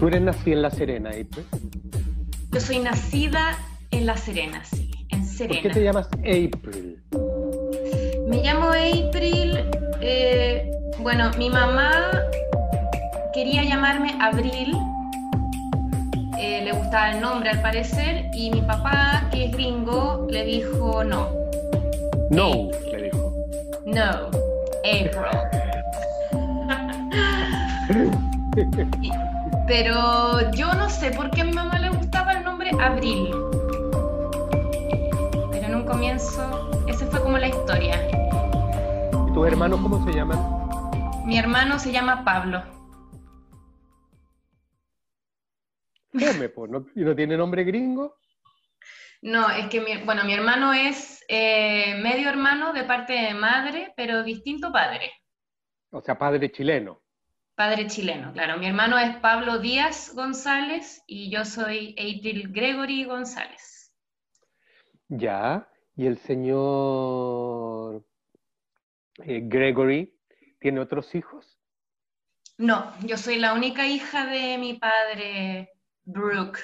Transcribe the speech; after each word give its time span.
Tú 0.00 0.08
eres 0.08 0.22
nacida 0.22 0.54
en 0.54 0.62
La 0.62 0.70
Serena, 0.70 1.10
April. 1.10 1.44
Yo 2.52 2.58
soy 2.60 2.78
nacida 2.78 3.58
en 3.90 4.06
La 4.06 4.16
Serena, 4.16 4.64
sí, 4.64 4.90
en 5.10 5.26
Serena. 5.26 5.60
¿Por 5.60 5.70
qué 5.70 5.74
te 5.78 5.84
llamas 5.84 6.06
April? 6.20 6.98
Me 8.26 8.42
llamo 8.42 8.68
April. 8.70 9.62
eh, 10.00 10.70
bueno, 11.00 11.30
mi 11.36 11.50
mamá 11.50 11.92
quería 13.34 13.62
llamarme 13.62 14.16
Abril. 14.22 14.74
eh, 16.38 16.62
le 16.64 16.72
gustaba 16.72 17.10
el 17.12 17.20
nombre 17.20 17.50
al 17.50 17.60
parecer. 17.60 18.24
Y 18.32 18.50
mi 18.52 18.62
papá, 18.62 19.28
que 19.30 19.44
es 19.44 19.52
gringo, 19.52 20.26
le 20.30 20.44
dijo 20.46 21.04
no. 21.04 21.28
No, 22.30 22.70
le 22.90 23.02
dijo. 23.02 23.34
No, 23.84 24.30
April. 24.82 25.10
Y- 29.70 29.72
Pero 29.72 30.50
yo 30.52 30.72
no 30.74 30.90
sé 30.90 31.12
por 31.12 31.30
qué 31.30 31.42
a 31.42 31.44
mi 31.44 31.52
mamá 31.52 31.78
le 31.78 31.90
gustaba 31.90 32.32
el 32.32 32.42
nombre 32.42 32.70
Abril. 32.80 33.30
Pero 35.52 35.66
en 35.66 35.74
un 35.76 35.86
comienzo, 35.86 36.70
esa 36.88 37.06
fue 37.06 37.22
como 37.22 37.38
la 37.38 37.48
historia. 37.48 37.96
¿Y 39.28 39.32
tus 39.32 39.46
hermanos 39.46 39.80
cómo 39.80 40.04
se 40.04 40.12
llaman? 40.12 40.38
Mi 41.24 41.38
hermano 41.38 41.78
se 41.78 41.92
llama 41.92 42.24
Pablo. 42.24 42.62
Fome, 46.12 46.48
po, 46.48 46.66
¿no? 46.66 46.86
¿Y 46.96 47.02
no 47.04 47.14
tiene 47.14 47.36
nombre 47.36 47.62
gringo? 47.62 48.16
No, 49.22 49.48
es 49.50 49.68
que 49.68 49.80
mi, 49.80 49.98
bueno, 49.98 50.24
mi 50.24 50.32
hermano 50.34 50.72
es 50.72 51.22
eh, 51.28 51.94
medio 52.02 52.28
hermano 52.28 52.72
de 52.72 52.82
parte 52.82 53.12
de 53.12 53.34
madre, 53.34 53.92
pero 53.96 54.24
distinto 54.24 54.72
padre. 54.72 55.12
O 55.92 56.00
sea, 56.00 56.18
padre 56.18 56.50
chileno. 56.50 57.02
Padre 57.60 57.88
chileno, 57.88 58.32
claro. 58.32 58.56
Mi 58.56 58.68
hermano 58.68 58.98
es 58.98 59.16
Pablo 59.16 59.58
Díaz 59.58 60.14
González 60.14 61.04
y 61.06 61.30
yo 61.30 61.44
soy 61.44 61.90
April 61.90 62.50
Gregory 62.50 63.04
González. 63.04 63.94
Ya. 65.08 65.68
¿Y 65.94 66.06
el 66.06 66.16
señor 66.16 68.02
eh, 69.26 69.42
Gregory 69.42 70.18
tiene 70.58 70.80
otros 70.80 71.14
hijos? 71.14 71.60
No, 72.56 72.94
yo 73.02 73.18
soy 73.18 73.38
la 73.38 73.52
única 73.52 73.86
hija 73.86 74.24
de 74.24 74.56
mi 74.56 74.78
padre, 74.78 75.68
Brooke. 76.04 76.60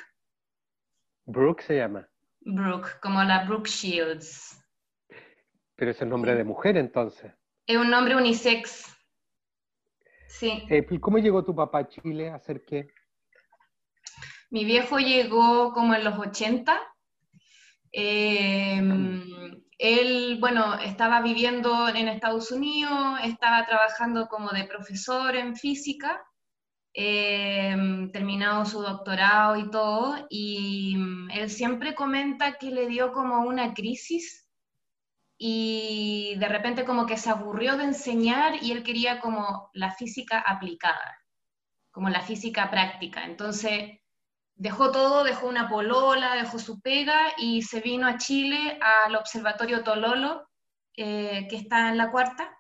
Brooke 1.27 1.63
se 1.63 1.77
llama. 1.77 2.09
Brooke, 2.41 2.89
como 3.03 3.23
la 3.23 3.45
Brooke 3.45 3.69
Shields. 3.69 4.65
Pero 5.75 5.91
es 5.91 6.01
el 6.01 6.09
nombre 6.09 6.35
de 6.35 6.45
mujer 6.45 6.79
entonces. 6.79 7.35
Es 7.67 7.77
un 7.77 7.91
nombre 7.91 8.17
unisex. 8.17 8.96
Sí. 10.29 10.65
April, 10.65 11.01
¿cómo 11.01 11.19
llegó 11.19 11.45
tu 11.45 11.55
papá 11.55 11.81
a 11.81 11.89
Chile 11.89 12.31
a 12.31 12.37
hacer 12.37 12.65
qué? 12.65 12.89
Mi 14.51 14.65
viejo 14.65 14.99
llegó 14.99 15.73
como 15.73 15.95
en 15.95 16.05
los 16.05 16.19
80. 16.19 16.81
Eh, 17.93 18.81
él, 19.79 20.39
bueno, 20.41 20.75
estaba 20.77 21.21
viviendo 21.21 21.89
en 21.89 22.09
Estados 22.09 22.51
Unidos, 22.51 23.19
estaba 23.25 23.67
trabajando 23.67 24.29
como 24.29 24.51
de 24.51 24.65
profesor 24.65 25.37
en 25.37 25.57
física, 25.57 26.25
eh, 26.95 27.77
terminado 28.13 28.65
su 28.65 28.81
doctorado 28.81 29.57
y 29.57 29.71
todo, 29.71 30.27
y 30.31 30.97
mm, 30.97 31.31
él 31.33 31.51
siempre 31.51 31.95
comenta 31.95 32.57
que 32.57 32.71
le 32.71 32.87
dio 32.87 33.13
como 33.13 33.41
una 33.41 33.75
crisis 33.75 34.46
y 35.39 36.35
de 36.39 36.49
repente 36.49 36.85
como 36.85 37.07
que 37.07 37.17
se 37.17 37.31
aburrió 37.31 37.77
de 37.77 37.85
enseñar 37.85 38.63
y 38.63 38.73
él 38.73 38.83
quería 38.83 39.21
como 39.21 39.71
la 39.75 39.93
física 39.93 40.41
aplicada, 40.41 41.19
como 41.91 42.09
la 42.09 42.23
física 42.23 42.71
práctica. 42.71 43.25
Entonces 43.25 44.01
dejó 44.55 44.91
todo, 44.91 45.25
dejó 45.25 45.49
una 45.49 45.69
polola, 45.69 46.35
dejó 46.35 46.59
su 46.59 46.81
pega 46.81 47.33
y 47.37 47.63
se 47.63 47.81
vino 47.81 48.07
a 48.07 48.17
Chile 48.17 48.79
al 48.81 49.15
Observatorio 49.17 49.85
Tololo, 49.85 50.49
eh, 50.97 51.47
que 51.51 51.57
está 51.57 51.91
en 51.91 51.99
la 51.99 52.11
cuarta, 52.11 52.57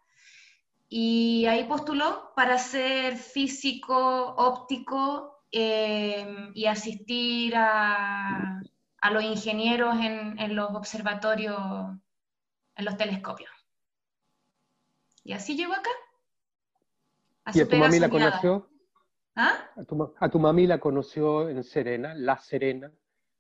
y 0.88 1.46
ahí 1.46 1.64
postuló 1.64 2.32
para 2.36 2.58
ser 2.58 3.16
físico 3.16 4.34
óptico 4.36 5.42
eh, 5.50 6.50
y 6.54 6.66
asistir 6.66 7.56
a, 7.56 8.60
a 9.00 9.10
los 9.10 9.24
ingenieros 9.24 9.96
en, 9.96 10.38
en 10.38 10.54
los 10.54 10.70
observatorios, 10.74 11.56
en 12.76 12.84
los 12.84 12.96
telescopios. 12.96 13.50
Y 15.24 15.32
así 15.32 15.56
llegó 15.56 15.72
acá. 15.72 15.90
A 17.44 17.52
¿Y 17.56 17.60
a 17.60 17.68
tu 17.68 17.76
mami 17.76 17.98
la 17.98 18.08
conoció? 18.08 18.70
¿Ah? 19.34 19.70
A 19.76 19.84
tu, 19.84 20.14
a 20.18 20.28
tu 20.28 20.38
mami 20.38 20.66
la 20.66 20.78
conoció 20.78 21.48
en 21.48 21.62
Serena, 21.64 22.14
La 22.14 22.38
Serena. 22.38 22.92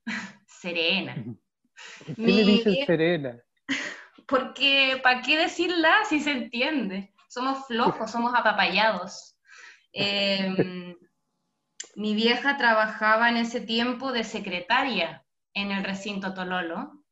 Serena. 0.46 1.14
¿Por 2.06 2.16
qué 2.16 2.22
Mi 2.22 2.32
le 2.32 2.44
dicen 2.44 2.86
Serena? 2.86 3.40
Porque, 4.26 4.98
¿para 5.02 5.22
qué 5.22 5.38
decirla 5.38 5.92
si 6.08 6.20
se 6.20 6.32
entiende? 6.32 7.14
Somos 7.28 7.66
flojos, 7.66 8.10
somos 8.10 8.34
apapallados. 8.34 9.38
Eh, 9.92 10.96
mi 11.94 12.14
vieja 12.14 12.56
trabajaba 12.56 13.28
en 13.28 13.36
ese 13.36 13.60
tiempo 13.60 14.12
de 14.12 14.24
secretaria 14.24 15.24
en 15.54 15.70
el 15.70 15.84
recinto 15.84 16.34
Tololo. 16.34 17.04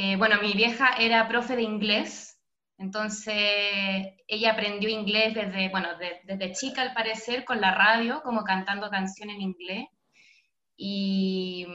Eh, 0.00 0.14
bueno, 0.16 0.36
mi 0.40 0.52
vieja 0.52 0.90
era 0.96 1.26
profe 1.26 1.56
de 1.56 1.62
inglés, 1.62 2.38
entonces 2.78 3.34
ella 4.28 4.52
aprendió 4.52 4.88
inglés 4.88 5.34
desde, 5.34 5.68
bueno, 5.70 5.88
de- 5.98 6.20
desde 6.24 6.52
chica 6.52 6.82
al 6.82 6.94
parecer 6.94 7.44
con 7.44 7.60
la 7.60 7.72
radio, 7.74 8.22
como 8.22 8.44
cantando 8.44 8.90
canciones 8.90 9.34
en 9.36 9.42
inglés. 9.42 9.88
Y, 10.76 11.66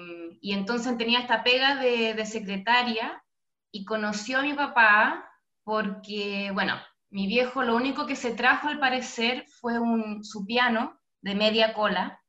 entonces 0.41 0.97
tenía 0.97 1.19
esta 1.19 1.43
pega 1.43 1.75
de, 1.75 2.13
de 2.13 2.25
secretaria 2.25 3.23
y 3.71 3.85
conoció 3.85 4.39
a 4.39 4.43
mi 4.43 4.53
papá 4.53 5.29
porque, 5.65 6.51
bueno, 6.53 6.75
mi 7.09 7.27
viejo 7.27 7.63
lo 7.63 7.75
único 7.75 8.05
que 8.07 8.15
se 8.15 8.33
trajo 8.33 8.69
al 8.69 8.79
parecer 8.79 9.45
fue 9.59 9.79
un, 9.79 10.23
su 10.23 10.45
piano 10.45 10.99
de 11.21 11.35
media 11.35 11.73
cola, 11.73 12.21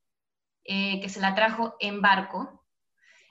eh, 0.65 1.01
que 1.01 1.09
se 1.09 1.21
la 1.21 1.35
trajo 1.37 1.77
en 1.81 2.03
barco. 2.03 2.65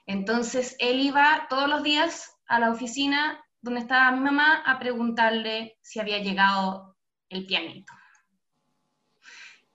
Entonces 0.06 0.76
él 0.80 1.00
iba 1.00 1.46
todos 1.50 1.68
los 1.68 1.82
días 1.82 2.33
a 2.46 2.58
la 2.58 2.70
oficina 2.70 3.44
donde 3.60 3.80
estaba 3.80 4.12
mi 4.12 4.20
mamá 4.20 4.62
a 4.66 4.78
preguntarle 4.78 5.78
si 5.80 6.00
había 6.00 6.18
llegado 6.18 6.96
el 7.28 7.46
pianito. 7.46 7.92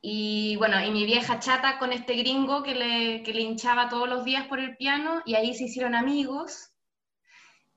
Y 0.02 0.56
bueno, 0.58 0.82
y 0.84 0.92
mi 0.92 1.06
vieja 1.06 1.40
chata 1.40 1.78
con 1.78 1.92
este 1.92 2.14
gringo 2.14 2.64
que 2.64 2.76
le, 2.76 3.24
que 3.24 3.34
le 3.34 3.42
hinchaba 3.42 3.90
todos 3.90 4.08
los 4.08 4.24
días 4.24 4.48
por 4.48 4.60
el 4.60 4.78
piano, 4.78 5.22
y 5.26 5.36
ahí 5.36 5.54
se 5.54 5.66
hicieron 5.66 5.96
amigos. 5.96 6.72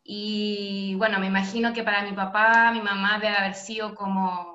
Y 0.04 0.94
bueno, 0.96 1.18
me 1.18 1.26
imagino 1.26 1.72
que 1.72 1.82
para 1.82 2.02
mi 2.02 2.12
papá, 2.12 2.70
mi 2.72 2.80
mamá 2.80 3.18
debe 3.18 3.36
haber 3.36 3.54
sido 3.54 3.94
como 3.94 4.52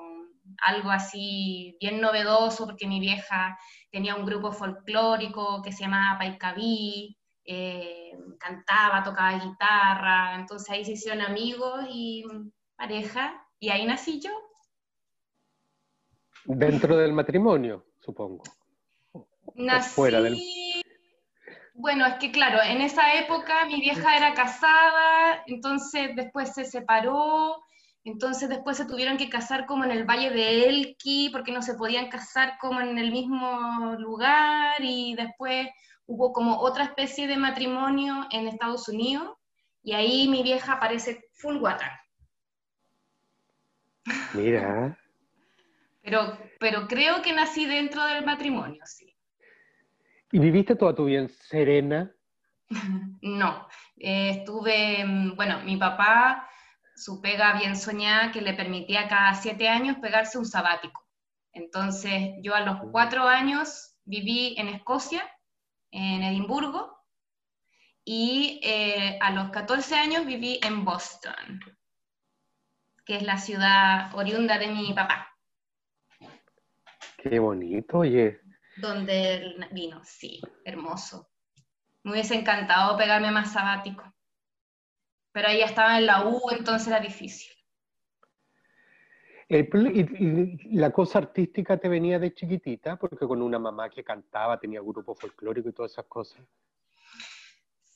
algo 0.65 0.91
así 0.91 1.77
bien 1.79 1.99
novedoso, 1.99 2.65
porque 2.65 2.87
mi 2.87 2.99
vieja 2.99 3.57
tenía 3.91 4.15
un 4.15 4.25
grupo 4.25 4.51
folclórico 4.51 5.61
que 5.61 5.71
se 5.71 5.83
llamaba 5.83 6.19
Paicabí, 6.19 7.17
eh, 7.47 8.11
cantaba, 8.37 9.03
tocaba 9.03 9.39
guitarra, 9.39 10.35
entonces 10.35 10.69
ahí 10.69 10.85
se 10.85 10.91
hicieron 10.91 11.21
amigos 11.21 11.85
y 11.89 12.25
pareja, 12.75 13.43
y 13.59 13.69
ahí 13.69 13.85
nací 13.85 14.19
yo. 14.19 14.31
Dentro 16.45 16.97
del 16.97 17.13
matrimonio, 17.13 17.85
supongo. 17.99 18.43
Nací... 19.55 19.89
fuera 19.95 20.21
del- 20.21 20.37
Bueno, 21.73 22.05
es 22.05 22.15
que 22.15 22.31
claro, 22.31 22.61
en 22.61 22.81
esa 22.81 23.13
época 23.15 23.65
mi 23.65 23.79
vieja 23.79 24.17
era 24.17 24.33
casada, 24.33 25.43
entonces 25.47 26.15
después 26.15 26.53
se 26.53 26.65
separó, 26.65 27.61
entonces 28.03 28.49
después 28.49 28.77
se 28.77 28.85
tuvieron 28.85 29.17
que 29.17 29.29
casar 29.29 29.65
como 29.65 29.83
en 29.83 29.91
el 29.91 30.05
Valle 30.05 30.29
de 30.29 30.69
Elqui, 30.69 31.29
porque 31.31 31.51
no 31.51 31.61
se 31.61 31.75
podían 31.75 32.09
casar 32.09 32.57
como 32.59 32.81
en 32.81 32.97
el 32.97 33.11
mismo 33.11 33.95
lugar, 33.97 34.81
y 34.81 35.15
después 35.15 35.67
hubo 36.07 36.33
como 36.33 36.59
otra 36.59 36.85
especie 36.85 37.27
de 37.27 37.37
matrimonio 37.37 38.27
en 38.31 38.47
Estados 38.47 38.87
Unidos, 38.87 39.37
y 39.83 39.93
ahí 39.93 40.27
mi 40.27 40.41
vieja 40.41 40.73
aparece 40.73 41.29
full 41.33 41.57
guata. 41.59 42.01
Mira. 44.33 44.97
Pero, 46.01 46.37
pero 46.57 46.87
creo 46.87 47.21
que 47.21 47.33
nací 47.33 47.65
dentro 47.65 48.01
del 48.05 48.25
matrimonio, 48.25 48.81
sí. 48.85 49.13
¿Y 50.31 50.39
viviste 50.39 50.73
toda 50.73 50.95
tu 50.95 51.03
vida 51.03 51.19
en 51.19 51.29
Serena? 51.29 52.09
No, 53.21 53.67
eh, 53.97 54.29
estuve, 54.29 55.03
mm, 55.03 55.35
bueno, 55.35 55.59
mi 55.65 55.75
papá, 55.75 56.47
su 56.95 57.21
pega 57.21 57.57
bien 57.57 57.75
soñada 57.75 58.31
que 58.31 58.41
le 58.41 58.53
permitía 58.53 59.09
cada 59.09 59.33
siete 59.33 59.67
años 59.67 59.97
pegarse 60.01 60.37
un 60.37 60.45
sabático. 60.45 61.05
Entonces, 61.51 62.35
yo 62.41 62.55
a 62.55 62.61
los 62.61 62.77
cuatro 62.91 63.23
años 63.27 63.97
viví 64.05 64.55
en 64.57 64.69
Escocia, 64.69 65.29
en 65.91 66.23
Edimburgo, 66.23 66.97
y 68.03 68.61
eh, 68.63 69.19
a 69.21 69.31
los 69.31 69.49
14 69.49 69.95
años 69.95 70.25
viví 70.25 70.59
en 70.63 70.85
Boston, 70.85 71.59
que 73.05 73.17
es 73.17 73.23
la 73.23 73.37
ciudad 73.37 74.15
oriunda 74.15 74.57
de 74.57 74.67
mi 74.67 74.93
papá. 74.93 75.27
Qué 77.17 77.39
bonito, 77.39 77.99
oye. 77.99 78.39
donde 78.77 79.33
él 79.33 79.67
vino, 79.71 80.01
sí, 80.05 80.39
hermoso. 80.63 81.29
Me 82.03 82.11
hubiese 82.13 82.35
encantado 82.35 82.95
pegarme 82.95 83.31
más 83.31 83.51
sabático, 83.51 84.03
pero 85.33 85.49
ahí 85.49 85.61
estaba 85.61 85.97
en 85.97 86.05
la 86.05 86.25
U, 86.25 86.49
entonces 86.51 86.87
era 86.87 87.01
difícil. 87.01 87.56
Y, 89.49 90.75
la 90.75 90.91
cosa 90.91 91.19
artística 91.19 91.77
te 91.77 91.87
venía 91.87 92.19
de 92.19 92.33
chiquitita? 92.33 92.97
Porque 92.97 93.25
con 93.25 93.41
una 93.41 93.59
mamá 93.59 93.89
que 93.89 94.03
cantaba, 94.03 94.59
tenía 94.59 94.81
grupo 94.81 95.15
folclórico 95.15 95.69
y 95.69 95.73
todas 95.73 95.91
esas 95.91 96.05
cosas. 96.05 96.41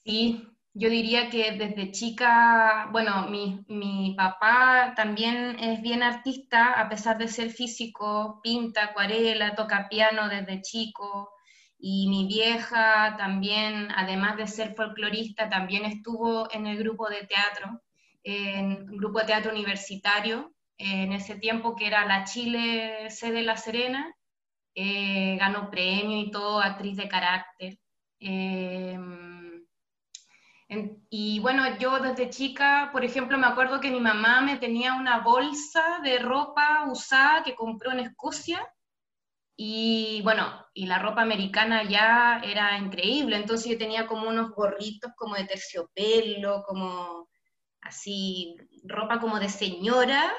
Sí, 0.03 0.47
yo 0.73 0.89
diría 0.89 1.29
que 1.29 1.51
desde 1.51 1.91
chica, 1.91 2.87
bueno, 2.91 3.27
mi, 3.29 3.65
mi, 3.67 4.15
papá 4.15 4.93
también 4.95 5.59
es 5.59 5.81
bien 5.81 6.01
artista, 6.01 6.73
a 6.73 6.87
pesar 6.87 7.17
de 7.17 7.27
ser 7.27 7.49
físico, 7.49 8.39
pinta, 8.41 8.85
acuarela, 8.85 9.55
toca 9.55 9.89
piano 9.89 10.29
desde 10.29 10.61
chico, 10.61 11.29
y 11.77 12.07
mi 12.07 12.27
vieja 12.27 13.15
también, 13.17 13.89
además 13.95 14.37
de 14.37 14.47
ser 14.47 14.75
folclorista, 14.75 15.49
también 15.49 15.83
estuvo 15.83 16.47
en 16.51 16.67
el 16.67 16.77
grupo 16.77 17.09
de 17.09 17.25
teatro, 17.25 17.81
en 18.23 18.71
el 18.71 18.97
grupo 18.97 19.19
de 19.19 19.25
teatro 19.25 19.51
universitario, 19.51 20.53
en 20.81 21.13
ese 21.13 21.35
tiempo 21.35 21.75
que 21.75 21.87
era 21.87 22.05
la 22.05 22.23
Chile 22.23 23.09
sede 23.11 23.43
La 23.43 23.57
Serena, 23.57 24.15
eh, 24.75 25.37
ganó 25.39 25.69
premio 25.69 26.19
y 26.19 26.31
todo, 26.31 26.59
actriz 26.59 26.97
de 26.97 27.07
carácter. 27.07 27.77
Eh, 28.19 28.97
y 31.09 31.39
bueno, 31.39 31.77
yo 31.77 31.99
desde 31.99 32.29
chica, 32.29 32.89
por 32.93 33.03
ejemplo, 33.03 33.37
me 33.37 33.47
acuerdo 33.47 33.81
que 33.81 33.91
mi 33.91 33.99
mamá 33.99 34.41
me 34.41 34.57
tenía 34.57 34.93
una 34.93 35.19
bolsa 35.19 35.99
de 36.01 36.17
ropa 36.19 36.85
usada 36.89 37.43
que 37.43 37.55
compró 37.55 37.91
en 37.91 37.99
Escocia. 37.99 38.65
Y 39.57 40.21
bueno, 40.23 40.65
y 40.73 40.87
la 40.87 40.97
ropa 40.97 41.21
americana 41.21 41.83
ya 41.83 42.41
era 42.43 42.77
increíble, 42.77 43.35
entonces 43.35 43.71
yo 43.71 43.77
tenía 43.77 44.07
como 44.07 44.29
unos 44.29 44.51
gorritos 44.51 45.11
como 45.15 45.35
de 45.35 45.45
terciopelo, 45.45 46.63
como 46.63 47.27
así, 47.81 48.55
ropa 48.83 49.19
como 49.19 49.39
de 49.39 49.49
señora. 49.49 50.31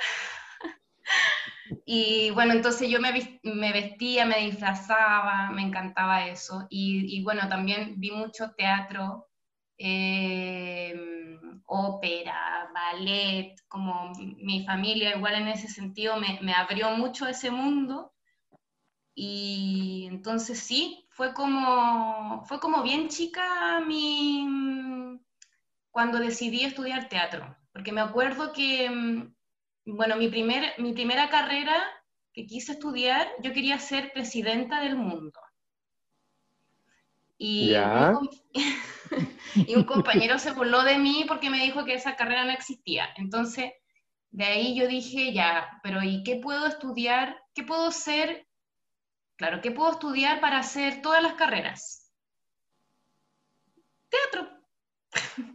y 1.87 2.31
bueno, 2.31 2.53
entonces 2.55 2.89
yo 2.89 3.01
me, 3.01 3.41
me, 3.43 3.73
vestía, 3.73 4.27
me 4.27 4.39
disfrazaba, 4.47 5.51
me 5.51 5.63
encantaba 5.63 6.27
eso. 6.27 6.67
Y, 6.71 7.17
y 7.19 7.23
bueno, 7.23 7.49
también 7.49 7.95
vi 7.99 8.11
mucho 8.11 8.53
teatro 8.57 9.29
eh, 9.79 10.95
ópera, 11.67 12.71
ballet, 12.73 13.57
como 13.69 14.13
mi 14.17 14.65
familia 14.65 15.17
igual 15.17 15.35
en 15.35 15.49
ese 15.49 15.69
sentido 15.69 16.17
me, 16.19 16.39
me, 16.43 16.53
abrió 16.55 16.91
mucho 16.91 17.27
ese 17.27 17.51
mundo 17.51 18.13
y 19.15 20.07
entonces 20.11 20.59
sí, 20.59 21.07
fue 21.11 21.35
como, 21.35 22.45
fue 22.47 22.61
como 22.61 22.83
bien 22.83 23.09
chica 23.09 23.81
mi, 23.87 24.47
cuando 25.93 26.19
decidí 26.19 26.65
estudiar 26.65 27.09
teatro, 27.09 27.57
porque 27.73 27.93
me 27.93 28.01
acuerdo 28.01 28.53
que, 28.53 28.91
mm, 28.91 29.35
bueno, 29.85 30.17
mi, 30.17 30.29
primer, 30.29 30.73
mi 30.79 30.93
primera 30.93 31.29
carrera 31.29 31.77
que 32.33 32.47
quise 32.47 32.73
estudiar, 32.73 33.29
yo 33.43 33.53
quería 33.53 33.79
ser 33.79 34.11
presidenta 34.13 34.81
del 34.81 34.97
mundo. 34.97 35.39
Y, 37.37 37.75
y 39.55 39.75
un 39.75 39.85
compañero 39.85 40.39
se 40.39 40.53
burló 40.53 40.83
de 40.83 40.99
mí 40.99 41.25
porque 41.29 41.51
me 41.51 41.63
dijo 41.63 41.85
que 41.85 41.95
esa 41.95 42.17
carrera 42.17 42.45
no 42.45 42.53
existía. 42.53 43.09
Entonces, 43.17 43.73
de 44.31 44.45
ahí 44.45 44.75
yo 44.75 44.89
dije, 44.89 45.33
ya, 45.35 45.79
pero 45.83 46.03
¿y 46.03 46.23
qué 46.23 46.37
puedo 46.37 46.67
estudiar? 46.67 47.37
¿Qué 47.55 47.65
puedo 47.65 47.91
ser? 47.91 48.47
Claro, 49.37 49.61
¿qué 49.61 49.71
puedo 49.71 49.93
estudiar 49.93 50.41
para 50.41 50.59
hacer 50.59 51.03
todas 51.03 51.23
las 51.23 51.35
carreras? 51.35 52.11
Teatro. 54.09 54.49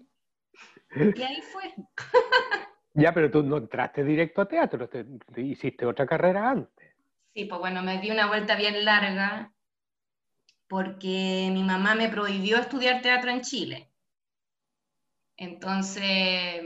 y 1.15 1.23
ahí 1.23 1.41
fue. 1.41 1.73
ya, 2.93 3.13
pero 3.13 3.31
tú 3.31 3.43
no 3.43 3.57
entraste 3.57 4.03
directo 4.03 4.41
a 4.41 4.47
teatro, 4.47 4.89
te, 4.89 5.05
hiciste 5.41 5.85
otra 5.85 6.05
carrera 6.05 6.49
antes. 6.49 6.95
Sí, 7.33 7.45
pues 7.45 7.59
bueno, 7.59 7.83
me 7.83 7.99
di 7.99 8.09
una 8.09 8.27
vuelta 8.27 8.55
bien 8.55 8.83
larga 8.83 9.53
porque 10.67 11.49
mi 11.53 11.63
mamá 11.63 11.95
me 11.95 12.09
prohibió 12.09 12.57
estudiar 12.57 13.01
teatro 13.01 13.31
en 13.31 13.41
Chile. 13.41 13.91
Entonces... 15.37 16.61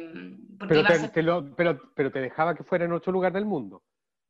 Pero 0.59 0.83
te, 0.83 1.83
pero, 1.95 2.11
te 2.11 2.19
dejaba 2.21 2.55
que 2.55 2.63
fuera 2.63 2.85
en 2.85 2.93
otro 2.93 3.11
lugar 3.11 3.33
del 3.33 3.45
mundo. 3.45 3.83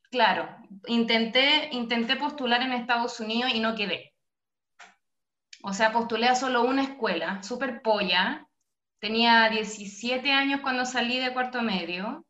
Claro, 0.10 0.50
intenté, 0.88 1.70
intenté 1.72 2.16
postular 2.16 2.62
en 2.62 2.74
Estados 2.74 3.20
Unidos 3.20 3.52
y 3.54 3.60
no 3.60 3.76
quedé. 3.76 4.14
O 5.64 5.74
sea, 5.74 5.92
postulé 5.92 6.28
a 6.28 6.36
solo 6.36 6.64
una 6.64 6.84
escuela, 6.84 7.42
súper 7.44 7.82
polla. 7.82 8.48
Tenía 9.02 9.50
17 9.50 10.32
años 10.32 10.62
cuando 10.62 10.86
salí 10.86 11.20
de 11.20 11.34
cuarto 11.34 11.62
medio. 11.62 12.26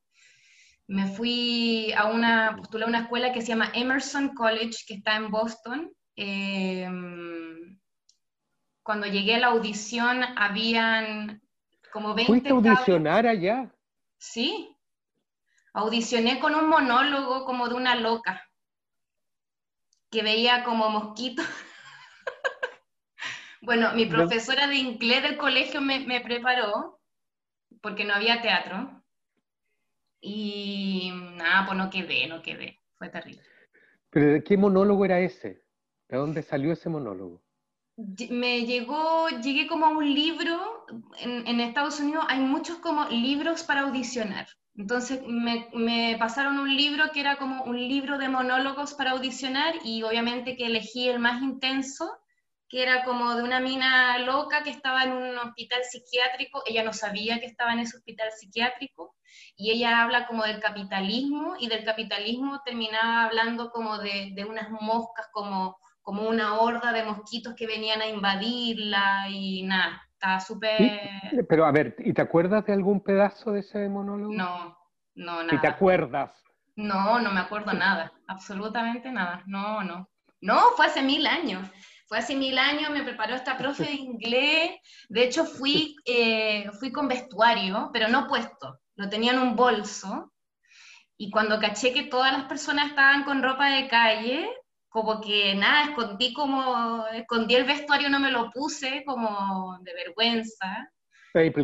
Me 0.87 1.05
fui 1.05 1.93
a 1.95 2.07
una, 2.07 2.55
postulé 2.57 2.85
a 2.85 2.87
una 2.87 3.01
escuela 3.01 3.31
que 3.31 3.41
se 3.41 3.49
llama 3.49 3.71
Emerson 3.75 4.33
College, 4.33 4.79
que 4.87 4.95
está 4.95 5.15
en 5.15 5.29
Boston, 5.29 5.93
Em, 6.15 7.79
cuando 8.83 9.07
llegué 9.07 9.35
a 9.35 9.39
la 9.39 9.47
audición 9.47 10.23
habían 10.37 11.41
como 11.91 12.13
20... 12.13 12.27
¿Fuiste 12.27 12.49
a 12.49 12.53
audicionar 12.53 13.25
allá? 13.25 13.73
Sí, 14.17 14.77
audicioné 15.73 16.39
con 16.39 16.53
un 16.55 16.67
monólogo 16.67 17.45
como 17.45 17.67
de 17.69 17.75
una 17.75 17.95
loca, 17.95 18.47
que 20.09 20.21
veía 20.21 20.63
como 20.63 20.89
mosquitos. 20.89 21.45
bueno, 23.61 23.93
mi 23.93 24.05
profesora 24.05 24.67
de 24.67 24.75
inglés 24.75 25.23
del 25.23 25.37
colegio 25.37 25.81
me, 25.81 25.99
me 26.01 26.21
preparó, 26.21 26.99
porque 27.81 28.03
no 28.03 28.13
había 28.13 28.41
teatro, 28.41 29.01
y 30.19 31.11
nada, 31.35 31.65
pues 31.65 31.77
no 31.77 31.89
quedé, 31.89 32.27
no 32.27 32.41
quedé, 32.41 32.79
fue 32.97 33.09
terrible. 33.09 33.41
¿Pero 34.09 34.33
de 34.33 34.43
qué 34.43 34.57
monólogo 34.57 35.05
era 35.05 35.19
ese? 35.19 35.63
¿De 36.09 36.17
dónde 36.17 36.43
salió 36.43 36.73
ese 36.73 36.89
monólogo? 36.89 37.41
Me 38.29 38.65
llegó, 38.65 39.29
llegué 39.41 39.67
como 39.67 39.85
a 39.85 39.89
un 39.89 40.13
libro, 40.13 40.85
en, 41.19 41.59
Estados 41.59 41.99
Unidos 41.99 42.25
hay 42.27 42.39
muchos 42.39 42.77
como 42.77 43.05
libros 43.09 43.63
para 43.63 43.81
audicionar. 43.81 44.47
Entonces 44.75 45.21
me, 45.27 45.69
me, 45.73 46.15
pasaron 46.17 46.57
un 46.57 46.75
libro 46.75 47.11
que 47.13 47.19
era 47.19 47.37
como 47.37 47.63
un 47.63 47.77
libro 47.77 48.17
de 48.17 48.29
monólogos 48.29 48.93
para 48.93 49.11
audicionar 49.11 49.75
y 49.83 50.03
obviamente 50.03 50.55
que 50.55 50.65
elegí 50.65 51.09
el 51.09 51.19
más 51.19 51.41
intenso 51.41 52.20
que 52.71 52.81
era 52.81 53.03
como 53.03 53.35
de 53.35 53.43
una 53.43 53.59
mina 53.59 54.17
loca 54.19 54.63
que 54.63 54.69
estaba 54.69 55.03
en 55.03 55.11
un 55.11 55.37
hospital 55.37 55.81
psiquiátrico, 55.83 56.63
ella 56.65 56.83
no 56.83 56.93
sabía 56.93 57.41
que 57.41 57.45
estaba 57.45 57.73
en 57.73 57.79
ese 57.79 57.97
hospital 57.97 58.31
psiquiátrico, 58.31 59.13
y 59.57 59.71
ella 59.71 60.01
habla 60.01 60.25
como 60.25 60.45
del 60.45 60.61
capitalismo, 60.61 61.55
y 61.59 61.67
del 61.67 61.83
capitalismo 61.83 62.61
terminaba 62.63 63.25
hablando 63.25 63.71
como 63.71 63.97
de, 63.97 64.31
de 64.33 64.45
unas 64.45 64.69
moscas, 64.71 65.27
como, 65.33 65.75
como 66.01 66.29
una 66.29 66.61
horda 66.61 66.93
de 66.93 67.03
mosquitos 67.03 67.55
que 67.55 67.67
venían 67.67 68.01
a 68.01 68.07
invadirla, 68.07 69.25
y 69.29 69.63
nada, 69.63 70.01
estaba 70.13 70.39
súper... 70.39 71.09
Pero 71.49 71.65
a 71.65 71.73
ver, 71.73 71.97
¿y 71.99 72.13
te 72.13 72.21
acuerdas 72.21 72.65
de 72.65 72.71
algún 72.71 73.03
pedazo 73.03 73.51
de 73.51 73.59
ese 73.59 73.89
monólogo? 73.89 74.33
No, 74.33 74.77
no, 75.15 75.43
nada. 75.43 75.55
¿Y 75.55 75.59
te 75.59 75.67
acuerdas? 75.67 76.41
No, 76.77 77.19
no 77.19 77.31
me 77.31 77.41
acuerdo 77.41 77.73
nada, 77.73 78.13
absolutamente 78.27 79.11
nada, 79.11 79.43
no, 79.45 79.83
no. 79.83 80.07
No, 80.39 80.59
fue 80.75 80.87
hace 80.87 81.03
mil 81.03 81.27
años 81.27 81.69
fue 82.11 82.17
hace 82.17 82.35
mil 82.35 82.57
años, 82.57 82.89
me 82.89 83.05
preparó 83.05 83.35
esta 83.35 83.57
profe 83.57 83.85
de 83.85 83.93
inglés, 83.93 84.71
de 85.07 85.23
hecho 85.23 85.45
fui, 85.45 85.95
eh, 86.03 86.69
fui 86.77 86.91
con 86.91 87.07
vestuario, 87.07 87.89
pero 87.93 88.09
no 88.09 88.27
puesto, 88.27 88.81
lo 88.95 89.07
tenía 89.07 89.31
en 89.31 89.39
un 89.39 89.55
bolso, 89.55 90.33
y 91.15 91.31
cuando 91.31 91.57
caché 91.57 91.93
que 91.93 92.03
todas 92.03 92.33
las 92.33 92.49
personas 92.49 92.89
estaban 92.89 93.23
con 93.23 93.41
ropa 93.41 93.69
de 93.69 93.87
calle, 93.87 94.49
como 94.89 95.21
que 95.21 95.55
nada, 95.55 95.85
escondí 95.85 96.33
como, 96.33 97.07
escondí 97.13 97.55
el 97.55 97.63
vestuario, 97.63 98.09
no 98.09 98.19
me 98.19 98.29
lo 98.29 98.51
puse, 98.51 99.05
como 99.05 99.77
de 99.79 99.93
vergüenza. 99.93 100.91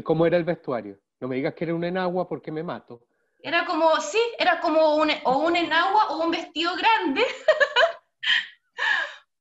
¿Cómo 0.05 0.25
era 0.25 0.37
el 0.37 0.45
vestuario? 0.45 0.97
No 1.19 1.27
me 1.27 1.35
digas 1.35 1.55
que 1.55 1.65
era 1.65 1.75
un 1.75 1.83
enagua 1.83 2.25
porque 2.25 2.53
me 2.53 2.63
mato. 2.63 3.01
Era 3.41 3.65
como, 3.65 3.99
sí, 3.99 4.21
era 4.39 4.61
como 4.61 4.95
un, 4.95 5.09
o 5.25 5.39
un 5.39 5.57
enagua 5.57 6.05
o 6.11 6.23
un 6.23 6.31
vestido 6.31 6.71
grande. 6.77 7.25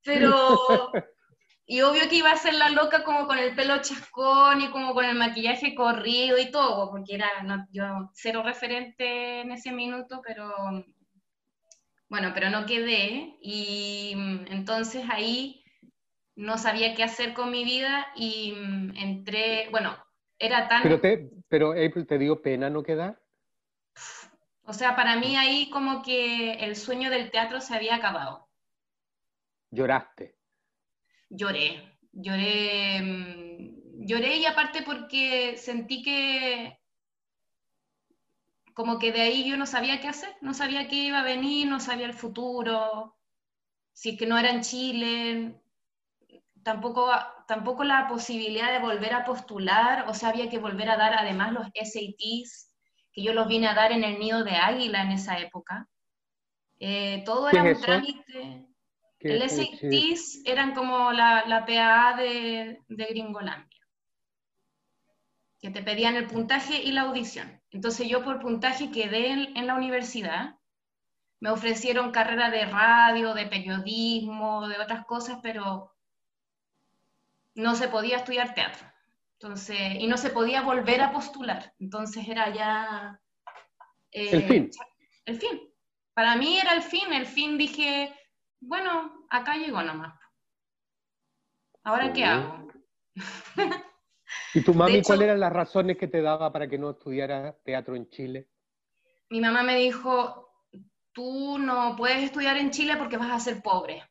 Pero, 0.07 0.57
y 1.67 1.83
obvio 1.83 2.09
que 2.09 2.17
iba 2.17 2.31
a 2.31 2.37
ser 2.37 2.55
la 2.55 2.71
loca 2.71 3.05
como 3.05 3.27
con 3.27 3.39
el 3.39 3.55
pelo 3.55 3.83
chascón 3.83 4.63
y 4.63 4.71
como 4.71 4.95
con 4.95 5.05
el 5.05 5.17
maquillaje 5.17 5.75
corrido 5.75 6.39
y 6.39 6.51
todo, 6.51 6.91
porque 6.91 7.17
era 7.17 7.29
yo 7.71 8.11
cero 8.15 8.43
referente 8.45 9.41
en 9.41 9.53
ese 9.53 9.73
minuto, 9.73 10.23
pero 10.25 10.55
bueno, 12.09 12.31
pero 12.33 12.51
no 12.51 12.65
quedé 12.67 13.37
y 13.43 14.13
entonces 14.49 15.05
ahí 15.11 15.65
no 16.37 16.57
sabía 16.59 16.95
qué 16.95 17.03
hacer 17.03 17.35
con 17.35 17.51
mi 17.51 17.65
vida 17.65 18.07
y 18.15 18.55
entré, 18.95 19.69
bueno, 19.71 19.97
era 20.39 20.69
tan... 20.69 20.83
Pero, 20.83 21.01
te, 21.01 21.31
pero 21.49 21.71
April, 21.73 22.07
¿te 22.07 22.19
dio 22.19 22.41
pena 22.41 22.71
no 22.71 22.83
quedar? 22.83 23.21
O 24.65 24.73
sea, 24.73 24.95
para 24.95 25.17
mí 25.17 25.37
ahí 25.37 25.71
como 25.71 26.03
que 26.03 26.55
el 26.55 26.77
sueño 26.77 27.11
del 27.11 27.31
teatro 27.31 27.61
se 27.61 27.75
había 27.75 27.95
acabado. 27.95 28.46
¿Lloraste? 29.77 30.37
lloré, 31.29 31.99
lloré, 32.13 33.03
mm, 33.03 34.07
lloré 34.07 34.37
y 34.37 34.47
aparte 34.47 34.83
porque 34.83 35.57
sentí 35.57 36.03
que 36.03 36.79
como 38.75 38.99
que 38.99 39.11
de 39.11 39.23
ahí 39.23 39.49
yo 39.49 39.57
no 39.57 39.67
sabía 39.67 40.01
qué 40.01 40.09
hacer, 40.09 40.37
no 40.43 40.53
sabía 40.53 40.87
qué 40.87 40.97
iba 40.97 41.21
a 41.21 41.25
venir, 41.25 41.67
no 41.67 41.81
sabía 41.81 42.07
el 42.07 42.13
futuro, 42.13 43.17
si 43.93 44.11
es 44.11 44.19
que 44.19 44.27
no 44.27 44.39
era 44.39 44.51
en 44.51 44.61
Chile, 44.61 45.63
tampoco, 46.63 47.11
tampoco 47.49 47.85
la 47.85 48.07
posibilidad 48.07 48.71
de 48.73 48.81
volver 48.81 49.15
a 49.15 49.25
postular, 49.25 50.07
o 50.09 50.15
sea, 50.15 50.29
había 50.29 50.51
que 50.51 50.59
volver 50.59 50.91
a 50.91 50.99
dar 50.99 51.15
además 51.15 51.53
los 51.53 51.67
SATs, 51.75 52.71
que 53.13 53.23
yo 53.23 53.33
los 53.33 53.49
vine 53.49 53.67
a 53.67 53.75
dar 53.75 53.93
en 53.93 54.05
el 54.05 54.19
nido 54.19 54.45
de 54.45 54.57
águila 54.57 55.03
en 55.03 55.13
esa 55.13 55.39
época. 55.39 55.89
Eh, 56.79 57.23
todo 57.25 57.49
era 57.49 57.63
un 57.63 57.81
trámite. 57.81 58.76
El 59.29 59.49
SATs 59.49 60.43
eran 60.45 60.75
como 60.75 61.13
la, 61.13 61.45
la 61.47 61.65
PAA 61.67 62.17
de, 62.17 62.81
de 62.89 63.05
Gringolandia, 63.07 63.81
que 65.61 65.71
te 65.71 65.83
pedían 65.83 66.17
el 66.17 66.27
puntaje 66.27 66.83
y 66.83 66.93
la 66.93 67.03
audición. 67.03 67.61
Entonces 67.71 68.09
yo 68.09 68.25
por 68.25 68.41
puntaje 68.41 68.91
quedé 68.91 69.29
en, 69.31 69.57
en 69.57 69.67
la 69.67 69.75
universidad, 69.75 70.57
me 71.41 71.51
ofrecieron 71.51 72.13
carrera 72.13 72.51
de 72.51 72.65
radio, 72.65 73.35
de 73.35 73.47
periodismo, 73.47 74.69
de 74.69 74.79
otras 74.79 75.05
cosas, 75.05 75.39
pero 75.43 75.93
no 77.55 77.75
se 77.75 77.89
podía 77.89 78.17
estudiar 78.19 78.55
teatro. 78.55 78.87
Entonces, 79.39 79.79
y 79.99 80.07
no 80.07 80.17
se 80.17 80.31
podía 80.31 80.63
volver 80.63 81.03
a 81.03 81.13
postular. 81.13 81.75
Entonces 81.79 82.27
era 82.27 82.55
ya... 82.55 83.21
Eh, 84.13 84.31
el 84.33 84.43
fin. 84.45 84.71
El 85.27 85.39
fin. 85.39 85.61
Para 86.15 86.37
mí 86.37 86.59
era 86.59 86.73
el 86.73 86.83
fin. 86.83 87.13
El 87.13 87.27
fin 87.27 87.59
dije, 87.59 88.15
bueno, 88.61 89.16
acá 89.31 89.57
llegó 89.57 89.83
nomás. 89.83 90.19
¿Ahora 91.85 92.13
qué 92.13 92.25
hago? 92.25 92.69
¿Y 94.55 94.63
tu 94.63 94.75
mami 94.75 95.03
cuáles 95.03 95.27
eran 95.27 95.41
las 95.41 95.53
razones 95.53 95.97
que 95.97 96.09
te 96.09 96.21
daba 96.21 96.53
para 96.53 96.69
que 96.69 96.79
no 96.79 96.91
estudiara 96.91 97.57
teatro 97.65 97.95
en 97.95 98.09
Chile? 98.11 98.49
Mi 99.31 99.41
mamá 99.41 99.63
me 99.63 99.77
dijo, 99.77 100.53
tú 101.13 101.59
no 101.59 101.95
puedes 101.97 102.25
estudiar 102.25 102.57
en 102.57 102.71
Chile 102.71 102.97
porque 102.99 103.17
vas 103.17 103.31
a 103.31 103.41
ser 103.41 103.63
pobre. 103.63 104.03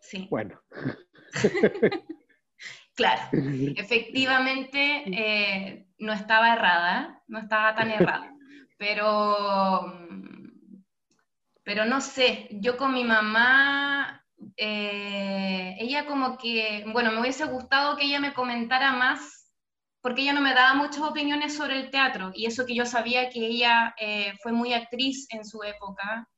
Sí. 0.00 0.28
Bueno. 0.30 0.60
claro, 2.94 3.22
efectivamente 3.76 5.04
eh, 5.06 5.86
no 5.98 6.12
estaba 6.12 6.52
errada, 6.52 7.22
no 7.26 7.38
estaba 7.38 7.74
tan 7.74 7.90
errada, 7.90 8.34
pero, 8.76 9.84
pero 11.64 11.84
no 11.86 12.00
sé, 12.00 12.48
yo 12.52 12.76
con 12.76 12.94
mi 12.94 13.04
mamá, 13.04 14.24
eh, 14.56 15.76
ella 15.80 16.06
como 16.06 16.38
que, 16.38 16.84
bueno, 16.92 17.10
me 17.12 17.20
hubiese 17.20 17.44
gustado 17.46 17.96
que 17.96 18.04
ella 18.04 18.20
me 18.20 18.34
comentara 18.34 18.92
más, 18.92 19.52
porque 20.00 20.22
ella 20.22 20.34
no 20.34 20.40
me 20.42 20.54
daba 20.54 20.74
muchas 20.74 21.02
opiniones 21.02 21.56
sobre 21.56 21.80
el 21.80 21.90
teatro, 21.90 22.30
y 22.34 22.46
eso 22.46 22.66
que 22.66 22.74
yo 22.74 22.86
sabía 22.86 23.30
que 23.30 23.46
ella 23.46 23.94
eh, 23.98 24.34
fue 24.42 24.52
muy 24.52 24.72
actriz 24.74 25.26
en 25.30 25.44
su 25.44 25.62
época. 25.62 26.28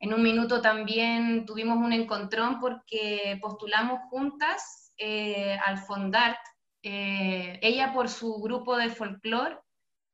En 0.00 0.14
un 0.14 0.22
minuto 0.22 0.62
también 0.62 1.44
tuvimos 1.44 1.76
un 1.78 1.92
encontrón 1.92 2.60
porque 2.60 3.38
postulamos 3.42 4.00
juntas 4.08 4.92
eh, 4.96 5.58
al 5.64 5.78
Fondart, 5.78 6.38
eh, 6.82 7.58
ella 7.62 7.92
por 7.92 8.08
su 8.08 8.40
grupo 8.40 8.76
de 8.76 8.90
folclore 8.90 9.58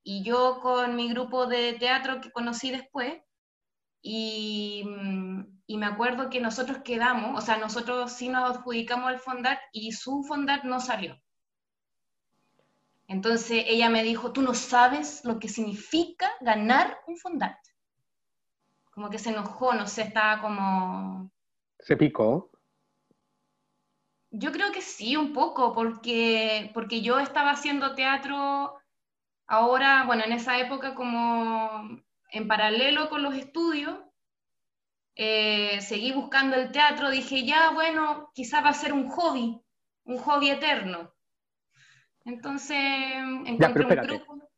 y 0.04 0.22
yo 0.22 0.60
con 0.60 0.94
mi 0.94 1.08
grupo 1.08 1.46
de 1.46 1.72
teatro 1.72 2.20
que 2.20 2.30
conocí 2.30 2.70
después. 2.70 3.20
Y, 4.02 4.84
mm, 4.86 5.62
y, 5.66 5.78
me 5.78 5.86
acuerdo 5.86 6.30
que 6.30 6.40
nosotros 6.40 6.78
quedamos, 6.84 7.42
o 7.42 7.44
sea, 7.44 7.56
nosotros 7.56 8.12
sí 8.12 8.28
nos 8.28 8.50
adjudicamos 8.50 9.08
al 9.08 9.18
Fondart 9.18 9.60
y 9.72 9.92
su 9.92 10.22
Fondart 10.22 10.64
no 10.64 10.78
salió. 10.78 11.18
Entonces 13.08 13.64
ella 13.66 13.88
me 13.88 14.02
dijo, 14.02 14.32
tú 14.32 14.42
no 14.42 14.54
sabes 14.54 15.24
lo 15.24 15.38
que 15.38 15.48
significa 15.48 16.30
ganar 16.40 16.98
un 17.06 17.16
Fondart 17.16 17.58
como 18.94 19.10
que 19.10 19.18
se 19.18 19.30
enojó, 19.30 19.74
no 19.74 19.86
sé, 19.88 20.02
estaba 20.02 20.40
como... 20.40 21.30
¿Se 21.80 21.96
picó? 21.96 22.50
Yo 24.30 24.52
creo 24.52 24.70
que 24.70 24.82
sí, 24.82 25.16
un 25.16 25.32
poco, 25.32 25.74
porque, 25.74 26.70
porque 26.72 27.02
yo 27.02 27.18
estaba 27.18 27.50
haciendo 27.50 27.94
teatro 27.94 28.76
ahora, 29.46 30.04
bueno, 30.06 30.24
en 30.24 30.32
esa 30.32 30.58
época 30.58 30.94
como 30.94 32.00
en 32.30 32.48
paralelo 32.48 33.08
con 33.08 33.22
los 33.22 33.34
estudios, 33.34 33.98
eh, 35.16 35.80
seguí 35.80 36.12
buscando 36.12 36.56
el 36.56 36.72
teatro, 36.72 37.10
dije, 37.10 37.44
ya, 37.44 37.70
bueno, 37.70 38.30
quizás 38.34 38.64
va 38.64 38.70
a 38.70 38.74
ser 38.74 38.92
un 38.92 39.08
hobby, 39.08 39.60
un 40.04 40.18
hobby 40.18 40.50
eterno. 40.50 41.14
Entonces, 42.24 42.78
encontré 43.46 43.84
un 43.84 44.06
grupo. 44.06 44.50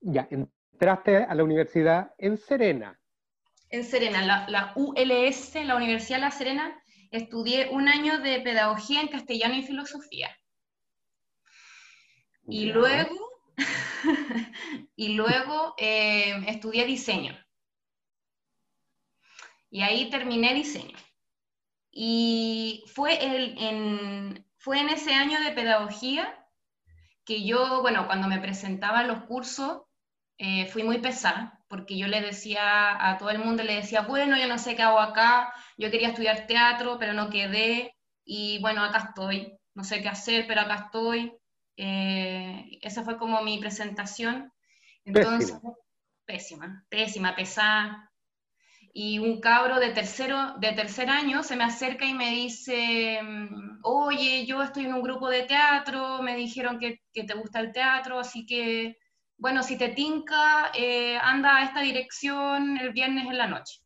Ya, 0.00 0.28
entraste 0.30 1.24
a 1.24 1.34
la 1.34 1.42
universidad 1.42 2.14
en 2.18 2.36
Serena 2.36 3.00
en 3.74 3.84
Serena, 3.84 4.46
la, 4.48 4.72
ULS, 4.76 5.54
la 5.64 5.74
Universidad 5.74 6.18
de 6.18 6.24
La 6.24 6.30
Serena, 6.30 6.82
estudié 7.10 7.70
un 7.70 7.88
año 7.88 8.18
de 8.20 8.40
pedagogía 8.40 9.00
en 9.00 9.08
castellano 9.08 9.54
y 9.56 9.64
filosofía. 9.64 10.30
Y 12.46 12.66
luego, 12.66 13.33
y 14.96 15.14
luego 15.14 15.74
eh, 15.78 16.44
estudié 16.48 16.84
diseño. 16.84 17.36
Y 19.70 19.82
ahí 19.82 20.10
terminé 20.10 20.54
diseño. 20.54 20.96
Y 21.90 22.84
fue, 22.94 23.18
en, 23.24 24.46
fue 24.58 24.80
en 24.80 24.88
ese 24.88 25.14
año 25.14 25.40
de 25.40 25.52
pedagogía 25.52 26.46
que 27.24 27.44
yo, 27.44 27.82
bueno, 27.82 28.06
cuando 28.06 28.28
me 28.28 28.40
presentaba 28.40 29.02
en 29.02 29.08
los 29.08 29.24
cursos, 29.24 29.82
eh, 30.38 30.66
fui 30.66 30.82
muy 30.82 30.98
pesada 30.98 31.64
porque 31.74 31.98
yo 31.98 32.06
le 32.06 32.20
decía 32.20 33.10
a 33.10 33.18
todo 33.18 33.30
el 33.30 33.38
mundo, 33.40 33.64
le 33.64 33.74
decía, 33.74 34.02
bueno, 34.02 34.36
yo 34.38 34.46
no 34.46 34.58
sé 34.58 34.76
qué 34.76 34.82
hago 34.82 35.00
acá, 35.00 35.52
yo 35.76 35.90
quería 35.90 36.08
estudiar 36.10 36.46
teatro, 36.46 36.98
pero 37.00 37.14
no 37.14 37.30
quedé, 37.30 37.96
y 38.24 38.60
bueno, 38.60 38.84
acá 38.84 38.98
estoy, 39.08 39.58
no 39.74 39.82
sé 39.82 40.00
qué 40.00 40.08
hacer, 40.08 40.46
pero 40.46 40.60
acá 40.60 40.84
estoy. 40.86 41.32
Eh, 41.76 42.78
esa 42.82 43.02
fue 43.02 43.18
como 43.18 43.42
mi 43.42 43.58
presentación. 43.58 44.52
Entonces, 45.04 45.56
pésima, 46.24 46.84
pésima, 46.88 47.34
pesada. 47.34 48.10
Y 48.92 49.18
un 49.18 49.40
cabro 49.40 49.80
de, 49.80 49.90
tercero, 49.90 50.54
de 50.58 50.72
tercer 50.72 51.10
año 51.10 51.42
se 51.42 51.56
me 51.56 51.64
acerca 51.64 52.06
y 52.06 52.14
me 52.14 52.30
dice, 52.30 53.18
oye, 53.82 54.46
yo 54.46 54.62
estoy 54.62 54.84
en 54.84 54.94
un 54.94 55.02
grupo 55.02 55.28
de 55.28 55.42
teatro, 55.42 56.22
me 56.22 56.36
dijeron 56.36 56.78
que, 56.78 57.02
que 57.12 57.24
te 57.24 57.34
gusta 57.34 57.58
el 57.58 57.72
teatro, 57.72 58.20
así 58.20 58.46
que 58.46 58.96
bueno, 59.36 59.62
si 59.62 59.76
te 59.76 59.88
tinca, 59.90 60.70
eh, 60.74 61.18
anda 61.20 61.56
a 61.56 61.64
esta 61.64 61.80
dirección 61.80 62.78
el 62.78 62.92
viernes 62.92 63.26
en 63.26 63.38
la 63.38 63.46
noche. 63.46 63.80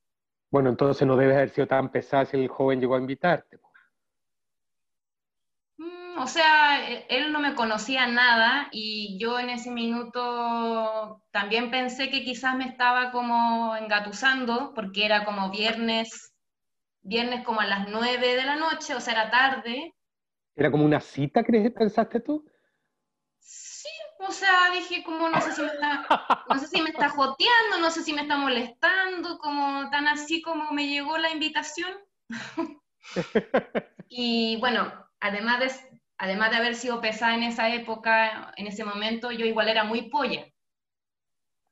Bueno, 0.50 0.71
entonces 0.71 1.07
no 1.07 1.16
debes 1.16 1.37
haber 1.37 1.50
sido 1.50 1.66
tan 1.66 1.90
pesada 1.90 2.25
si 2.26 2.37
el 2.37 2.49
joven 2.49 2.80
llegó 2.80 2.95
a 2.95 2.99
invitarte. 2.99 3.59
O 6.20 6.26
sea, 6.26 6.90
e, 6.90 7.06
él 7.08 7.32
no 7.32 7.40
me 7.40 7.54
conocía 7.54 8.06
nada 8.06 8.68
y 8.72 9.18
yo 9.18 9.38
en 9.38 9.50
ese 9.50 9.70
minuto 9.70 11.22
también 11.30 11.70
pensé 11.70 12.10
que 12.10 12.25
quizás 12.25 12.56
me 12.56 12.64
estaba 12.64 13.10
como 13.12 13.76
engatusando 13.76 14.72
porque 14.75 15.04
era 15.04 15.25
como 15.25 15.50
viernes, 15.50 16.34
viernes 17.02 17.44
como 17.44 17.60
a 17.60 17.66
las 17.66 17.88
nueve 17.88 18.34
de 18.34 18.44
la 18.44 18.56
noche, 18.56 18.94
o 18.94 19.00
sea, 19.00 19.14
era 19.14 19.30
tarde. 19.30 19.94
¿Era 20.56 20.70
como 20.70 20.84
una 20.84 21.00
cita, 21.00 21.44
crees, 21.44 21.70
pensaste 21.70 22.20
tú? 22.20 22.44
O 24.20 24.32
sea, 24.32 24.70
dije 24.72 25.04
como 25.04 25.28
no 25.28 25.40
sé 25.40 25.52
si 25.52 25.62
me 25.62 25.68
está, 25.68 26.44
no 26.48 26.58
sé 26.58 26.66
si 26.66 26.82
me 26.82 26.90
está 26.90 27.08
joteando, 27.08 27.78
no 27.80 27.90
sé 27.90 28.02
si 28.02 28.12
me 28.12 28.22
está 28.22 28.37
molestando, 28.37 29.38
como 29.38 29.88
tan 29.90 30.08
así 30.08 30.42
como 30.42 30.72
me 30.72 30.88
llegó 30.88 31.16
la 31.18 31.30
invitación. 31.30 31.92
y 34.08 34.56
bueno, 34.58 34.92
además 35.20 35.60
de, 35.60 35.88
además 36.18 36.50
de 36.50 36.56
haber 36.56 36.75
sido 36.75 37.00
pesada 37.00 37.34
en 37.34 37.44
esa 37.44 37.72
época, 37.75 38.52
en 38.56 38.66
ese 38.66 38.84
momento, 38.84 39.30
yo 39.30 39.46
igual 39.46 39.68
era 39.68 39.84
muy 39.84 40.10
polla. 40.10 40.46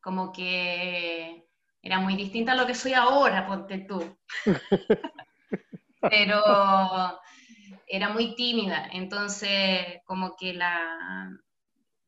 Como 0.00 0.32
que 0.32 1.44
era 1.82 2.00
muy 2.00 2.16
distinta 2.16 2.52
a 2.52 2.54
lo 2.54 2.66
que 2.66 2.74
soy 2.74 2.94
ahora, 2.94 3.46
ponte 3.46 3.78
tú. 3.78 4.16
Pero 6.00 6.42
era 7.88 8.08
muy 8.10 8.34
tímida, 8.36 8.88
entonces 8.92 10.00
como 10.04 10.36
que 10.36 10.54
la, 10.54 11.30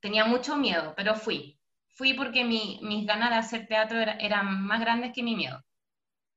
tenía 0.01 0.25
mucho 0.25 0.57
miedo, 0.57 0.95
pero 0.97 1.15
fui. 1.15 1.59
Fui 1.95 2.15
porque 2.15 2.45
mi, 2.45 2.79
mis 2.83 3.07
ganas 3.07 3.31
de 3.31 3.37
hacer 3.37 3.67
teatro 3.67 3.99
eran 3.99 4.63
más 4.63 4.81
grandes 4.81 5.13
que 5.13 5.23
mi 5.23 5.35
miedo. 5.35 5.63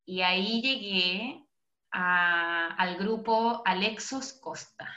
Y 0.05 0.21
ahí 0.21 0.61
llegué 0.61 1.45
al 1.91 2.97
grupo 2.97 3.61
Alexos 3.65 4.33
Costa, 4.33 4.89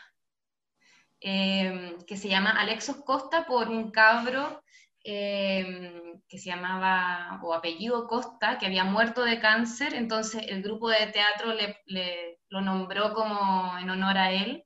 em, 1.25 1.97
que 2.07 2.17
se 2.19 2.29
llama 2.29 2.51
Alexos 2.51 2.97
Costa 3.05 3.47
por 3.47 3.69
un 3.71 3.91
cabro 3.91 4.63
em, 5.05 6.21
que 6.29 6.39
se 6.39 6.51
llamaba, 6.51 7.41
o 7.43 7.55
apellido 7.55 8.07
Costa, 8.07 8.59
que 8.59 8.67
había 8.67 8.85
muerto 8.85 9.25
de 9.25 9.41
cáncer, 9.41 9.95
entonces 9.95 10.45
el 10.49 10.63
grupo 10.63 10.89
de 10.91 11.07
teatro 11.09 11.55
le, 11.55 12.39
lo 12.49 12.61
nombró 12.61 13.15
como 13.15 13.79
en 13.79 13.91
honor 13.91 14.19
a 14.19 14.33
él. 14.33 14.65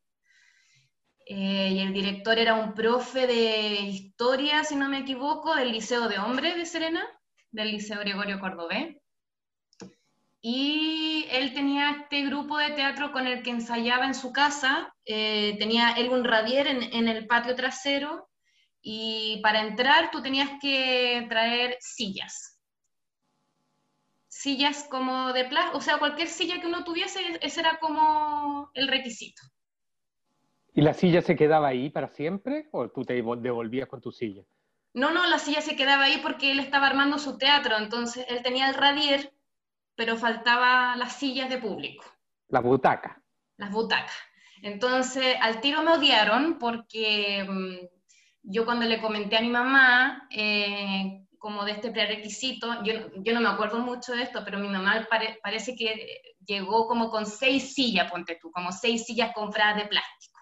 Eh, 1.27 1.69
y 1.75 1.81
el 1.81 1.93
director 1.93 2.39
era 2.39 2.55
un 2.55 2.75
profe 2.75 3.27
de 3.27 3.71
historia, 3.83 4.65
si 4.65 4.77
no 4.77 4.89
me 4.89 4.99
equivoco, 4.99 5.55
del 5.55 5.73
Liceo 5.73 6.09
de 6.09 6.19
Hombres 6.19 6.57
de 6.57 6.67
Serena, 6.67 7.05
del 7.53 7.71
Liceo 7.73 8.01
Gregorio 8.01 8.41
Cordobés. 8.41 8.97
Y 10.41 11.27
él 11.31 11.53
tenía 11.53 11.91
este 11.91 12.23
grupo 12.27 12.59
de 12.59 12.71
teatro 12.71 13.11
con 13.11 13.27
el 13.27 13.43
que 13.43 13.51
ensayaba 13.51 14.07
en 14.07 14.15
su 14.15 14.33
casa, 14.33 14.95
eh, 15.05 15.57
tenía 15.59 15.93
él 15.93 16.11
un 16.11 16.25
radier 16.25 16.69
en, 16.69 17.09
el 17.09 17.27
patio 17.27 17.57
trasero 17.57 18.29
y 18.81 19.41
para 19.43 19.63
entrar 19.63 20.11
tú 20.13 20.23
tenías 20.23 20.51
que 20.61 21.27
traer 21.29 21.77
sillas. 21.81 22.61
Sillas 24.29 24.87
como 24.89 25.33
de 25.33 25.47
plástico, 25.47 25.79
o 25.79 25.81
sea, 25.81 25.99
cualquier 25.99 26.29
silla 26.29 26.61
que 26.61 26.69
uno 26.69 26.85
tuviese, 26.85 27.21
ese 27.41 27.61
era 27.61 27.79
como 27.81 28.71
el 28.75 28.87
requisito. 28.87 29.43
¿Y 30.73 30.83
la 30.83 30.95
silla 30.95 31.21
se 31.23 31.35
quedaba 31.35 31.67
ahí 31.67 31.91
para 31.91 32.09
siempre 32.09 32.69
o 32.71 32.89
tú 32.89 33.03
te 33.03 33.15
devolvías 33.15 33.89
con 33.89 34.01
tu 34.01 34.13
silla? 34.13 34.45
No, 34.95 35.11
no, 35.13 35.27
la 35.27 35.41
silla 35.41 35.61
se 35.61 35.75
quedaba 35.75 36.05
ahí 36.05 36.21
porque 36.23 36.53
él 36.53 36.61
estaba 36.61 36.87
armando 36.87 37.19
su 37.19 37.37
teatro, 37.37 37.77
entonces 37.77 38.25
él 38.29 38.43
tenía 38.45 38.69
el 38.69 38.75
radier 38.75 39.33
pero 39.99 40.17
faltaba 40.17 40.95
las 40.95 41.17
sillas 41.17 41.51
de 41.51 41.59
público. 41.59 42.05
Las 42.51 42.63
butacas. 42.63 43.17
Las 43.57 43.73
butacas. 43.73 44.15
Entonces, 44.63 45.37
al 45.41 45.61
tiro 45.61 45.83
me 45.83 45.91
odiaron 45.91 46.57
porque 46.61 47.45
mm, 47.45 47.79
yo 48.43 48.65
cuando 48.65 48.87
le 48.87 49.01
comenté 49.01 49.37
a 49.37 49.41
mi 49.41 49.49
mamá, 49.49 50.29
eh, 50.31 51.27
como 51.37 51.65
de 51.65 51.73
este 51.73 51.91
prerequisito, 51.91 52.85
yo, 52.85 52.93
yo, 53.17 53.35
no 53.35 53.41
me 53.41 53.49
acuerdo 53.49 53.81
mucho 53.81 54.13
de 54.13 54.23
esto, 54.23 54.43
pero 54.45 54.61
mi 54.61 54.69
mamá 54.69 55.05
parece 55.43 55.75
que 55.75 56.23
llegó 56.47 56.87
como 56.87 57.11
con 57.11 57.27
seis 57.27 57.75
sillas, 57.75 58.09
ponte 58.09 58.39
tú, 58.41 58.53
como 58.53 58.71
seis 58.71 59.05
sillas 59.05 59.33
compradas 59.35 59.83
de 59.83 59.89
plástico. 59.89 60.39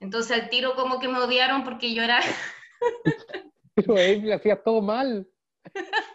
Entonces 0.00 0.38
al 0.38 0.50
tiro 0.50 0.74
como 0.74 1.00
que 1.00 1.08
me 1.08 1.18
odiaron 1.18 1.64
porque 1.64 1.94
yo 1.94 2.02
era... 2.02 2.20
pero 3.74 3.96
él 3.96 4.30
hacía 4.34 4.62
todo 4.62 4.82
mal. 4.82 5.26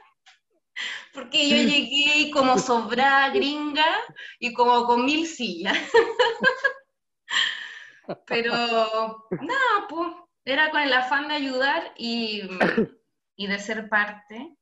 porque 1.13 1.49
yo 1.49 1.57
llegué 1.57 2.31
como 2.31 2.57
sobrada 2.57 3.29
gringa 3.29 3.85
y 4.39 4.53
como 4.53 4.85
con 4.85 5.05
mil 5.05 5.27
sillas. 5.27 5.77
Pero 8.25 8.51
nada, 8.51 9.87
pues 9.87 10.09
era 10.45 10.71
con 10.71 10.81
el 10.81 10.93
afán 10.93 11.27
de 11.27 11.35
ayudar 11.35 11.93
y, 11.97 12.41
y, 13.35 13.47
de 13.47 13.59
ser 13.59 13.87
parte. 13.87 14.55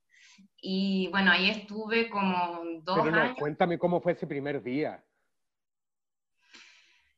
Y 0.60 1.08
bueno, 1.12 1.32
ahí 1.32 1.50
estuve 1.50 2.10
como 2.10 2.62
dos 2.82 3.00
Pero 3.04 3.12
no, 3.12 3.36
Cuéntame 3.36 3.78
cómo 3.78 4.02
fue 4.02 4.14
ese 4.14 4.28
primer 4.28 4.62
día. 4.62 5.02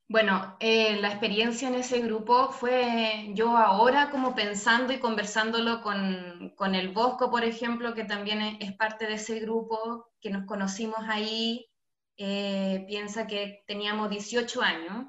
Bueno, 0.09 0.57
eh, 0.59 0.95
la 0.99 1.09
experiencia 1.09 1.67
en 1.67 1.75
ese 1.75 1.99
grupo 2.01 2.51
fue 2.51 3.29
yo 3.35 3.55
ahora 3.55 4.09
como 4.09 4.33
pensando 4.33 4.91
y 4.91 4.99
conversándolo 4.99 5.81
con, 5.83 6.75
el 6.75 6.89
Bosco, 6.89 7.29
por 7.29 7.43
ejemplo, 7.43 7.93
que 7.93 8.05
también 8.05 8.41
es, 8.59 8.73
parte 8.73 9.05
de 9.05 9.13
ese 9.13 9.39
grupo, 9.39 10.09
que 10.19 10.31
nos 10.31 10.47
conocimos 10.47 10.97
ahí, 11.07 11.69
eh, 12.17 12.85
piensa 12.87 13.27
que 13.27 13.63
teníamos 13.67 14.09
18 14.09 14.61
años. 14.63 15.05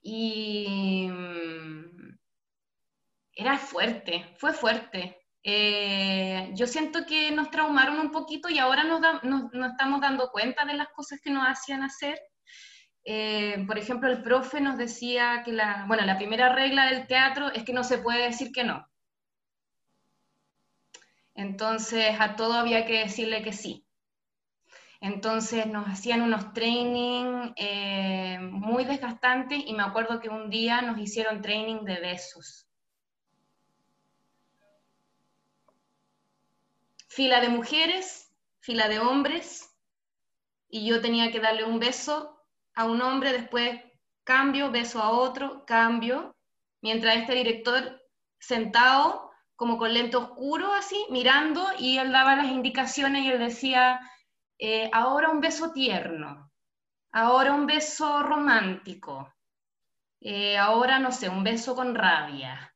Y 0.00 1.08
mm, 1.10 2.16
era 3.32 3.58
fuerte, 3.58 4.32
fue 4.38 4.52
fuerte. 4.52 5.18
Eh, 5.42 6.50
yo 6.54 6.68
siento 6.68 7.04
que 7.04 7.32
nos 7.32 7.50
traumaron 7.50 7.98
un 7.98 8.12
poquito 8.12 8.48
y 8.48 8.58
ahora 8.58 8.84
nos, 8.84 9.00
nos 9.24 9.70
estamos 9.72 10.00
dando 10.00 10.30
cuenta 10.30 10.64
de 10.64 10.74
las 10.74 10.88
cosas 10.90 11.20
que 11.20 11.30
nos 11.30 11.44
hacían 11.44 11.82
hacer 11.82 12.16
eh, 13.04 13.64
por 13.66 13.78
ejemplo, 13.78 14.10
el 14.10 14.22
profe 14.22 14.60
nos 14.60 14.78
decía 14.78 15.42
que 15.44 15.52
la, 15.52 15.84
bueno, 15.86 16.04
la 16.04 16.16
primera 16.16 16.54
regla 16.54 16.86
del 16.86 17.06
teatro 17.06 17.50
es 17.52 17.64
que 17.64 17.72
no 17.72 17.84
se 17.84 17.98
puede 17.98 18.24
decir 18.24 18.50
que 18.52 18.64
no. 18.64 18.88
Entonces, 21.34 22.16
a 22.18 22.36
todo 22.36 22.54
había 22.54 22.86
que 22.86 23.00
decirle 23.00 23.42
que 23.42 23.52
sí. 23.52 23.84
Entonces 25.00 25.66
nos 25.66 25.86
hacían 25.86 26.22
unos 26.22 26.54
training 26.54 27.52
eh, 27.56 28.38
muy 28.40 28.86
desgastantes 28.86 29.58
y 29.66 29.74
me 29.74 29.82
acuerdo 29.82 30.18
que 30.18 30.30
un 30.30 30.48
día 30.48 30.80
nos 30.80 30.98
hicieron 30.98 31.42
training 31.42 31.84
de 31.84 32.00
besos. 32.00 32.66
Fila 37.06 37.42
de 37.42 37.50
mujeres, 37.50 38.32
fila 38.60 38.88
de 38.88 38.98
hombres, 38.98 39.76
y 40.70 40.86
yo 40.86 41.02
tenía 41.02 41.30
que 41.30 41.38
darle 41.38 41.64
un 41.64 41.78
beso 41.78 42.33
a 42.74 42.86
un 42.86 43.00
hombre, 43.02 43.32
después 43.32 43.80
cambio, 44.24 44.70
beso 44.70 45.02
a 45.02 45.10
otro, 45.10 45.64
cambio, 45.66 46.34
mientras 46.80 47.16
este 47.16 47.34
director 47.34 48.02
sentado 48.38 49.30
como 49.56 49.78
con 49.78 49.94
lente 49.94 50.16
oscuro 50.16 50.72
así, 50.72 51.06
mirando, 51.10 51.64
y 51.78 51.98
él 51.98 52.10
daba 52.10 52.36
las 52.36 52.46
indicaciones 52.46 53.22
y 53.22 53.28
él 53.28 53.38
decía, 53.38 54.00
eh, 54.58 54.90
ahora 54.92 55.30
un 55.30 55.40
beso 55.40 55.72
tierno, 55.72 56.50
ahora 57.12 57.52
un 57.52 57.66
beso 57.66 58.22
romántico, 58.22 59.32
eh, 60.20 60.58
ahora 60.58 60.98
no 60.98 61.12
sé, 61.12 61.28
un 61.28 61.44
beso 61.44 61.76
con 61.76 61.94
rabia. 61.94 62.74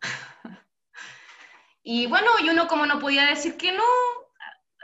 y 1.82 2.06
bueno, 2.06 2.30
y 2.40 2.50
uno 2.50 2.68
como 2.68 2.86
no 2.86 3.00
podía 3.00 3.26
decir 3.26 3.56
que 3.56 3.72
no, 3.72 3.82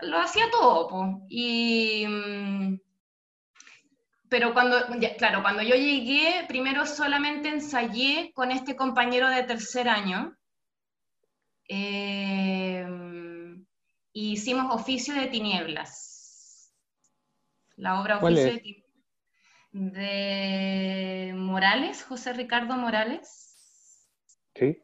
lo 0.02 0.18
hacía 0.18 0.50
todo. 0.50 1.20
Y... 1.28 2.06
Mm, 2.06 2.87
pero 4.28 4.52
cuando, 4.52 4.76
claro, 5.16 5.42
cuando 5.42 5.62
yo 5.62 5.74
llegué, 5.74 6.44
primero 6.46 6.86
solamente 6.86 7.48
ensayé 7.48 8.32
con 8.34 8.50
este 8.50 8.76
compañero 8.76 9.28
de 9.28 9.42
tercer 9.44 9.88
año. 9.88 10.36
Eh, 11.68 12.86
hicimos 14.12 14.74
Oficio 14.74 15.14
de 15.14 15.28
Tinieblas. 15.28 16.74
La 17.76 18.00
obra 18.00 18.18
Oficio 18.18 18.44
de 18.44 18.58
Tinieblas. 18.58 18.88
De 19.70 21.32
Morales, 21.36 22.02
José 22.02 22.32
Ricardo 22.32 22.74
Morales. 22.74 23.56
Sí. 24.54 24.82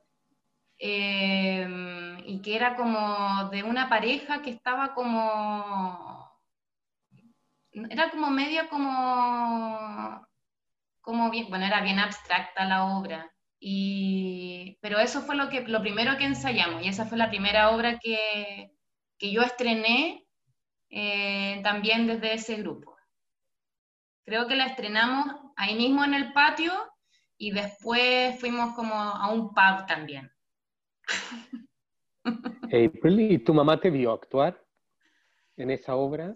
Eh, 0.78 2.16
y 2.26 2.40
que 2.42 2.56
era 2.56 2.76
como 2.76 3.48
de 3.50 3.62
una 3.62 3.88
pareja 3.88 4.42
que 4.42 4.50
estaba 4.50 4.94
como 4.94 6.23
era 7.90 8.10
como 8.10 8.30
medio 8.30 8.68
como, 8.68 10.26
como 11.00 11.30
bien, 11.30 11.48
bueno, 11.48 11.66
era 11.66 11.80
bien 11.82 11.98
abstracta 11.98 12.64
la 12.64 12.84
obra, 12.98 13.32
y, 13.58 14.78
pero 14.80 14.98
eso 14.98 15.22
fue 15.22 15.36
lo, 15.36 15.48
que, 15.48 15.62
lo 15.62 15.80
primero 15.80 16.16
que 16.16 16.24
ensayamos, 16.24 16.82
y 16.82 16.88
esa 16.88 17.06
fue 17.06 17.18
la 17.18 17.30
primera 17.30 17.70
obra 17.70 17.98
que, 17.98 18.72
que 19.18 19.32
yo 19.32 19.42
estrené 19.42 20.26
eh, 20.90 21.60
también 21.62 22.06
desde 22.06 22.34
ese 22.34 22.56
grupo. 22.56 22.96
Creo 24.24 24.46
que 24.46 24.56
la 24.56 24.66
estrenamos 24.66 25.26
ahí 25.56 25.74
mismo 25.76 26.04
en 26.04 26.14
el 26.14 26.32
patio 26.32 26.72
y 27.36 27.50
después 27.50 28.38
fuimos 28.40 28.74
como 28.74 28.94
a 28.94 29.30
un 29.32 29.48
pub 29.48 29.86
también. 29.86 30.30
April, 32.64 33.20
¿y 33.20 33.38
tu 33.38 33.52
mamá 33.52 33.78
te 33.78 33.90
vio 33.90 34.12
actuar 34.12 34.58
en 35.56 35.70
esa 35.70 35.94
obra? 35.94 36.34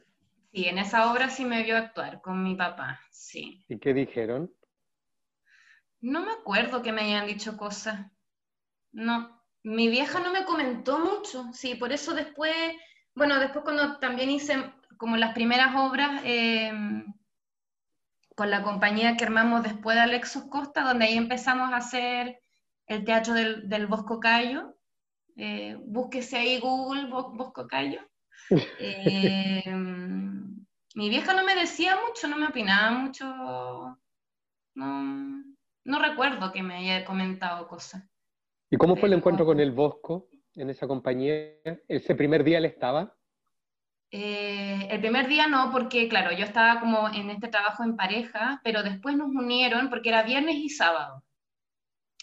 Sí, 0.53 0.65
en 0.67 0.79
esa 0.79 1.13
obra 1.13 1.29
sí 1.29 1.45
me 1.45 1.63
vio 1.63 1.77
actuar 1.77 2.21
con 2.21 2.43
mi 2.43 2.55
papá, 2.55 3.01
sí. 3.11 3.65
¿Y 3.69 3.79
qué 3.79 3.93
dijeron? 3.93 4.51
No 6.01 6.25
me 6.25 6.33
acuerdo 6.33 6.83
que 6.83 6.93
me 6.93 7.03
hayan 7.03 7.27
dicho 7.27 7.57
cosas. 7.57 8.11
No, 8.93 9.43
mi 9.63 9.89
vieja 9.89 10.21
no 10.21 10.33
me 10.33 10.45
comentó 10.45 10.99
mucho, 10.99 11.53
sí, 11.53 11.75
por 11.75 11.93
eso 11.93 12.15
después, 12.15 12.55
bueno, 13.15 13.39
después 13.39 13.65
cuando 13.65 13.99
también 13.99 14.31
hice 14.31 14.73
como 14.97 15.17
las 15.17 15.35
primeras 15.35 15.75
obras 15.77 16.23
em, 16.25 17.05
con 18.35 18.51
la 18.51 18.63
compañía 18.63 19.17
que 19.17 19.25
armamos 19.25 19.63
después 19.63 19.97
de 19.97 20.03
Alexos 20.03 20.45
Costa, 20.49 20.83
donde 20.83 21.07
ahí 21.07 21.17
empezamos 21.17 21.73
a 21.73 21.77
hacer 21.77 22.41
el 22.87 23.05
teatro 23.05 23.35
del, 23.35 23.87
Bosco 23.87 24.21
Cayo. 24.21 24.77
Eh, 25.37 25.77
búsquese 25.81 26.37
ahí 26.39 26.59
Google 26.59 27.07
Bosco 27.07 27.67
Cayo. 27.67 28.01
Eh, 28.51 29.63
mi 30.95 31.09
vieja 31.11 31.35
no 31.35 31.45
me 31.45 31.55
decía 31.55 31.99
mucho, 32.07 32.29
no 32.29 32.37
me 32.37 32.47
opinaba 32.47 32.91
mucho, 32.91 33.25
no, 34.75 35.45
no 35.85 35.99
recuerdo 35.99 36.53
que 36.53 36.63
me 36.63 36.77
haya 36.77 37.05
comentado 37.05 37.69
cosas. 37.69 38.05
¿Y 38.71 38.77
cómo 38.77 38.97
fue 38.97 39.09
el 39.09 39.15
encuentro 39.15 39.47
con 39.47 39.61
el 39.61 39.73
Bosco 39.73 40.29
en 40.55 40.71
esa 40.71 40.87
compañía? 40.87 41.55
¿Ese 41.89 42.15
primer 42.15 42.45
día 42.45 42.59
él 42.59 42.67
estaba? 42.67 43.15
Eh, 44.11 44.89
el 44.91 45.01
primer 45.01 45.29
día 45.29 45.47
no, 45.47 45.71
porque 45.71 46.09
claro, 46.09 46.33
yo 46.33 46.45
estaba 46.45 46.81
como 46.81 47.09
en 47.09 47.31
este 47.31 47.49
trabajo 47.49 47.85
en 47.85 47.97
pareja, 47.97 48.61
pero 48.65 48.83
después 48.83 49.17
nos 49.17 49.29
unieron 49.29 49.91
porque 49.91 50.09
era 50.09 50.23
viernes 50.23 50.57
y 50.57 50.69
sábado. 50.71 51.25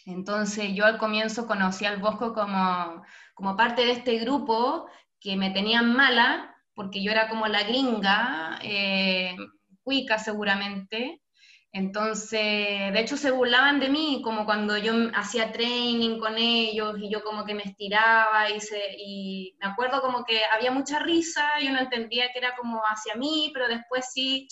Entonces 0.05 0.73
yo 0.73 0.85
al 0.85 0.97
comienzo 0.97 1.47
conocí 1.47 1.85
al 1.85 1.99
Bosco 1.99 2.33
como, 2.33 3.03
como 3.33 3.55
parte 3.55 3.83
de 3.85 3.91
este 3.91 4.17
grupo 4.19 4.88
que 5.25 5.35
me 5.35 5.49
tenían 5.49 5.95
mala, 5.95 6.55
porque 6.75 7.01
yo 7.01 7.11
era 7.11 7.27
como 7.27 7.47
la 7.47 7.63
gringa, 7.63 8.59
eh, 8.61 9.35
cuica 9.81 10.19
seguramente, 10.19 11.23
entonces, 11.71 12.93
de 12.93 12.99
hecho 13.01 13.17
se 13.17 13.31
burlaban 13.31 13.81
de 13.81 13.89
mí, 13.89 14.21
como 14.23 14.45
cuando 14.45 14.77
yo 14.77 14.93
hacía 15.13 15.51
training 15.51 16.19
con 16.19 16.38
ellos 16.38 16.95
y 16.99 17.09
yo 17.09 17.21
como 17.23 17.43
que 17.43 17.55
me 17.55 17.63
estiraba 17.63 18.49
y, 18.49 18.59
y 18.97 19.57
me 19.59 19.67
acuerdo 19.67 19.99
como 20.01 20.23
que 20.23 20.39
había 20.53 20.71
mucha 20.71 20.99
risa, 20.99 21.59
yo 21.59 21.71
no 21.71 21.79
entendía 21.79 22.31
que 22.31 22.39
era 22.39 22.55
como 22.55 22.81
hacia 22.83 23.15
mí, 23.15 23.51
pero 23.53 23.67
después 23.67 24.09
sí 24.13 24.47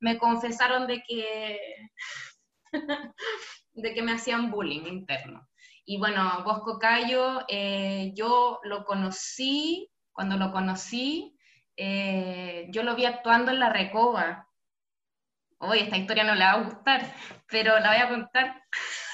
me 0.00 0.18
confesaron 0.18 0.86
de 0.86 1.02
que, 1.02 1.58
de 3.72 3.94
que 3.94 4.02
me 4.02 4.12
hacían 4.12 4.50
bullying 4.50 4.86
interno. 4.86 5.48
Y 5.86 5.98
bueno, 5.98 6.42
Bosco 6.44 6.78
Cayo, 6.78 7.46
eh, 7.48 8.12
yo 8.14 8.58
lo 8.64 8.84
conocí, 8.84 9.88
cuando 10.16 10.36
lo 10.36 10.50
conocí, 10.50 11.38
eh, 11.76 12.66
yo 12.70 12.82
lo 12.82 12.96
vi 12.96 13.04
actuando 13.04 13.52
en 13.52 13.60
La 13.60 13.70
Recoba, 13.70 14.46
Oye, 15.58 15.84
esta 15.84 15.96
historia 15.96 16.24
no 16.24 16.34
le 16.34 16.44
va 16.44 16.52
a 16.52 16.62
gustar, 16.62 17.14
pero 17.48 17.78
la 17.78 17.88
voy 17.88 17.98
a 17.98 18.08
contar. 18.08 18.62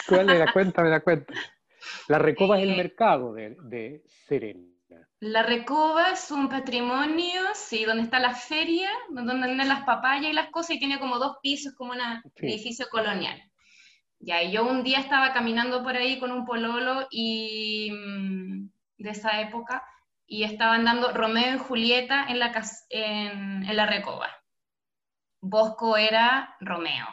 ¿Cuál 0.09 0.31
es 0.31 0.39
la 0.39 0.53
cuenta? 0.53 0.83
Me 0.83 0.91
la 0.91 1.01
cuenta. 1.01 1.35
La 2.09 2.19
Recoba 2.19 2.59
es 2.59 2.65
el 2.65 2.73
eh, 2.73 2.77
mercado 2.77 3.33
de, 3.33 4.03
Serena. 4.27 4.67
La 5.21 5.45
Recoba 5.45 6.11
es 6.11 6.33
un 6.33 6.49
patrimonio, 6.49 7.43
sí, 7.55 7.85
donde 7.85 8.03
está 8.03 8.19
la 8.19 8.35
feria, 8.35 8.91
donde 9.11 9.35
venden 9.35 9.69
las 9.69 9.85
papayas 9.85 10.33
y 10.33 10.35
las 10.35 10.51
cosas, 10.51 10.77
y 10.77 10.79
tiene 10.81 10.99
como 10.99 11.19
dos 11.19 11.37
pisos, 11.41 11.75
como 11.75 11.93
un 11.93 12.01
edificio 12.37 12.87
colonial. 12.91 13.41
Ya, 14.19 14.43
y 14.43 14.51
yo 14.51 14.67
un 14.67 14.83
día 14.83 14.99
estaba 14.99 15.33
caminando 15.33 15.85
por 15.85 15.97
ahí 15.97 16.19
con 16.19 16.33
un 16.33 16.45
pololo 16.45 17.07
y, 17.11 17.91
mm, 17.93 18.69
de 18.99 19.11
esa 19.11 19.41
época, 19.41 19.85
y 20.33 20.45
estaban 20.45 20.87
dando 20.87 21.13
Romeo 21.13 21.57
y 21.57 21.59
Julieta 21.59 22.25
en 22.27 22.39
la, 22.39 22.53
en, 22.89 23.77
la 23.77 23.85
Recoba. 23.85 24.31
Bosco 25.43 25.99
era 25.99 26.57
Romeo. 26.59 27.07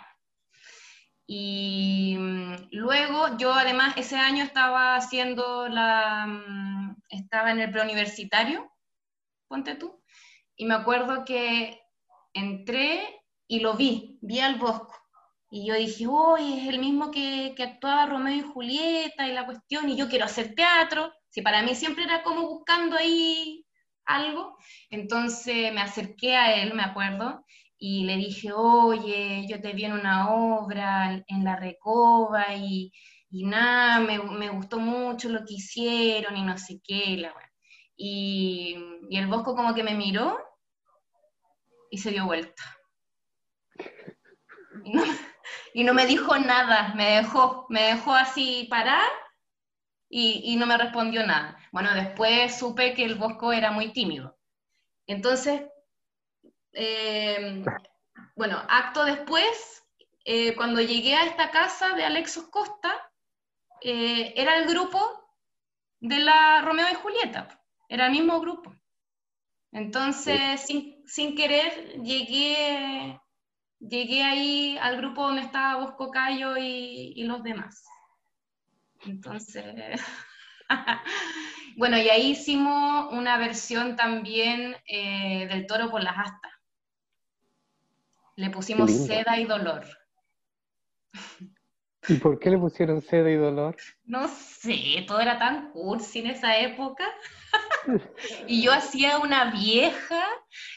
Y 1.28 2.16
mm, 2.18 2.70
luego 2.72 3.38
yo 3.38 3.54
además 3.54 3.98
ese 3.98 4.16
año 4.16 4.42
estaba 4.42 4.96
haciendo 4.96 5.68
la, 5.68 6.28
mm, 6.28 6.96
estaba 7.10 7.52
en 7.52 7.60
el 7.60 7.72
preuniversitario, 7.72 8.72
ponte 9.50 9.76
tú, 9.76 10.02
y 10.56 10.64
me 10.64 10.76
acuerdo 10.76 11.26
que 11.26 11.78
entré 12.34 13.22
y 13.50 13.60
lo 13.60 13.74
vi, 13.74 14.18
vi 14.22 14.40
al 14.40 14.56
Bosco. 14.56 14.96
Y 15.52 15.68
yo 15.68 15.74
dije, 15.74 16.08
uy, 16.08 16.60
es 16.60 16.70
el 16.70 16.80
mismo 16.80 17.12
que, 17.12 17.54
que 17.58 17.64
actuaba 17.64 18.06
Romeo 18.06 18.36
y 18.38 18.50
Julieta 18.50 19.28
y 19.28 19.34
la 19.34 19.46
cuestión, 19.46 19.90
y 19.90 19.98
yo 19.98 20.08
quiero 20.08 20.24
hacer 20.24 20.56
teatro. 20.56 21.12
Si 21.30 21.42
para 21.42 21.62
mí 21.64 21.76
siempre 21.76 22.04
era 22.04 22.24
como 22.24 22.48
buscando 22.48 22.98
ahí 22.98 23.66
algo. 24.10 24.58
Entonces 24.90 25.72
me 25.74 25.82
acerqué 25.82 26.36
a 26.36 26.62
él, 26.62 26.74
me 26.74 26.84
acuerdo, 26.84 27.46
y 27.78 28.04
le 28.04 28.18
dije, 28.18 28.52
oye, 28.52 29.46
yo 29.48 29.62
te 29.62 29.74
vi 29.74 29.86
en 29.86 29.94
una 29.94 30.34
obra 30.34 31.24
en 31.28 31.44
la 31.44 31.56
Recoba 31.56 32.54
y, 32.56 32.92
y 33.30 33.46
nada, 33.46 34.00
me, 34.00 34.20
me, 34.20 34.50
gustó 34.50 34.80
mucho 34.80 35.30
lo 35.30 35.46
que 35.46 35.54
hicieron 35.54 36.36
y 36.36 36.44
no 36.44 36.58
sé 36.58 36.82
qué. 36.84 37.18
La, 37.18 37.34
y, 37.96 38.76
y, 39.10 39.18
el 39.18 39.28
Bosco 39.28 39.56
como 39.56 39.74
que 39.74 39.84
me 39.84 39.94
miró 39.94 40.38
y 41.90 42.00
se 42.00 42.12
dio 42.12 42.26
vuelta. 42.26 42.64
Y 44.84 44.92
no, 44.92 45.04
y 45.74 45.84
no 45.84 45.94
me 45.94 46.06
dijo 46.06 46.38
nada, 46.38 46.94
me 46.96 47.18
dejó, 47.18 47.66
me 47.70 47.84
dejó 47.84 48.14
así 48.14 48.68
parar 48.70 49.08
y, 50.10 50.42
y, 50.44 50.56
no 50.56 50.66
me 50.66 50.78
respondió 50.78 51.26
nada. 51.26 51.58
Bueno, 51.72 51.94
después 51.94 52.58
supe 52.58 52.94
que 52.96 53.06
el 53.06 53.16
Bosco 53.16 53.54
era 53.54 53.72
muy 53.72 53.94
tímido. 53.94 54.38
Entonces, 55.06 55.62
eh, 56.74 57.64
bueno, 58.36 58.62
acto 58.70 59.06
después, 59.06 59.84
eh, 60.24 60.56
cuando 60.56 60.82
llegué 60.82 61.16
a 61.16 61.26
esta 61.26 61.52
casa 61.52 61.96
de 61.96 62.06
Alexos 62.06 62.48
Costa, 62.50 63.12
eh, 63.82 64.34
era 64.36 64.58
el 64.58 64.68
grupo 64.68 65.00
de 66.00 66.20
la 66.20 66.62
Romeo 66.62 66.88
y 66.92 66.96
Julieta, 66.96 67.62
era 67.88 68.06
el 68.06 68.12
mismo 68.12 68.40
grupo. 68.40 68.74
Entonces, 69.72 70.62
sin, 71.06 71.36
querer, 71.36 72.02
llegué, 72.02 73.20
llegué 73.80 74.24
ahí 74.24 74.78
al 74.82 74.98
grupo 74.98 75.24
donde 75.24 75.42
estaba 75.42 75.84
Bosco 75.84 76.10
Cayo 76.12 76.58
y, 76.58 77.14
y 77.16 77.24
los 77.24 77.44
demás. 77.44 77.86
Entonces, 79.06 80.02
bueno, 81.78 81.98
y 81.98 82.10
ahí 82.10 82.32
hicimos 82.32 83.14
una 83.14 83.38
versión 83.38 83.96
también 83.96 84.76
del 84.88 85.66
toro 85.68 85.90
por 85.90 86.04
las 86.04 86.18
astas. 86.18 86.52
Le 88.36 88.50
pusimos 88.50 88.92
seda 88.92 89.38
y 89.38 89.46
dolor. 89.46 89.86
¿Y 92.08 92.16
por 92.16 92.40
qué 92.40 92.50
le 92.50 92.58
pusieron 92.58 93.02
seda 93.02 93.30
y 93.30 93.36
dolor? 93.36 93.76
No 94.06 94.28
sé, 94.28 95.06
todo 95.08 95.20
era 95.20 95.38
tan 95.38 95.72
cursi 95.72 96.20
en 96.20 96.28
esa 96.28 96.58
época. 96.58 97.06
y 98.48 98.64
yo 98.64 98.74
hacía 98.74 99.20
una 99.20 99.52
vieja 99.52 100.24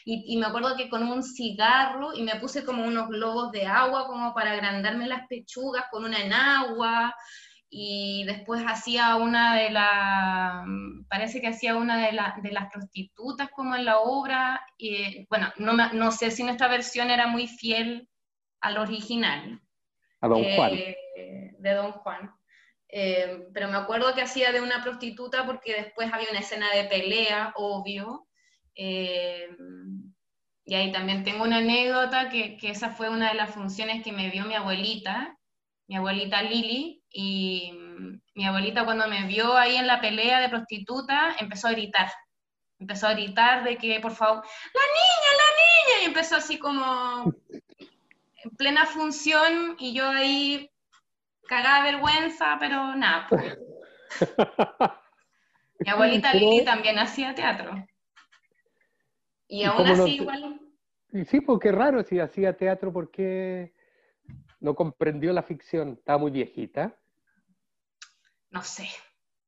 y, 0.05 0.37
me 0.37 0.45
acuerdo 0.45 0.75
que 0.77 0.89
con 0.89 1.03
un 1.03 1.23
cigarro 1.23 2.13
y 2.13 2.23
me 2.23 2.35
puse 2.39 2.63
como 2.63 2.85
unos 2.85 3.09
globos 3.09 3.51
de 3.51 3.65
agua 3.65 4.07
como 4.07 4.33
para 4.33 4.51
agrandarme 4.51 5.07
las 5.07 5.27
pechugas 5.27 5.85
con 5.91 6.05
una 6.05 6.19
en 6.19 6.33
agua 6.33 7.15
y 7.75 8.23
después 8.25 8.63
hacía 8.67 9.15
una 9.15 9.55
de 9.55 9.71
las, 9.71 10.63
parece 11.09 11.41
que 11.41 11.47
hacía 11.47 11.75
una 11.75 11.97
de, 11.97 12.15
de, 12.43 12.51
las 12.51 12.71
prostitutas 12.71 13.49
como 13.49 13.75
en 13.75 13.85
la 13.85 13.97
obra, 13.97 14.63
y 14.77 15.25
bueno, 15.25 15.51
no, 15.57 15.73
no, 15.73 16.11
sé 16.11 16.29
si 16.29 16.43
nuestra 16.43 16.67
versión 16.67 17.09
era 17.09 17.25
muy 17.25 17.47
fiel 17.47 18.07
al 18.61 18.77
original. 18.77 19.59
A 20.21 20.27
Don 20.27 20.43
Juan. 20.43 20.73
Eh, 20.73 21.55
de 21.57 21.73
Don 21.73 21.93
Juan. 21.93 22.31
Eh, 22.89 23.47
pero 23.55 23.67
me 23.69 23.77
acuerdo 23.77 24.13
que 24.13 24.21
hacía 24.21 24.51
de 24.51 24.61
una 24.61 24.83
prostituta 24.83 25.43
porque 25.47 25.73
después 25.73 26.13
había 26.13 26.29
una 26.29 26.41
escena 26.41 26.69
de 26.75 26.83
pelea, 26.83 27.53
obvio. 27.55 28.27
Eh, 28.75 29.49
y 30.63 30.75
ahí 30.75 30.91
también 30.91 31.23
tengo 31.23 31.43
una 31.43 31.57
anécdota 31.57 32.29
que, 32.29 32.55
que 32.55 32.69
esa 32.69 32.91
fue 32.91 33.09
una 33.09 33.29
de 33.29 33.35
las 33.35 33.49
funciones 33.49 34.03
que 34.03 34.11
me 34.11 34.29
dio 34.29 34.45
mi 34.45 34.53
abuelita, 34.53 35.39
mi 35.87 35.95
abuelita 35.95 36.41
Lili, 36.41 37.03
y 37.09 37.71
mm, 37.73 38.21
mi 38.35 38.45
abuelita 38.45 38.85
cuando 38.85 39.07
me 39.07 39.27
vio 39.27 39.55
ahí 39.55 39.75
en 39.75 39.87
la 39.87 40.01
pelea 40.01 40.39
de 40.39 40.49
prostituta 40.49 41.35
empezó 41.39 41.67
a 41.67 41.71
gritar. 41.71 42.11
Empezó 42.79 43.07
a 43.07 43.13
gritar 43.13 43.63
de 43.63 43.77
que, 43.77 43.99
por 43.99 44.11
favor, 44.11 44.43
la 44.43 44.81
niña, 44.97 45.29
la 45.37 45.49
niña, 45.55 46.03
y 46.03 46.05
empezó 46.07 46.35
así 46.35 46.57
como 46.57 47.33
en 47.49 48.49
plena 48.57 48.85
función 48.85 49.75
y 49.79 49.93
yo 49.93 50.09
ahí 50.09 50.69
cagada 51.47 51.83
vergüenza, 51.83 52.57
pero 52.59 52.95
nada. 52.95 53.27
Pues. 53.29 53.57
Mi 55.79 55.89
abuelita 55.89 56.33
Lili 56.33 56.63
también 56.63 56.97
hacía 56.97 57.35
teatro. 57.35 57.85
Y 59.47 59.63
aún 59.63 59.87
así 59.87 60.15
igual... 60.15 60.59
Sí, 61.27 61.41
porque 61.41 61.69
pues 61.69 61.77
raro 61.77 62.03
si 62.03 62.19
hacía 62.19 62.57
teatro 62.57 62.91
porque 62.91 63.73
no 64.63 64.73
comprendió 64.75 65.31
la 65.33 65.43
ficción. 65.43 65.93
Estaba 65.99 66.17
muy 66.17 66.31
viejita 66.31 66.97
no 68.53 68.61
sé, 68.61 68.87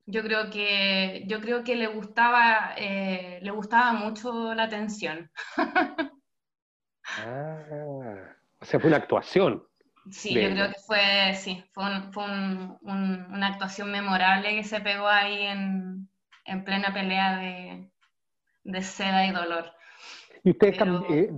yo 0.08 0.24
creo 0.24 0.50
que, 0.50 1.24
yo 1.28 1.40
creo 1.40 1.64
que 1.64 1.76
le, 1.76 1.88
gustaba, 1.88 2.74
eh, 2.76 3.40
le 3.42 3.52
gustaba 3.52 3.94
mucho 3.94 4.56
la 4.56 4.64
atención. 4.64 5.30
ah, 7.20 8.34
o 8.60 8.66
sea, 8.66 8.80
fue 8.80 8.88
una 8.88 8.98
actuación. 8.98 9.64
Sí, 10.12 10.34
yo 10.34 10.50
creo 10.50 10.70
que 10.70 10.80
fue, 10.80 11.34
sí, 11.36 11.64
fue, 11.72 11.86
una 12.82 13.48
actuación 13.48 13.92
memorable 13.92 14.56
que 14.56 14.64
se 14.64 14.82
pegó 14.82 15.08
ahí 15.08 15.44
en, 15.44 16.10
plena 16.64 16.92
pelea 16.94 17.38
de, 18.64 18.82
seda 18.82 19.28
y 19.28 19.32
dolor. 19.32 19.72
¿Y 20.44 20.52
ustedes 20.52 20.80
eh, 21.10 21.32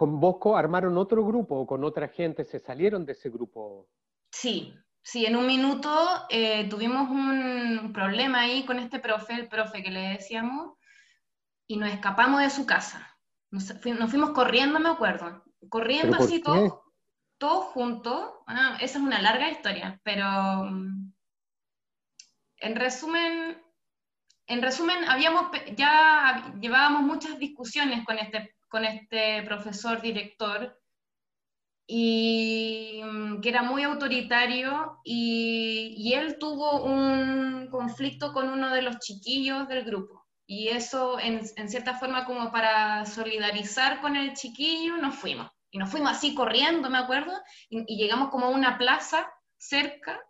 con 0.00 0.18
Bosco 0.18 0.56
armaron 0.56 0.96
otro 0.96 1.22
grupo 1.22 1.56
o 1.56 1.66
con 1.66 1.84
otra 1.84 2.08
gente? 2.08 2.42
¿Se 2.42 2.58
salieron 2.58 3.04
de 3.04 3.12
ese 3.12 3.28
grupo? 3.28 3.86
Sí, 4.32 4.74
Sí, 5.02 5.26
en 5.26 5.36
un 5.36 5.46
minuto 5.46 5.90
eh, 6.28 6.68
tuvimos 6.68 7.10
un 7.10 7.90
problema 7.92 8.40
ahí 8.40 8.64
con 8.64 8.78
este 8.78 8.98
profe, 8.98 9.34
el 9.34 9.48
profe 9.48 9.82
que 9.82 9.90
le 9.90 10.00
decíamos, 10.10 10.78
y 11.66 11.76
nos 11.76 11.90
escapamos 11.90 12.40
de 12.40 12.50
su 12.50 12.66
casa. 12.66 13.18
Nos, 13.50 13.72
fuimos 13.82 14.30
corriendo, 14.30 14.78
me 14.78 14.90
acuerdo, 14.90 15.42
corriendo 15.68 16.16
así 16.18 16.40
todos 16.40 16.80
todo 17.38 17.62
juntos. 17.62 18.30
Ah, 18.46 18.76
esa 18.80 18.98
es 18.98 19.04
una 19.04 19.20
larga 19.20 19.50
historia, 19.50 20.00
pero 20.02 20.24
mm, 20.70 21.12
en 22.58 22.76
resumen, 22.76 23.62
en 24.46 24.62
resumen, 24.62 25.04
habíamos, 25.08 25.50
ya 25.76 26.54
llevábamos 26.60 27.02
muchas 27.02 27.38
discusiones 27.38 28.04
con 28.04 28.18
este, 28.18 28.54
con 28.70 28.84
este 28.84 29.42
profesor 29.42 30.00
director 30.00 30.80
y 31.92 33.02
mm, 33.04 33.40
que 33.40 33.48
era 33.48 33.62
muy 33.62 33.82
autoritario 33.82 35.00
y, 35.04 36.12
él 36.14 36.38
tuvo 36.38 36.84
un 36.84 37.68
conflicto 37.70 38.32
con 38.32 38.48
uno 38.48 38.72
de 38.72 38.82
los 38.82 38.98
chiquillos 38.98 39.66
del 39.68 39.84
grupo. 39.84 40.24
Y 40.46 40.68
eso, 40.68 41.18
en, 41.20 41.44
cierta 41.68 41.94
forma, 41.94 42.24
como 42.24 42.50
para 42.52 43.06
solidarizar 43.06 44.00
con 44.00 44.16
el 44.16 44.34
chiquillo, 44.34 44.96
nos 44.96 45.14
fuimos. 45.16 45.50
Y 45.70 45.78
nos 45.78 45.90
fuimos 45.90 46.12
así 46.12 46.34
corriendo, 46.34 46.90
me 46.90 46.98
acuerdo, 46.98 47.32
y, 47.68 47.84
y 47.92 47.96
llegamos 47.96 48.30
como 48.30 48.46
a 48.46 48.50
una 48.50 48.76
plaza 48.76 49.28
cerca. 49.56 50.20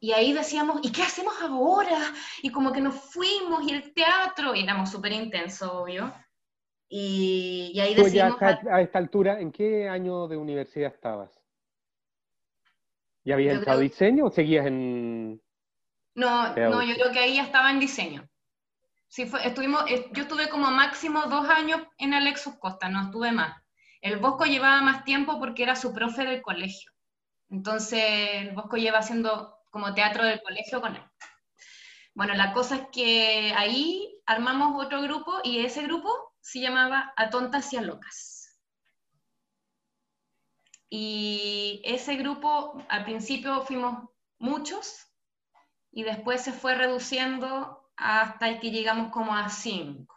Y 0.00 0.12
ahí 0.12 0.32
decíamos, 0.32 0.80
¿y 0.82 0.90
qué 0.92 1.02
hacemos 1.02 1.34
ahora? 1.42 1.98
Y 2.42 2.50
como 2.50 2.72
que 2.72 2.80
nos 2.80 2.94
fuimos, 2.94 3.62
y 3.68 3.74
el 3.74 3.92
teatro, 3.94 4.54
y 4.54 4.62
éramos 4.62 4.90
súper 4.90 5.12
intensos, 5.12 5.70
obvio. 5.70 6.12
Y, 6.94 7.80
ahí 7.80 7.94
decidimos... 7.94 8.36
a 8.42 8.82
esta 8.82 8.98
altura, 8.98 9.40
¿en 9.40 9.50
qué 9.50 9.88
año 9.88 10.28
de 10.28 10.36
universidad 10.36 10.92
estabas? 10.92 11.30
¿Ya 13.24 13.32
habías 13.32 13.54
entrado 13.54 13.80
diseño 13.80 14.26
o 14.26 14.30
seguías 14.30 14.66
en...? 14.66 15.40
No, 16.14 16.54
no, 16.54 16.82
yo 16.82 16.94
creo 16.96 17.10
que 17.10 17.18
ahí 17.18 17.36
ya 17.36 17.44
estaba 17.44 17.70
en 17.70 17.80
diseño. 17.80 18.28
Sí, 19.08 19.24
fue, 19.24 19.46
estuvimos, 19.46 19.84
yo 19.88 20.24
estuve 20.24 20.50
como 20.50 20.70
máximo 20.70 21.22
dos 21.30 21.48
años 21.48 21.80
en 21.96 22.12
Alexus 22.12 22.56
Costa, 22.58 22.90
no 22.90 23.04
estuve 23.04 23.32
más. 23.32 23.56
El 24.02 24.18
Bosco 24.18 24.44
llevaba 24.44 24.82
más 24.82 25.04
tiempo 25.04 25.38
porque 25.40 25.62
era 25.62 25.76
su 25.76 25.94
profe 25.94 26.26
del 26.26 26.42
colegio. 26.42 26.92
Entonces, 27.48 28.02
el 28.34 28.50
Bosco 28.54 28.76
lleva 28.76 28.98
haciendo 28.98 29.56
como 29.70 29.94
teatro 29.94 30.24
del 30.24 30.42
colegio 30.42 30.82
con 30.82 30.94
él. 30.94 31.02
Bueno, 32.12 32.34
la 32.34 32.52
cosa 32.52 32.76
es 32.76 32.82
que 32.92 33.54
ahí 33.56 34.14
armamos 34.26 34.84
otro 34.84 35.00
grupo 35.00 35.40
y 35.42 35.64
ese 35.64 35.84
grupo 35.84 36.31
se 36.42 36.60
llamaba 36.60 37.14
A 37.16 37.30
Tontas 37.30 37.72
y 37.72 37.76
a 37.76 37.82
Locas. 37.82 38.60
Y 40.90 41.80
ese 41.84 42.16
grupo, 42.16 42.84
al 42.90 43.04
principio 43.04 43.62
fuimos 43.62 44.10
muchos 44.38 45.06
y 45.90 46.02
después 46.02 46.42
se 46.42 46.52
fue 46.52 46.74
reduciendo 46.74 47.90
hasta 47.96 48.60
que 48.60 48.70
llegamos 48.70 49.10
como 49.10 49.34
a 49.34 49.48
cinco. 49.48 50.14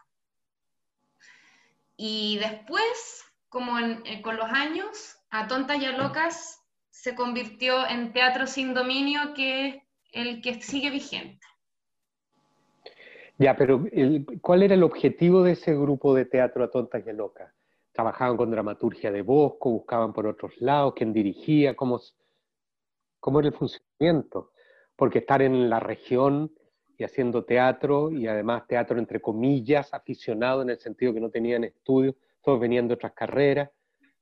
Y 1.96 2.38
después, 2.40 3.24
como 3.48 3.80
eh, 3.80 4.22
con 4.22 4.36
los 4.36 4.52
años, 4.52 5.18
A 5.30 5.48
Tontas 5.48 5.82
y 5.82 5.86
a 5.86 5.92
Locas 5.92 6.60
se 6.90 7.16
convirtió 7.16 7.88
en 7.88 8.12
Teatro 8.12 8.48
Sin 8.48 8.74
Dominio, 8.74 9.34
que 9.34 9.68
es 9.68 9.84
el 10.12 10.42
que 10.42 10.62
sigue 10.62 10.90
vigente. 10.90 11.46
Ya, 13.38 13.56
pero 13.56 13.84
¿cuál 14.42 14.64
era 14.64 14.76
el 14.76 14.84
objetivo 14.84 15.44
de 15.44 15.54
ese 15.54 15.74
grupo 15.74 16.14
de 16.14 16.26
teatro 16.26 16.64
a 16.64 16.72
tontas 16.72 17.04
y 17.06 17.10
a 17.10 17.14
locas? 17.14 17.54
¿Trabajaban 17.92 18.38
con 18.38 18.50
dramaturgia 18.50 19.12
de 19.12 19.22
Bosco? 19.22 19.72
¿Buscaban 19.72 20.14
por 20.14 20.28
otros 20.28 20.54
lados? 20.60 20.94
¿Quién 20.96 21.12
dirigía? 21.12 21.76
¿Cómo, 21.76 22.00
cómo 23.20 23.40
era 23.40 23.50
el 23.50 23.54
funcionamiento? 23.54 24.52
Porque 24.96 25.20
estar 25.20 25.42
en 25.42 25.70
la 25.70 25.80
región 25.80 26.52
y 26.98 27.04
haciendo 27.04 27.44
teatro, 27.44 28.10
y 28.10 28.26
además 28.28 28.68
teatro 28.68 28.98
entre 28.98 29.20
comillas, 29.20 29.94
aficionado 29.94 30.62
en 30.62 30.70
el 30.70 30.80
sentido 30.80 31.14
que 31.14 31.20
no 31.20 31.30
tenían 31.30 31.66
estudios, 31.66 32.16
todos 32.42 32.60
venían 32.60 32.88
de 32.88 32.94
otras 32.94 33.14
carreras. 33.14 33.70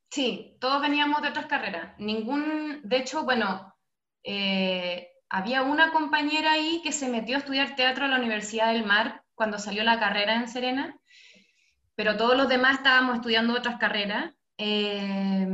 Sí, 0.09 0.57
todos 0.59 0.81
veníamos 0.81 1.21
de 1.21 1.29
otras 1.29 1.45
carreras. 1.45 1.93
Ningún, 1.99 2.81
de 2.83 2.97
hecho, 2.97 3.23
bueno, 3.23 3.75
eh, 4.23 5.12
había 5.33 5.63
una 5.63 5.91
compañera 5.91 6.51
ahí 6.51 6.79
que 6.83 6.91
se 6.91 7.09
metió 7.09 7.35
a 7.35 7.39
estudiar 7.39 7.75
teatro 7.75 8.05
a 8.05 8.07
la 8.07 8.17
Universidad 8.17 8.71
del 8.71 8.85
Mar 8.85 9.23
cuando 9.33 9.57
salió 9.57 9.83
la 9.83 9.99
carrera 9.99 10.35
en 10.35 10.47
Serena, 10.47 10.95
pero 11.95 12.15
todos 12.17 12.37
los 12.37 12.47
demás 12.47 12.75
estábamos 12.77 13.15
estudiando 13.15 13.55
otras 13.55 13.79
carreras. 13.79 14.31
Eh, 14.59 15.47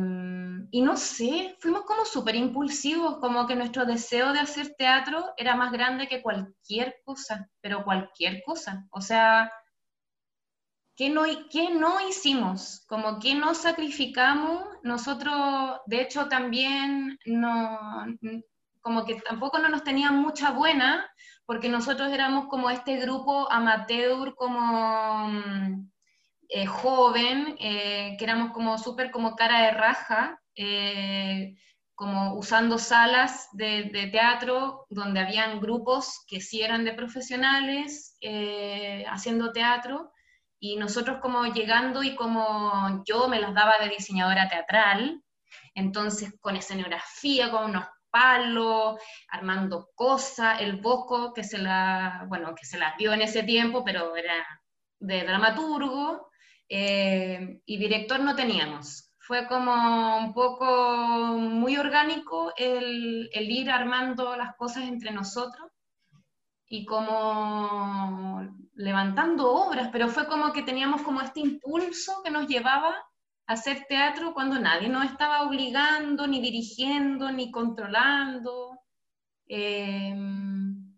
y 0.72 0.82
no 0.82 0.98
sé, 0.98 1.56
fuimos 1.62 1.84
como 1.84 2.04
súper 2.04 2.36
impulsivos, 2.36 3.20
como 3.20 3.48
que 3.48 3.56
nuestro 3.56 3.86
deseo 3.86 4.34
de 4.34 4.40
hacer 4.40 4.76
teatro 4.78 5.34
era 5.38 5.56
más 5.56 5.72
grande 5.72 6.10
que 6.10 6.22
cualquier 6.22 6.98
cosa, 7.06 7.50
pero 7.62 7.86
cualquier 7.86 8.44
cosa. 8.44 8.86
O 8.92 9.00
sea, 9.00 9.50
¿qué 10.98 11.10
no, 11.10 11.24
qué 11.50 11.70
no 11.70 12.06
hicimos? 12.06 12.86
Como 12.86 13.18
que 13.18 13.34
no 13.34 13.56
sacrificamos. 13.56 14.62
Nosotros, 14.84 15.80
de 15.86 16.02
hecho, 16.02 16.28
también 16.28 17.18
no, 17.26 17.80
como 18.90 19.06
que 19.06 19.22
tampoco 19.22 19.60
no 19.60 19.70
nos 19.70 19.84
tenían 19.84 20.16
mucha 20.20 20.50
buena, 20.50 21.08
porque 21.46 21.70
nosotros 21.70 22.12
éramos 22.12 22.48
como 22.48 22.72
este 22.72 22.98
grupo 22.98 23.48
amateur, 23.52 24.34
como 24.34 25.28
mm, 25.28 25.92
eh, 26.50 26.66
joven, 26.66 27.56
eh, 27.60 28.16
que 28.18 28.24
éramos 28.24 28.52
como 28.52 28.80
súper 28.80 29.12
como 29.12 29.36
cara 29.36 29.62
de 29.62 29.72
raja, 29.74 30.42
eh, 30.56 31.54
como 31.94 32.34
usando 32.34 32.80
salas 32.80 33.48
de, 33.52 33.92
de, 33.94 34.08
teatro 34.08 34.88
donde 34.90 35.20
habían 35.20 35.60
grupos 35.60 36.26
que 36.28 36.42
sí 36.42 36.64
eran 36.64 36.84
de 36.84 36.94
profesionales 36.94 38.18
haciendo 39.06 39.52
teatro, 39.52 40.12
y 40.60 40.78
nosotros 40.78 41.20
como 41.22 41.46
llegando 41.46 42.02
y 42.02 42.16
como 42.16 43.04
yo 43.06 43.28
me 43.28 43.40
las 43.40 43.54
daba 43.54 43.78
de 43.78 43.90
diseñadora 43.90 44.50
teatral, 44.50 45.22
entonces 45.76 46.34
con 46.42 46.56
escenografía, 46.56 47.52
con 47.52 47.66
unos 47.70 47.86
palo, 48.10 48.98
armando 49.30 49.90
cosas, 49.96 50.62
el 50.62 50.78
Bosco, 50.78 51.34
que 51.34 51.44
se 51.44 51.58
la, 51.58 52.26
bueno, 52.28 52.56
que 52.56 52.66
se 52.66 52.78
la 52.78 52.96
vio 52.98 53.14
en 53.14 53.22
ese 53.22 53.44
tiempo, 53.44 53.84
pero 53.84 54.16
era 54.16 54.34
de 55.00 55.24
dramaturgo, 55.24 56.30
eh, 56.68 57.62
y 57.66 57.78
director 57.78 58.20
no 58.20 58.36
teníamos. 58.36 59.12
Fue 59.20 59.48
como 59.48 60.18
un 60.18 60.34
poco 60.34 61.38
muy 61.38 61.78
orgánico 61.78 62.52
el 62.58 63.30
ir 63.34 63.70
armando 63.70 64.36
las 64.36 64.56
cosas 64.56 64.84
entre 64.84 65.12
nosotros 65.12 65.70
y 66.70 66.86
como 66.86 68.48
levantando 68.76 69.52
obras, 69.52 69.90
pero 69.92 70.08
fue 70.08 70.28
como 70.28 70.54
que 70.54 70.62
teníamos 70.62 71.02
como 71.02 71.20
este 71.22 71.40
impulso 71.40 72.22
que 72.24 72.30
nos 72.30 72.48
llevaba 72.48 72.96
hacer 73.50 73.86
teatro 73.90 74.36
cuando 74.36 74.60
nadie 74.60 74.90
nos 74.90 75.06
estaba 75.06 75.42
obligando, 75.42 76.28
ni 76.28 76.40
dirigiendo, 76.40 77.32
ni 77.32 77.50
controlando. 77.50 78.80
Em, 79.48 80.94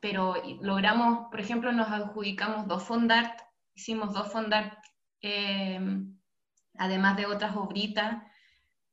pero 0.00 0.34
logramos, 0.62 1.28
por 1.30 1.38
ejemplo, 1.38 1.70
nos 1.70 1.90
adjudicamos 1.90 2.66
dos 2.66 2.82
fondart, 2.84 3.38
hicimos 3.74 4.14
dos 4.14 4.32
fondart, 4.32 4.78
em, 5.20 6.16
además 6.78 7.16
de 7.18 7.26
otras 7.26 7.56
obritas. 7.56 8.22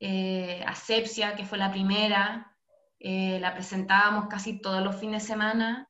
Eh, 0.02 0.62
Asepsia, 0.68 1.36
que 1.38 1.46
fue 1.46 1.58
la 1.58 1.72
primera, 1.72 2.54
eh, 3.00 3.40
la 3.40 3.54
presentábamos 3.54 4.28
casi 4.28 4.60
todos 4.60 4.84
los 4.84 4.98
fines 4.98 5.24
de 5.24 5.28
semana 5.30 5.90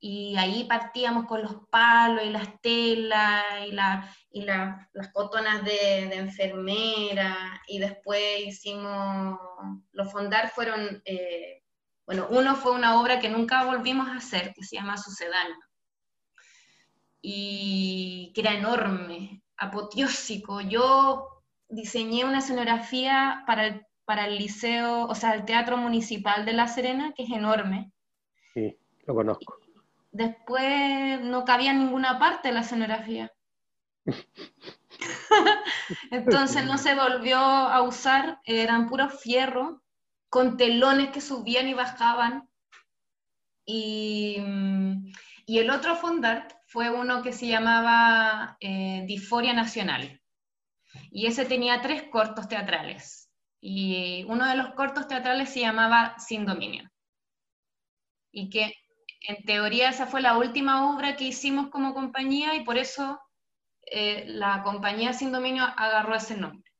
y 0.00 0.36
ahí 0.36 0.64
partíamos 0.64 1.26
con 1.26 1.42
los 1.42 1.68
palos 1.70 2.24
y 2.24 2.30
las 2.30 2.60
telas 2.60 3.44
y, 3.68 3.72
la, 3.72 4.08
y 4.32 4.42
la, 4.42 4.88
las 4.92 5.12
cotonas 5.12 5.64
de, 5.64 6.06
de, 6.08 6.16
enfermera 6.16 7.62
y 7.66 7.78
después 7.78 8.40
hicimos, 8.46 9.38
los 9.92 10.10
fondar 10.12 10.50
fueron, 10.50 11.02
eh, 11.04 11.62
bueno, 12.06 12.26
uno 12.30 12.56
fue 12.56 12.72
una 12.72 13.00
obra 13.00 13.20
que 13.20 13.28
nunca 13.28 13.64
volvimos 13.64 14.08
a 14.08 14.16
hacer, 14.16 14.52
que 14.54 14.64
se 14.64 14.76
llama 14.76 14.96
Sucedáneo, 14.96 15.56
y 17.20 18.32
que 18.34 18.40
era 18.40 18.54
enorme, 18.54 19.42
apoteósico. 19.56 20.60
Yo 20.60 21.44
diseñé 21.68 22.24
una 22.24 22.38
escenografía 22.38 23.44
para 23.46 23.66
el, 23.66 23.86
para 24.04 24.26
el 24.26 24.38
liceo, 24.38 25.04
o 25.06 25.14
sea, 25.14 25.34
el 25.34 25.44
Teatro 25.44 25.76
Municipal 25.76 26.44
de 26.44 26.52
La 26.52 26.68
Serena, 26.68 27.12
que 27.14 27.24
es 27.24 27.30
enorme. 27.30 27.92
Sí, 28.54 28.76
lo 29.06 29.14
conozco 29.14 29.62
después 30.12 31.20
no 31.22 31.44
cabía 31.44 31.72
en 31.72 31.78
ninguna 31.78 32.18
parte 32.18 32.52
la 32.52 32.60
escenografía. 32.60 33.32
Entonces 36.10 36.64
no 36.64 36.78
se 36.78 36.94
volvió 36.94 37.38
a 37.38 37.82
usar, 37.82 38.40
eran 38.44 38.88
puros 38.88 39.20
fierros, 39.20 39.80
con 40.28 40.56
telones 40.56 41.10
que 41.10 41.20
subían 41.20 41.68
y 41.68 41.74
bajaban. 41.74 42.48
Y, 43.64 44.38
y 45.46 45.58
el 45.58 45.70
otro 45.70 45.96
fondart 45.96 46.52
fue 46.66 46.90
uno 46.90 47.22
que 47.22 47.32
se 47.32 47.46
llamaba 47.46 48.56
eh, 48.60 49.04
Diforia 49.06 49.52
Nacional. 49.52 50.20
Y 51.10 51.26
ese 51.26 51.44
tenía 51.44 51.80
tres 51.80 52.04
cortos 52.10 52.48
teatrales. 52.48 53.30
Y 53.60 54.24
uno 54.28 54.48
de 54.48 54.56
los 54.56 54.74
cortos 54.74 55.06
teatrales 55.06 55.50
se 55.50 55.60
llamaba 55.60 56.18
Sin 56.18 56.46
Dominio. 56.46 56.90
Y 58.32 58.50
que 58.50 58.74
en 59.28 59.44
teoría 59.44 59.90
esa 59.90 60.06
fue 60.06 60.20
la 60.20 60.36
última 60.36 60.92
obra 60.92 61.16
que 61.16 61.24
hicimos 61.24 61.68
como 61.68 61.94
compañía 61.94 62.56
y 62.56 62.64
por 62.64 62.76
eso 62.76 63.20
eh, 63.86 64.24
la 64.28 64.62
compañía 64.62 65.12
Sin 65.12 65.32
Dominio 65.32 65.64
agarró 65.76 66.14
ese 66.14 66.36
nombre, 66.36 66.70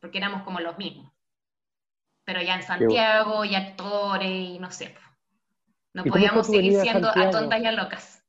porque 0.00 0.18
éramos 0.18 0.42
como 0.42 0.60
los 0.60 0.76
mismos. 0.78 1.12
Pero 2.24 2.42
ya 2.42 2.56
en 2.56 2.62
Santiago 2.62 3.44
y 3.44 3.54
actores 3.54 4.30
y 4.30 4.58
no 4.58 4.70
sé. 4.70 4.94
No 5.94 6.04
podíamos 6.04 6.46
seguir 6.46 6.74
siendo 6.74 7.08
a, 7.08 7.30
tontas 7.30 7.60
y 7.60 7.66
a 7.66 7.72
locas. 7.72 8.22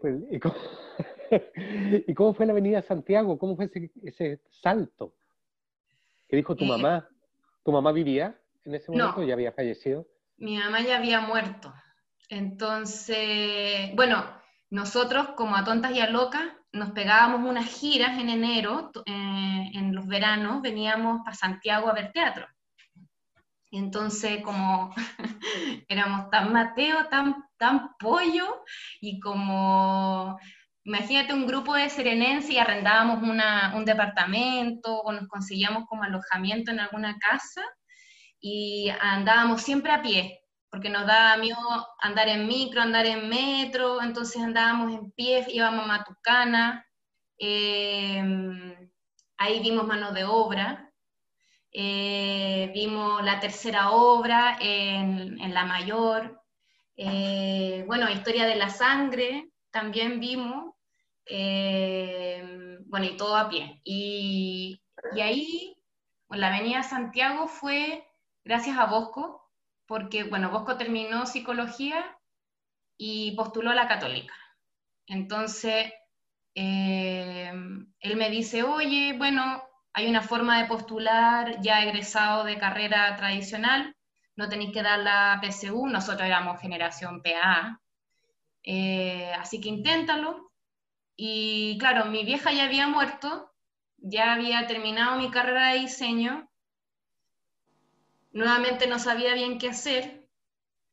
Pues, 0.00 0.20
¿y, 2.06 2.14
cómo, 2.14 2.34
fue 2.34 2.46
la 2.46 2.52
avenida 2.52 2.82
Santiago? 2.82 3.36
¿Cómo 3.36 3.56
fue 3.56 3.68
ese, 4.04 4.40
salto? 4.50 5.16
¿Qué 6.28 6.36
dijo 6.36 6.54
tu 6.56 6.64
Eh, 6.64 6.68
mamá? 6.68 7.08
¿Tu 7.64 7.72
mamá 7.72 7.90
vivía 7.90 8.38
en 8.64 8.74
ese 8.74 8.92
No. 8.92 8.98
momento? 8.98 9.24
¿Ya 9.24 9.34
había 9.34 9.52
fallecido? 9.52 10.06
Mi 10.36 10.56
mamá 10.56 10.82
ya 10.82 10.98
había 10.98 11.20
muerto. 11.20 11.74
Entonces, 12.28 13.94
bueno, 13.94 14.24
nosotros 14.72 15.28
como 15.36 15.56
a 15.56 15.64
tontas 15.64 15.92
y 15.94 16.00
a 16.00 16.10
locas 16.10 16.42
nos 16.72 16.92
pegábamos 16.92 17.48
unas 17.48 17.66
giras 17.66 18.18
en 18.18 18.30
enero, 18.30 18.90
eh, 19.06 19.70
en 19.74 19.94
los 19.94 20.06
veranos, 20.06 20.62
veníamos 20.62 21.20
para 21.24 21.36
Santiago 21.36 21.88
a 21.88 21.92
ver 21.94 22.12
teatro. 22.12 22.46
Y 23.70 23.78
entonces, 23.78 24.42
como 24.42 24.94
éramos 25.88 26.30
tan 26.30 26.52
Mateo, 26.52 27.06
tan, 27.08 27.36
tan 27.58 27.90
pollo, 27.98 28.64
y 29.00 29.18
como, 29.20 30.38
imagínate 30.84 31.32
un 31.34 31.46
grupo 31.46 31.74
de 31.74 31.88
serenenses 31.88 32.50
y 32.50 32.58
arrendábamos 32.58 33.22
una- 33.22 33.72
un 33.76 33.84
departamento 33.84 35.00
o 35.00 35.12
nos 35.12 35.26
conseguíamos 35.28 35.84
como 35.86 36.02
alojamiento 36.02 36.70
en 36.70 36.80
alguna 36.80 37.18
casa 37.18 37.62
y 38.40 38.90
andábamos 39.00 39.62
siempre 39.62 39.92
a 39.92 40.02
pie, 40.02 40.41
porque 40.72 40.88
nos 40.88 41.06
daba 41.06 41.36
miedo 41.36 41.58
andar 42.00 42.28
en 42.30 42.48
micro, 42.48 42.80
andar 42.80 43.04
en 43.04 43.28
metro, 43.28 44.00
entonces 44.00 44.42
andábamos 44.42 44.90
en 44.94 45.12
pie, 45.12 45.44
íbamos 45.50 45.84
a 45.84 45.86
Matucana, 45.86 46.86
eh, 47.38 48.90
ahí 49.36 49.60
vimos 49.60 49.86
mano 49.86 50.12
de 50.12 50.24
obra, 50.24 50.90
eh, 51.70 52.70
vimos 52.72 53.22
la 53.22 53.38
tercera 53.38 53.90
obra 53.90 54.56
en, 54.60 55.52
La 55.52 55.66
Mayor, 55.66 56.42
eh, 56.96 57.84
bueno, 57.86 58.08
Historia 58.08 58.46
de 58.46 58.56
la 58.56 58.70
Sangre 58.70 59.50
también 59.70 60.20
vimos, 60.20 60.74
eh, 61.26 62.78
bueno, 62.86 63.06
y 63.06 63.16
todo 63.18 63.36
a 63.36 63.50
pie. 63.50 63.78
Y, 63.84 64.80
ahí, 65.20 65.76
la 66.30 66.48
Avenida 66.48 66.82
Santiago 66.82 67.46
fue 67.46 68.06
gracias 68.42 68.78
a 68.78 68.86
Bosco, 68.86 69.41
porque, 69.92 70.24
bueno, 70.24 70.48
Bosco 70.48 70.78
terminó 70.78 71.26
psicología 71.26 72.18
y 72.96 73.32
postuló 73.36 73.72
a 73.72 73.74
la 73.74 73.88
católica. 73.88 74.32
Entonces, 75.06 75.92
eh, 76.54 77.52
él 78.00 78.16
me 78.16 78.30
dice, 78.30 78.62
oye, 78.62 79.14
bueno, 79.18 79.62
hay 79.92 80.08
una 80.08 80.22
forma 80.22 80.58
de 80.58 80.66
postular 80.66 81.60
ya 81.60 81.82
egresado 81.82 82.44
de 82.44 82.56
carrera 82.56 83.14
tradicional, 83.16 83.94
no 84.34 84.48
tenéis 84.48 84.72
que 84.72 84.82
dar 84.82 85.00
la 85.00 85.38
PSU, 85.42 85.86
nosotros 85.86 86.26
éramos 86.26 86.58
generación 86.58 87.20
PA, 87.22 87.78
eh, 88.62 89.30
así 89.38 89.60
que 89.60 89.68
inténtalo. 89.68 90.52
Y 91.16 91.76
claro, 91.78 92.06
mi 92.06 92.24
vieja 92.24 92.50
ya 92.50 92.64
había 92.64 92.88
muerto, 92.88 93.52
ya 93.98 94.32
había 94.32 94.66
terminado 94.66 95.18
mi 95.18 95.30
carrera 95.30 95.74
de 95.74 95.80
diseño, 95.80 96.48
nuevamente 98.32 98.86
no 98.86 98.98
sabía 98.98 99.34
bien 99.34 99.58
qué 99.58 99.68
hacer 99.68 100.28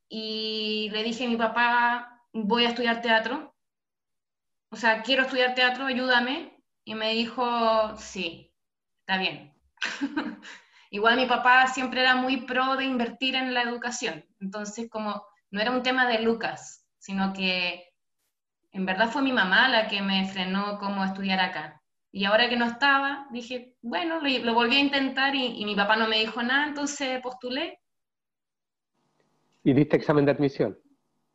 y 0.07 0.89
le 0.91 1.03
dije 1.03 1.25
a 1.25 1.29
mi 1.29 1.37
papá, 1.37 2.23
voy 2.33 2.65
a 2.65 2.69
estudiar 2.69 3.01
teatro, 3.01 3.55
o 4.71 4.75
sea, 4.75 5.01
quiero 5.01 5.23
estudiar 5.23 5.55
teatro, 5.55 5.85
ayúdame. 5.85 6.55
Y 6.85 6.95
me 6.95 7.13
dijo, 7.13 7.97
sí, 7.97 8.53
está 9.01 9.17
bien. 9.17 9.53
Igual 10.91 11.17
mi 11.17 11.25
papá 11.25 11.67
siempre 11.67 12.01
era 12.01 12.15
muy 12.15 12.41
pro 12.41 12.75
de 12.75 12.85
invertir 12.85 13.35
en 13.35 13.53
la 13.53 13.61
educación, 13.61 14.25
entonces 14.39 14.89
como 14.89 15.23
no 15.51 15.61
era 15.61 15.69
un 15.71 15.83
tema 15.83 16.07
de 16.07 16.19
Lucas, 16.19 16.83
sino 16.97 17.31
que 17.33 17.93
en 18.71 18.85
verdad 18.85 19.09
fue 19.09 19.21
mi 19.21 19.31
mamá 19.31 19.67
la 19.69 19.87
que 19.87 20.01
me 20.01 20.27
frenó 20.27 20.79
como 20.79 21.03
estudiar 21.03 21.39
acá. 21.39 21.78
Y 22.11 22.25
ahora 22.25 22.49
que 22.49 22.57
no 22.57 22.65
estaba, 22.65 23.27
dije, 23.31 23.75
bueno, 23.81 24.19
lo, 24.19 24.29
lo 24.29 24.53
volví 24.53 24.75
a 24.77 24.79
intentar 24.79 25.35
y, 25.35 25.61
y 25.61 25.65
mi 25.65 25.75
papá 25.75 25.95
no 25.95 26.07
me 26.07 26.19
dijo 26.19 26.41
nada, 26.43 26.65
entonces 26.67 27.21
postulé 27.21 27.79
¿Y 29.63 29.73
diste 29.73 29.95
examen 29.97 30.25
de 30.25 30.31
admisión? 30.31 30.77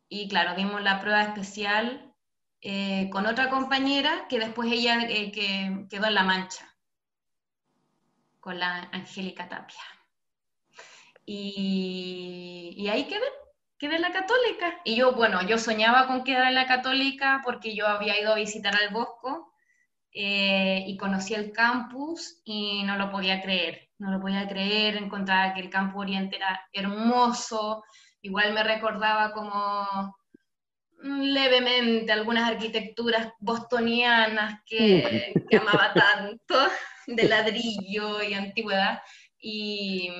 y 0.09 0.27
claro, 0.27 0.55
dimos 0.55 0.81
la 0.81 0.99
prueba 1.01 1.23
especial 1.23 2.13
eh, 2.61 3.09
con 3.11 3.25
otra 3.25 3.49
compañera 3.49 4.27
que 4.29 4.39
después 4.39 4.71
ella 4.71 5.01
eh, 5.09 5.31
que 5.31 5.85
quedó 5.89 6.07
en 6.07 6.13
La 6.15 6.23
Mancha, 6.23 6.65
con 8.39 8.59
la 8.59 8.89
Angélica 8.91 9.49
Tapia. 9.49 9.81
Y, 11.25 12.75
y 12.77 12.87
ahí 12.89 13.05
quedé, 13.07 13.25
quedé 13.77 13.95
en 13.95 14.01
la 14.03 14.11
católica. 14.11 14.79
Y 14.83 14.95
yo, 14.97 15.13
bueno, 15.13 15.41
yo 15.47 15.57
soñaba 15.57 16.07
con 16.07 16.23
quedar 16.23 16.47
en 16.47 16.55
la 16.55 16.67
católica 16.67 17.41
porque 17.43 17.75
yo 17.75 17.87
había 17.87 18.19
ido 18.19 18.31
a 18.33 18.35
visitar 18.35 18.75
al 18.75 18.93
Bosco 18.93 19.54
eh, 20.17 20.85
y 20.87 20.95
conocí 20.95 21.33
el 21.33 21.51
campus 21.51 22.41
y 22.45 22.83
no 22.83 22.95
lo 22.95 23.11
podía 23.11 23.41
creer, 23.41 23.89
no 23.97 24.11
lo 24.11 24.21
podía 24.21 24.47
creer, 24.47 24.95
encontraba 24.95 25.53
que 25.53 25.59
el 25.59 25.69
campo 25.69 25.99
oriente 25.99 26.37
era 26.37 26.61
hermoso, 26.71 27.83
igual 28.21 28.53
me 28.53 28.63
recordaba 28.63 29.33
como 29.33 30.15
mm, 31.03 31.19
levemente 31.21 32.13
algunas 32.13 32.49
arquitecturas 32.49 33.33
bostonianas 33.39 34.61
que, 34.65 35.33
que 35.49 35.57
amaba 35.57 35.93
tanto, 35.93 36.55
de 37.07 37.23
ladrillo 37.27 38.23
y 38.23 38.35
antigüedad. 38.35 39.01
Y, 39.37 40.13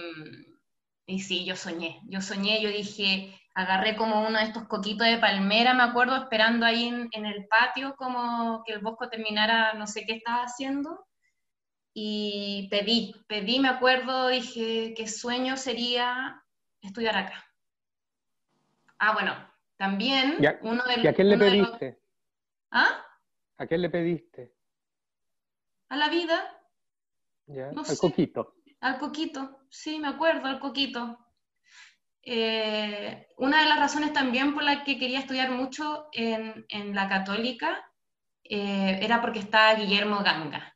y 1.06 1.20
sí, 1.22 1.46
yo 1.46 1.56
soñé, 1.56 2.02
yo 2.10 2.20
soñé, 2.20 2.62
yo 2.62 2.68
dije, 2.68 3.34
agarré 3.56 3.96
como 3.96 4.28
uno 4.28 4.38
de 4.38 4.44
estos 4.46 4.68
coquitos 4.68 5.08
de 5.08 5.18
palmera, 5.18 5.74
me 5.74 5.84
acuerdo, 5.84 6.16
esperando 6.16 6.66
ahí 6.66 6.86
en, 6.88 7.10
en 7.14 7.26
el 7.26 7.48
patio 7.48 7.96
como 7.96 8.64
que 8.66 8.74
el 8.74 8.80
bosco 8.80 9.10
terminara, 9.10 9.74
no 9.74 9.88
sé 9.88 10.06
qué 10.06 10.14
estaba 10.14 10.44
haciendo. 10.44 11.08
Y 11.94 12.68
pedí, 12.70 13.16
pedí, 13.28 13.60
me 13.60 13.70
acuerdo, 13.70 14.28
dije, 14.28 14.94
qué 14.96 15.08
sueño 15.08 15.56
sería 15.56 16.44
estudiar 16.82 17.16
acá. 17.18 17.46
Ah, 19.00 19.14
bueno, 19.14 19.34
también 19.78 20.36
¿Y 20.40 20.46
a, 20.46 20.60
uno 20.62 20.84
del, 20.84 21.04
¿y 21.04 21.08
a 21.08 21.14
quién 21.14 21.30
le 21.30 21.38
de 21.38 21.56
los- 21.58 21.70
pediste? 21.72 22.00
¿Ah? 22.72 23.02
¿A 23.58 23.66
quién 23.66 23.82
le 23.82 23.90
pediste? 23.90 24.54
A 25.90 25.96
la 25.96 26.10
vida, 26.10 26.52
¿Ya? 27.48 27.72
No 27.72 27.82
Al 27.82 27.88
sé. 27.88 27.98
coquito. 27.98 28.56
al 28.82 28.98
coquito, 29.00 29.60
sí, 29.70 30.00
me 30.00 30.10
acuerdo, 30.10 30.48
al 30.48 30.60
coquito. 30.60 31.25
Eh, 32.28 33.28
una 33.38 33.62
de 33.62 33.70
las 33.70 33.80
razones 33.80 34.12
también 34.12 34.56
por 34.56 34.64
la 34.64 34.84
que 34.84 34.98
quería 34.98 35.20
estudiar 35.20 35.52
mucho 35.52 36.08
en, 36.12 36.66
en 36.70 36.96
la 36.96 37.08
católica 37.08 37.92
eh, 38.44 39.00
era 39.02 39.22
porque 39.22 39.40
estaba 39.40 39.76
Guillermo 39.76 40.24
Ganga. 40.24 40.76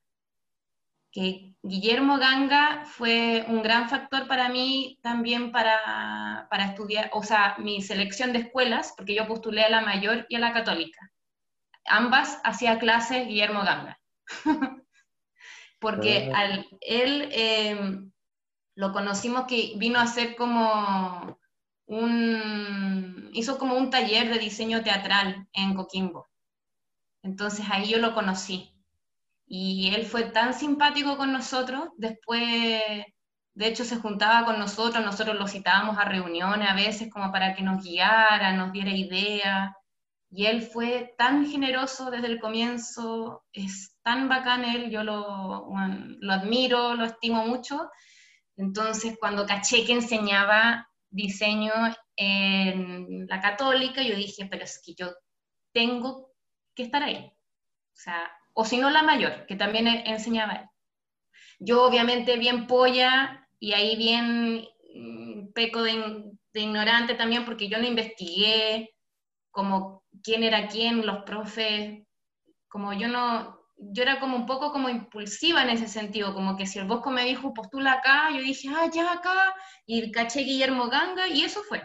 Que 1.12 1.56
Guillermo 1.64 2.20
Ganga 2.20 2.86
fue 2.86 3.46
un 3.48 3.64
gran 3.64 3.90
factor 3.90 4.28
para 4.28 4.50
mí 4.50 5.00
también 5.02 5.52
para, 5.52 6.48
para 6.52 6.66
estudiar, 6.66 7.10
o 7.14 7.24
sea, 7.24 7.56
mi 7.58 7.82
selección 7.82 8.32
de 8.32 8.40
escuelas, 8.40 8.94
porque 8.96 9.16
yo 9.16 9.28
postulé 9.28 9.64
a 9.64 9.70
la 9.70 9.82
mayor 9.82 10.28
y 10.30 10.36
a 10.36 10.40
la 10.40 10.54
católica. 10.54 11.12
Ambas 11.86 12.40
hacía 12.44 12.78
clases 12.78 13.28
Guillermo 13.28 13.64
Ganga. 13.64 14.00
porque 15.80 16.32
al, 16.34 16.68
él 16.82 17.30
eh, 17.32 18.00
lo 18.80 18.94
conocimos 18.94 19.44
que 19.46 19.74
vino 19.76 20.00
a 20.00 20.04
hacer 20.04 20.38
como 20.38 21.38
un, 21.86 23.30
hizo 23.34 23.58
como 23.58 23.76
un 23.76 23.90
taller 23.90 24.30
de 24.30 24.40
diseño 24.40 24.84
teatral 24.84 25.50
en 25.52 25.76
Coquimbo. 25.76 26.30
Entonces 27.22 27.66
ahí 27.70 27.90
yo 27.90 27.98
lo 27.98 28.14
conocí. 28.14 28.72
Y 29.46 29.94
él 29.94 30.06
fue 30.06 30.24
tan 30.24 30.54
simpático 30.54 31.18
con 31.18 31.34
nosotros, 31.34 31.90
después, 31.98 32.82
de 33.54 33.68
hecho, 33.68 33.84
se 33.84 33.98
juntaba 33.98 34.46
con 34.46 34.60
nosotros, 34.60 35.04
nosotros 35.04 35.36
lo 35.36 35.50
citábamos 35.50 35.98
a 35.98 36.06
reuniones 36.06 36.70
a 36.70 36.74
veces 36.74 37.12
como 37.12 37.34
para 37.34 37.56
que 37.56 37.64
nos 37.64 37.84
guiara, 37.84 38.54
nos 38.54 38.72
diera 38.72 38.92
ideas. 38.92 39.74
Y 40.32 40.46
él 40.46 40.62
fue 40.62 41.16
tan 41.18 41.46
generoso 41.46 42.12
desde 42.12 42.28
el 42.28 42.40
comienzo, 42.40 43.44
es 43.52 43.98
tan 44.04 44.30
bacán 44.30 44.64
él, 44.64 44.90
yo 44.90 45.04
lo, 45.04 45.68
lo 46.22 46.34
admiro, 46.34 46.94
lo 46.94 47.04
estimo 47.04 47.46
mucho. 47.46 47.90
Entonces, 48.60 49.18
cuando 49.20 49.48
caché 49.48 49.86
que 49.86 49.94
enseñaba 49.94 50.90
diseño 51.10 51.74
en 52.18 53.28
la 53.28 53.42
católica, 53.42 54.04
yo 54.04 54.16
dije, 54.16 54.48
pero 54.52 54.66
es 54.66 54.82
que 54.86 54.94
yo 54.96 55.08
tengo 55.74 56.34
que 56.76 56.84
estar 56.84 57.04
ahí. 57.04 57.26
O 57.28 57.98
sea, 57.98 58.32
o 58.54 58.66
si 58.66 58.78
no 58.78 58.90
la 58.92 59.04
mayor, 59.04 59.46
que 59.48 59.56
también 59.58 59.88
e- 59.88 60.04
enseñaba 60.12 60.54
él. 60.54 60.66
Yo 61.60 61.84
obviamente 61.84 62.38
bien 62.38 62.68
polla 62.68 63.48
y 63.60 63.74
ahí 63.74 63.98
bien 63.98 64.68
mm, 64.96 65.54
peco 65.54 65.84
de, 65.84 66.24
de 66.54 66.62
ignorante 66.62 67.16
también 67.16 67.46
porque 67.46 67.70
yo 67.70 67.78
no 67.80 67.88
investigué 67.88 68.96
como 69.52 70.04
quién 70.24 70.44
era 70.44 70.68
quién, 70.68 71.06
los 71.06 71.24
profes, 71.24 72.04
como 72.70 72.94
yo 72.94 73.08
no, 73.10 73.59
yo 73.80 74.04
era 74.04 74.20
como 74.20 74.36
un 74.36 74.46
poco 74.46 74.72
como 74.72 74.90
impulsiva 74.90 75.64
en 75.64 75.70
ese 75.70 75.88
sentido, 75.88 76.34
como 76.34 76.58
que 76.58 76.66
si 76.66 76.80
el 76.80 76.86
Bosco 76.86 77.12
me 77.12 77.24
dijo 77.26 77.54
postula 77.54 77.94
acá, 77.94 78.30
yo 78.32 78.42
dije, 78.42 78.68
ah, 78.70 78.90
ya 78.94 79.14
acá, 79.14 79.54
y 79.86 80.12
caché 80.12 80.42
Guillermo 80.42 80.90
Ganga 80.90 81.28
y 81.28 81.44
eso 81.44 81.62
fue. 81.64 81.82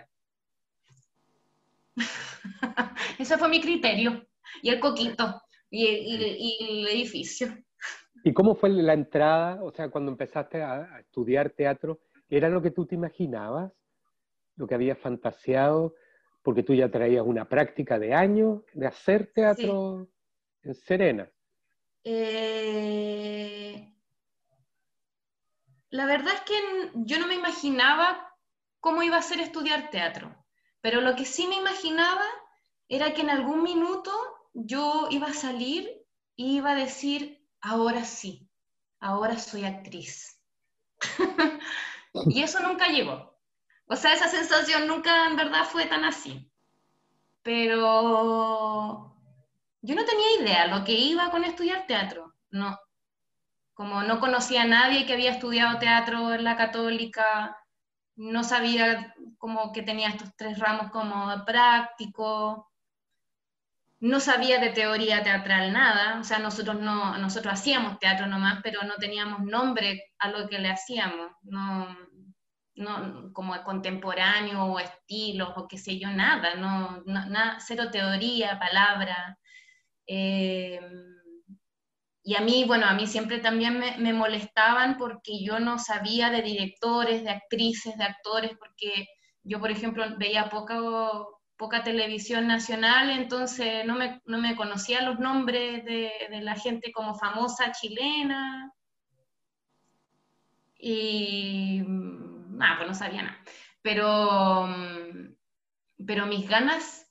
Ese 3.19 3.39
fue 3.39 3.49
mi 3.49 3.61
criterio. 3.61 4.27
Y 4.63 4.71
el 4.71 4.81
coquito, 4.81 5.41
y, 5.71 5.87
y- 5.87 6.37
y 6.61 6.81
el 6.83 6.89
edificio. 6.89 7.49
¿Y 8.25 8.33
cómo 8.33 8.55
fue 8.55 8.71
la 8.71 8.95
entrada? 8.95 9.63
O 9.63 9.71
sea, 9.73 9.91
cuando 9.91 10.11
empezaste 10.11 10.63
a, 10.63 10.99
estudiar 11.01 11.51
teatro, 11.51 12.01
¿era 12.29 12.49
lo 12.49 12.63
que 12.63 12.71
tú 12.71 12.87
te 12.87 12.95
imaginabas? 12.95 13.73
¿Lo 14.57 14.67
que 14.67 14.75
habías 14.75 14.99
fantaseado? 14.99 15.95
Porque 16.43 16.63
tú 16.63 16.75
ya 16.75 16.91
traías 16.91 17.25
una 17.25 17.49
práctica 17.49 17.99
de 17.99 18.15
años 18.15 18.63
de 18.73 18.87
hacer 18.87 19.31
teatro 19.35 20.09
en 20.63 20.75
Serena. 20.75 21.31
Eh, 22.05 23.93
la 25.89 26.07
verdad 26.07 26.35
es 26.35 26.41
que 26.43 26.91
yo 26.95 27.19
no 27.19 27.27
me 27.27 27.35
imaginaba 27.35 28.37
cómo 28.81 29.03
iba 29.03 29.17
a 29.17 29.23
ser 29.23 29.41
estudiar 29.41 29.91
teatro, 29.91 30.37
pero 30.81 31.01
lo 31.01 31.17
que 31.17 31.25
sí 31.25 31.47
me 31.47 31.57
imaginaba 31.57 32.27
era 32.89 33.15
que 33.15 33.23
en 33.23 33.31
algún 33.31 33.63
minuto 33.63 34.13
yo 34.53 35.09
iba 35.11 35.29
a 35.29 35.35
salir 35.35 36.05
y 36.37 36.57
iba 36.57 36.73
a 36.73 36.77
decir, 36.77 37.47
ahora 37.61 38.05
sí, 38.05 38.51
ahora 39.01 39.39
soy 39.39 39.65
actriz. 39.65 40.39
y 42.27 42.43
eso 42.43 42.61
nunca 42.61 42.89
llegó. 42.89 43.39
O 43.87 43.97
sea, 43.97 44.13
esa 44.13 44.29
sensación 44.29 44.87
nunca 44.87 45.27
en 45.27 45.37
verdad 45.37 45.65
fue 45.65 45.87
tan 45.87 46.05
así. 46.05 46.51
Pero 47.43 49.14
yo 49.85 49.95
no 49.95 50.05
tenía 50.07 50.41
idea 50.41 50.67
lo 50.67 50.83
que 50.83 50.93
iba 50.93 51.31
con 51.31 51.45
estudiar 51.45 51.87
teatro. 51.87 52.33
No. 52.51 52.79
Como 53.75 54.03
no 54.03 54.19
conocía 54.19 54.63
a 54.63 54.67
nadie 54.67 55.05
que 55.05 55.13
había 55.13 55.33
estudiado 55.33 55.79
teatro 55.79 56.33
en 56.33 56.45
la 56.45 56.57
católica, 56.57 57.57
no 58.17 58.45
sabía 58.45 59.15
como 59.37 59.73
que 59.73 59.83
tenía 59.83 60.09
estos 60.09 60.35
tres 60.37 60.59
ramos 60.59 60.91
como 60.91 61.45
práctico, 61.45 62.71
no 64.01 64.21
sabía 64.21 64.59
de 64.59 64.71
teoría 64.71 65.23
teatral 65.23 65.73
nada, 65.73 66.21
o 66.21 66.25
sea, 66.25 66.39
nosotros, 66.39 66.81
no, 66.81 67.19
nosotros 67.19 67.55
hacíamos 67.55 67.99
teatro 67.99 68.27
nomás, 68.27 68.61
pero 68.63 68.83
no 68.85 68.95
teníamos 68.97 69.41
nombre 69.41 70.13
a 70.19 70.29
lo 70.29 70.49
que 70.49 70.59
le 70.59 70.71
hacíamos, 70.71 71.33
no, 71.43 71.97
no 72.77 73.33
como 73.33 73.63
contemporáneo 73.65 74.65
o 74.65 74.79
estilos 74.79 75.51
o 75.57 75.67
qué 75.69 75.79
sé 75.79 75.99
yo, 75.99 76.09
nada, 76.11 76.55
no, 76.55 77.03
nada, 77.07 77.59
cero 77.61 77.91
teoría, 77.91 78.59
palabra. 78.59 79.39
Eh, 80.07 80.81
y 82.23 82.37
a 82.37 82.41
mí, 82.41 82.65
bueno, 82.67 82.87
a 82.87 82.95
mí 82.95 83.07
siempre 83.07 83.39
también 83.39 83.79
me, 83.79 83.99
me, 83.99 84.15
molestaban 84.15 84.97
porque 84.97 85.45
yo 85.45 85.61
no 85.61 85.79
sabía 85.79 86.31
de 86.31 86.41
directores, 86.41 87.23
de 87.23 87.31
actrices, 87.31 87.99
de 87.99 88.05
actores, 88.05 88.53
porque 88.59 89.07
yo, 89.43 89.61
por 89.61 89.71
ejemplo, 89.71 90.05
veía 90.17 90.49
poco, 90.49 91.43
poca 91.59 91.85
televisión 91.85 92.47
nacional, 92.47 93.11
entonces 93.11 93.85
no 93.85 93.95
me, 93.95 94.23
no 94.25 94.39
me 94.39 94.57
conocía 94.57 95.03
los 95.03 95.19
nombres 95.19 95.85
de, 95.85 96.11
de, 96.31 96.41
la 96.41 96.57
gente 96.57 96.93
como 96.93 97.15
famosa 97.15 97.73
chilena. 97.73 98.73
Y 100.79 101.83
nada, 101.87 102.77
pues 102.79 102.89
no 102.89 102.95
sabía 102.95 103.23
nada. 103.23 103.39
Pero, 103.83 104.69
pero 106.07 106.27
mis 106.27 106.49
ganas 106.49 107.07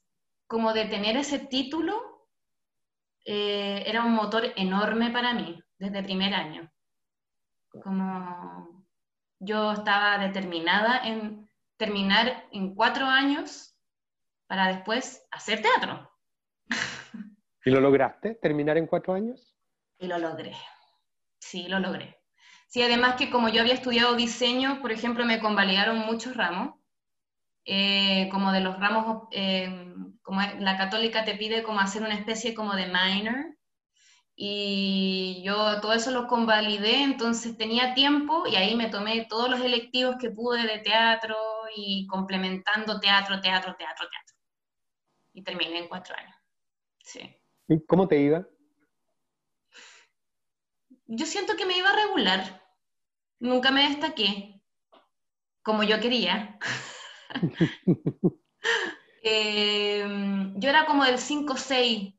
como 0.48 0.74
de 0.74 0.86
tener 0.86 1.18
ese 1.18 1.40
título 1.40 2.13
eh, 3.26 3.84
era 3.86 4.04
un 4.04 4.14
motor 4.14 4.54
enorme 4.56 5.12
para 5.12 5.34
mí 5.34 5.62
desde 5.78 6.04
primer 6.04 6.34
año. 6.34 6.72
Como 7.84 8.86
yo 9.40 9.72
estaba 9.74 10.18
determinada 10.18 11.00
en 11.06 11.50
terminar 11.78 12.48
en 12.52 12.76
cuatro 12.76 13.06
años 13.06 13.76
para 14.48 14.68
después 14.68 15.26
hacer 15.32 15.62
teatro. 15.62 16.10
¿Y 17.66 17.72
lo 17.72 17.80
lograste, 17.80 18.36
terminar 18.36 18.78
en 18.78 18.88
cuatro 18.88 19.14
años? 19.14 19.56
Y 19.98 20.08
lo 20.08 20.18
logré, 20.18 20.54
sí, 21.40 21.68
lo 21.68 21.80
logré. 21.80 22.20
Sí, 22.68 22.82
además 22.82 23.16
que 23.16 23.30
como 23.30 23.50
yo 23.50 23.62
había 23.62 23.76
estudiado 23.76 24.16
diseño, 24.16 24.82
por 24.82 24.92
ejemplo, 24.92 25.26
me 25.26 25.40
convalidaron 25.40 26.00
muchos 26.00 26.36
ramos, 26.36 26.76
eh, 27.66 28.28
como 28.32 28.52
de 28.52 28.62
los 28.62 28.80
ramos, 28.80 29.28
eh, 29.32 29.93
como 30.24 30.42
la 30.60 30.78
católica 30.78 31.24
te 31.24 31.36
pide 31.36 31.62
como 31.62 31.80
hacer 31.80 32.02
una 32.02 32.16
especie 32.16 32.56
como 32.56 32.74
de 32.76 32.88
minor, 32.88 33.56
y 34.36 35.44
yo 35.46 35.80
todo 35.80 35.94
eso 35.94 36.10
lo 36.10 36.26
convalidé, 36.28 37.04
entonces 37.04 37.56
tenía 37.56 37.94
tiempo 37.94 38.48
y 38.48 38.56
ahí 38.56 38.76
me 38.76 38.90
tomé 38.90 39.26
todos 39.26 39.48
los 39.48 39.62
electivos 39.62 40.16
que 40.20 40.32
pude 40.32 40.64
de 40.64 40.80
teatro 40.80 41.36
y 41.76 42.08
complementando 42.08 43.00
teatro, 43.00 43.40
teatro, 43.42 43.76
teatro, 43.76 44.08
teatro 44.10 44.36
y 45.34 45.44
terminé 45.44 45.80
en 45.80 45.88
cuatro 45.88 46.16
años. 46.16 46.36
Sí. 47.04 47.36
¿Y 47.68 47.86
cómo 47.86 48.08
te 48.08 48.20
iba? 48.20 48.48
Yo 51.06 51.26
siento 51.26 51.56
que 51.56 51.66
me 51.66 51.78
iba 51.78 51.92
regular. 51.92 52.64
Nunca 53.40 53.72
me 53.72 53.90
destaqué 53.90 54.62
como 55.62 55.84
yo 55.84 56.00
quería. 56.00 56.58
Em, 59.24 60.54
yo 60.60 60.70
era 60.70 60.86
como 60.86 61.06
del 61.06 61.18
5-6. 61.18 62.16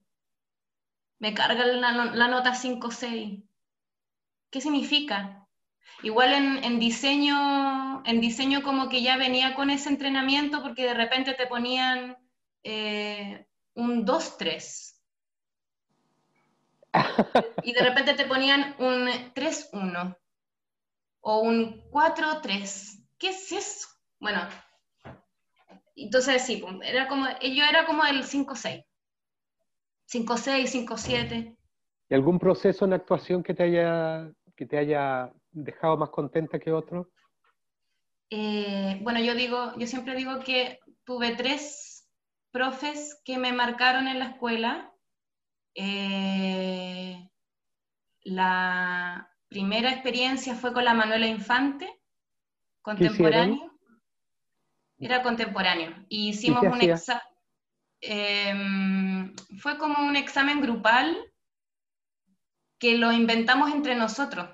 Me 1.19 1.35
carga 1.35 1.67
la, 1.67 1.93
la 1.93 2.29
nota 2.29 2.55
5-6. 2.55 3.45
¿Qué 4.51 4.61
significa? 4.61 5.47
Igual 6.03 6.33
en, 6.33 6.65
en, 6.65 6.81
diseño, 6.81 8.03
en 8.05 8.21
diseño 8.21 8.63
como 8.63 8.89
que 8.89 9.03
ya 9.03 9.17
venía 9.17 9.55
con 9.55 9.71
ese 9.71 9.89
entrenamiento 9.91 10.63
porque 10.63 10.85
de 10.85 10.95
repente 10.95 11.35
te 11.35 11.47
ponían 11.47 12.17
eh, 12.63 13.47
un 13.75 14.07
2-3. 14.07 14.95
y 17.63 17.73
de 17.73 17.81
repente 17.81 18.15
te 18.15 18.27
ponían 18.27 18.77
un 18.79 19.09
3-1 19.35 20.19
o 21.21 21.39
un 21.41 21.91
4-3. 21.91 23.07
¿Qué 23.19 23.29
es 23.29 23.53
eso? 23.53 23.89
Bueno, 24.21 24.41
entonces 25.97 26.43
sí, 26.43 26.65
era 26.83 27.09
como, 27.09 27.27
yo 27.41 27.65
era 27.65 27.87
como 27.87 28.05
el 28.05 28.25
5-6. 28.25 28.85
5-6, 30.11 30.87
5-7. 30.87 31.57
¿Y 32.09 32.15
algún 32.15 32.39
proceso 32.39 32.85
en 32.85 32.93
actuación 32.93 33.43
que 33.43 33.55
te 33.55 33.63
haya, 33.63 34.31
que 34.57 34.67
te 34.67 34.79
haya 34.79 35.33
dejado 35.51 35.97
más 35.97 36.11
contenta 36.11 36.59
que 36.59 36.73
otro? 36.73 37.11
Eh, 38.31 38.99
bueno, 39.03 39.21
yo 39.21 39.35
digo, 39.35 39.73
yo 39.79 39.87
siempre 39.87 40.15
digo 40.15 40.41
que 40.41 40.81
tuve 41.05 41.35
tres 41.37 42.09
profes 42.51 43.21
que 43.25 43.39
me 43.39 43.53
marcaron 43.53 44.09
en 44.09 44.19
la 44.19 44.27
escuela. 44.27 44.93
Eh, 45.75 47.29
la 48.23 49.31
primera 49.49 49.91
experiencia 49.91 50.55
fue 50.55 50.73
con 50.73 50.85
la 50.85 50.95
Manuela 50.95 51.27
Infante, 51.27 52.01
contemporáneo. 52.83 53.74
Era 55.05 55.23
contemporáneo. 55.23 55.95
Y 56.09 56.31
hicimos 56.31 56.63
un 56.63 56.81
examen. 56.81 57.23
Em, 58.01 59.35
fue 59.59 59.79
como 59.79 60.07
un 60.07 60.17
examen 60.17 60.61
grupal 60.61 61.17
que 62.79 62.99
lo 62.99 63.13
inventamos 63.13 63.73
entre 63.73 63.95
nosotros 63.95 64.49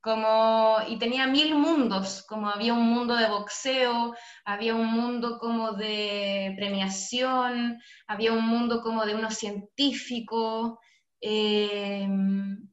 como, 0.00 0.78
y 0.88 0.98
tenía 0.98 1.26
mil 1.26 1.54
mundos, 1.54 2.24
como 2.26 2.48
había 2.48 2.72
un 2.72 2.88
mundo 2.88 3.16
de 3.16 3.28
boxeo, 3.28 4.14
había 4.44 4.74
un 4.74 4.86
mundo 4.86 5.38
como 5.38 5.72
de 5.72 6.54
premiación, 6.56 7.78
había 8.06 8.32
un 8.32 8.46
mundo 8.46 8.80
como 8.80 9.04
de 9.04 9.14
unos 9.14 9.34
científicos, 9.34 10.78
eh, 11.20 12.08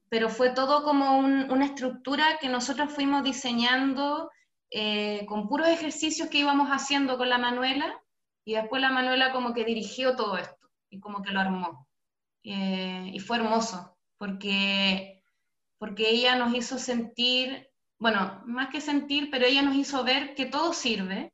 pero 0.09 0.29
fue 0.29 0.51
todo 0.51 0.83
como 0.83 1.17
una 1.17 1.65
estructura 1.65 2.37
que 2.39 2.47
nosotros 2.47 2.93
fuimos 2.93 3.23
diseñando 3.23 4.29
eh, 4.69 5.25
con 5.27 5.47
puros 5.47 5.69
ejercicios 5.69 6.29
que 6.29 6.39
íbamos 6.39 6.69
haciendo 6.69 7.17
con 7.17 7.29
la 7.29 7.37
Manuela, 7.37 8.01
y 8.45 8.55
después 8.55 8.81
la 8.81 8.91
Manuela 8.91 9.31
como 9.31 9.53
que 9.53 9.63
dirigió 9.65 10.15
todo 10.15 10.37
esto, 10.37 10.69
y 10.89 10.99
como 10.99 11.21
que 11.21 11.31
lo 11.31 11.39
armó. 11.39 11.87
Eh, 12.43 13.11
y 13.13 13.19
fue 13.19 13.37
hermoso, 13.37 13.97
porque 14.17 15.13
porque 15.79 16.09
ella 16.09 16.35
nos 16.35 16.55
hizo 16.55 16.79
sentir, 16.79 17.69
bueno, 17.99 18.41
más 18.45 18.69
que 18.69 18.81
sentir, 18.81 19.29
pero 19.29 19.45
ella 19.45 19.61
nos 19.61 19.75
hizo 19.75 20.03
ver 20.03 20.33
que 20.33 20.47
todo 20.47 20.73
sirve, 20.73 21.33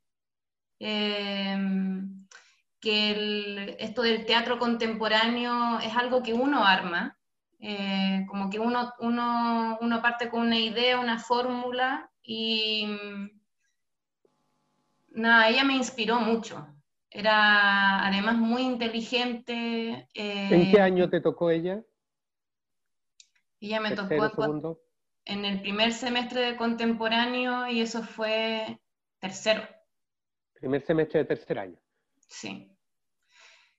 eh, 0.80 1.58
que 2.82 3.78
esto 3.80 4.02
del 4.02 4.26
teatro 4.26 4.60
contemporáneo 4.60 5.80
es 5.80 5.96
algo 5.96 6.22
que 6.22 6.34
uno 6.34 6.66
arma, 6.66 7.18
como 8.28 8.50
que 8.50 8.60
uno, 8.60 8.92
uno, 9.00 9.78
uno, 9.80 10.02
parte 10.02 10.30
con 10.30 10.42
una 10.42 10.60
idea, 10.60 11.00
una 11.00 11.18
fórmula, 11.20 12.12
y 12.24 12.88
nada, 15.10 15.50
ella 15.50 15.64
me 15.64 15.76
inspiró 15.76 16.20
mucho. 16.20 16.68
Era 17.10 18.06
además 18.08 18.38
muy 18.38 18.64
inteligente. 18.64 20.08
¿En 20.14 20.72
qué 20.72 20.78
eh, 20.78 20.82
año 20.82 21.10
te 21.10 21.22
tocó 21.22 21.52
ella? 21.52 21.84
Ya 23.62 23.80
me 23.80 23.92
tocó 23.92 24.78
en 25.26 25.46
el 25.46 25.62
primer 25.62 25.94
semestre 25.94 26.42
de 26.42 26.58
contemporáneo 26.58 27.68
y 27.68 27.82
eso 27.82 28.04
fue 28.04 28.80
tercero. 29.20 29.64
Primer 30.54 30.82
semestre 30.82 31.20
de 31.20 31.26
tercer 31.26 31.60
año. 31.60 31.80
Sí. 32.28 32.70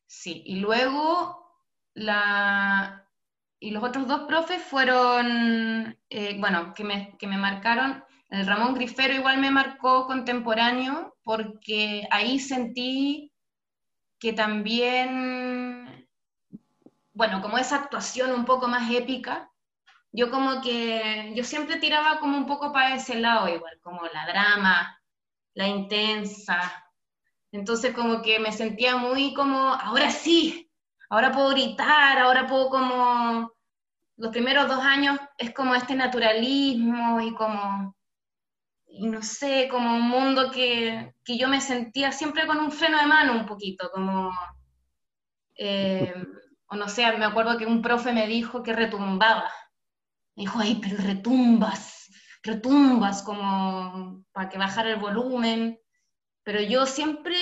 Sí, 0.07 0.43
y 0.47 0.61
luego 0.61 1.61
la... 1.95 3.07
y 3.59 3.73
los 3.73 3.83
otros 3.83 4.07
dos 4.07 4.23
profes 4.23 4.63
fueron, 4.63 5.99
eh, 6.09 6.37
bueno, 6.39 6.73
que 6.73 6.85
me, 6.85 7.17
que 7.19 7.27
me 7.27 7.37
marcaron. 7.37 8.05
El 8.35 8.47
Ramón 8.47 8.75
Grifero 8.75 9.15
igual 9.15 9.39
me 9.39 9.53
marcó 9.53 10.07
contemporáneo 10.07 11.17
porque 11.23 12.07
ahí 12.11 12.41
sentí 12.41 13.33
que 14.19 14.33
también, 14.33 16.09
bueno, 17.13 17.41
como 17.41 17.59
esa 17.59 17.77
actuación 17.77 18.33
un 18.33 18.45
poco 18.45 18.67
más 18.67 18.91
épica, 18.91 19.51
yo 20.11 20.33
como 20.33 20.61
que, 20.63 21.33
yo 21.37 21.45
siempre 21.45 21.77
tiraba 21.77 22.19
como 22.19 22.37
un 22.37 22.47
poco 22.47 22.73
para 22.73 22.97
ese 22.97 23.21
lado 23.21 23.49
igual, 23.49 23.79
como 23.83 24.03
la 24.07 24.27
drama, 24.27 25.01
la 25.55 25.69
intensa. 25.69 26.91
Entonces 27.53 27.95
como 27.95 28.21
que 28.21 28.41
me 28.41 28.51
sentía 28.51 28.97
muy 28.97 29.33
como, 29.35 29.59
ahora 29.59 30.11
sí, 30.11 30.69
ahora 31.09 31.31
puedo 31.31 31.51
gritar, 31.51 32.19
ahora 32.19 32.49
puedo 32.49 32.69
como 32.69 33.53
los 34.17 34.31
primeros 34.33 34.67
dos 34.69 34.83
años 34.85 35.21
es 35.39 35.55
como 35.55 35.75
este 35.77 35.95
naturalismo 35.95 37.21
y 37.21 37.33
como, 37.35 37.95
y 38.97 39.09
no 39.09 39.23
sé, 39.23 39.69
como 39.69 39.97
un 39.97 40.03
mundo 40.03 40.51
que, 40.53 41.15
que 41.25 41.37
yo 41.37 41.49
me 41.49 41.61
sentía 41.61 42.13
siempre 42.13 42.47
con 42.47 42.59
un 42.59 42.71
freno 42.71 42.99
de 42.99 43.07
mano 43.07 43.33
un 43.33 43.45
poquito, 43.45 43.91
como, 43.93 44.33
eh, 45.57 46.15
o 46.67 46.77
no 46.77 46.89
sé, 46.89 47.11
me 47.19 47.25
acuerdo 47.25 47.59
que 47.59 47.67
un 47.67 47.83
profe 47.83 48.13
me 48.13 48.27
dijo 48.29 48.63
que 48.63 48.73
retumbaba. 48.73 49.51
Me 50.37 50.45
dijo, 50.45 50.59
ay, 50.61 50.81
pero 50.81 50.97
retumbas, 50.99 52.09
retumbas 52.43 53.23
como 53.23 54.25
para 54.33 54.49
que 54.49 54.59
bajara 54.59 54.91
el 54.91 55.01
volumen. 55.01 55.79
Pero 56.45 56.61
yo 56.61 56.87
siempre 56.87 57.37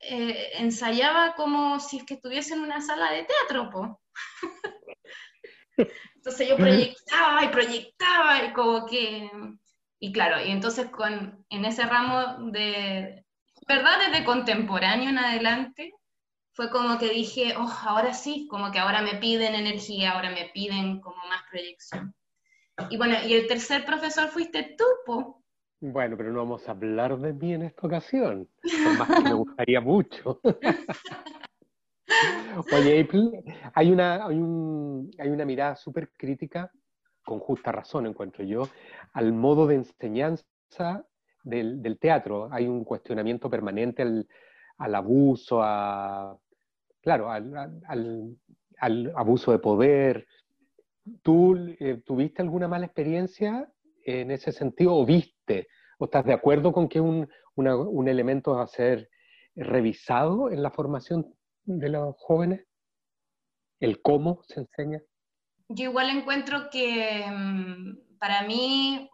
eh, 0.00 0.50
ensayaba 0.54 1.34
como 1.34 1.78
si 1.78 1.98
es 1.98 2.04
que 2.04 2.14
estuviese 2.14 2.54
en 2.54 2.60
una 2.60 2.80
sala 2.80 3.12
de 3.12 3.24
teatro, 3.24 3.70
po. 3.70 4.00
Entonces 6.16 6.48
yo 6.48 6.56
proyectaba 6.56 7.44
y 7.44 7.48
proyectaba 7.48 8.44
y 8.44 8.52
como 8.52 8.86
que... 8.86 9.30
Y 10.02 10.10
claro, 10.10 10.44
y 10.44 10.50
entonces 10.50 10.90
con, 10.90 11.46
en 11.48 11.64
ese 11.64 11.86
ramo 11.86 12.50
de... 12.50 13.24
¿Verdad? 13.68 14.00
Desde 14.04 14.24
contemporáneo 14.24 15.10
en 15.10 15.18
adelante, 15.18 15.94
fue 16.54 16.70
como 16.70 16.98
que 16.98 17.10
dije, 17.10 17.54
oh, 17.56 17.72
ahora 17.86 18.12
sí, 18.12 18.48
como 18.50 18.72
que 18.72 18.80
ahora 18.80 19.02
me 19.02 19.14
piden 19.14 19.54
energía, 19.54 20.10
ahora 20.10 20.30
me 20.30 20.50
piden 20.52 21.00
como 21.00 21.18
más 21.28 21.44
proyección. 21.48 22.12
Y 22.90 22.96
bueno, 22.96 23.14
y 23.24 23.34
el 23.34 23.46
tercer 23.46 23.84
profesor 23.84 24.28
fuiste 24.28 24.74
tú, 24.76 24.84
po. 25.06 25.44
Bueno, 25.80 26.16
pero 26.16 26.32
no 26.32 26.40
vamos 26.40 26.68
a 26.68 26.72
hablar 26.72 27.16
de 27.18 27.32
mí 27.32 27.54
en 27.54 27.62
esta 27.62 27.86
ocasión, 27.86 28.48
por 28.60 28.98
más 28.98 29.08
que 29.08 29.20
me 29.20 29.34
gustaría 29.34 29.80
mucho. 29.80 30.40
Oye, 32.72 33.08
hay 33.74 33.92
una, 33.92 34.26
hay, 34.26 35.28
una 35.28 35.44
mirada 35.44 35.76
súper 35.76 36.10
crítica, 36.10 36.72
con 37.24 37.38
justa 37.38 37.72
razón 37.72 38.06
encuentro 38.06 38.44
yo, 38.44 38.68
al 39.12 39.32
modo 39.32 39.66
de 39.66 39.76
enseñanza 39.76 41.06
del, 41.44 41.98
teatro. 42.00 42.48
Hay 42.52 42.66
un 42.66 42.84
cuestionamiento 42.84 43.50
permanente 43.50 44.02
al, 44.02 44.94
abuso, 44.94 45.62
a, 45.62 46.38
claro, 47.00 47.30
al, 47.30 49.12
abuso 49.14 49.52
de 49.52 49.58
poder. 49.58 50.26
¿Tú 51.22 51.56
eh, 51.80 52.00
tuviste 52.04 52.42
alguna 52.42 52.68
mala 52.68 52.86
experiencia 52.86 53.70
en 54.04 54.30
ese 54.30 54.52
sentido 54.52 54.96
o 54.96 55.04
viste? 55.04 55.68
¿O 55.98 56.06
estás 56.06 56.24
de 56.24 56.32
acuerdo 56.32 56.72
con 56.72 56.88
que 56.88 57.00
un, 57.00 57.28
un 57.54 58.08
elemento 58.08 58.58
a 58.58 58.66
ser 58.66 59.08
revisado 59.54 60.50
en 60.50 60.62
la 60.62 60.70
formación 60.70 61.34
de 61.64 61.88
los 61.88 62.14
jóvenes? 62.18 62.66
¿El 63.80 64.00
cómo 64.00 64.42
se 64.44 64.60
enseña? 64.60 65.02
Yo 65.68 65.84
igual 65.84 66.10
encuentro 66.10 66.70
que 66.70 67.24
mm, 67.30 68.18
para 68.18 68.42
mí, 68.42 69.10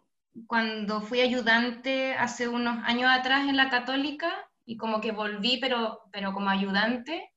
cuando 0.47 1.01
fui 1.01 1.21
ayudante 1.21 2.13
hace 2.13 2.47
unos 2.47 2.83
años 2.85 3.09
atrás 3.11 3.47
en 3.47 3.57
la 3.57 3.69
católica, 3.69 4.49
y 4.65 4.77
como 4.77 5.01
que 5.01 5.11
volví, 5.11 5.57
pero, 5.59 6.01
pero 6.11 6.31
como 6.31 6.51
ayudante, 6.51 7.33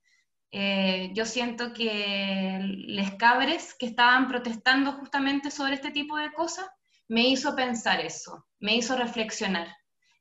eh, 0.51 1.11
yo 1.15 1.25
siento 1.25 1.73
que 1.73 2.59
les 2.61 3.15
cabres 3.15 3.75
que 3.75 3.87
estaban 3.87 4.29
protestando 4.29 4.93
justamente 4.93 5.51
sobre 5.51 5.75
este 5.75 5.93
tipo 5.93 6.19
de 6.19 6.31
cosas, 6.31 6.67
me 7.09 7.23
hizo 7.23 7.57
pensar 7.57 8.01
eso, 8.01 8.47
me 8.61 8.77
hizo 8.77 8.97
reflexionar. 8.97 9.69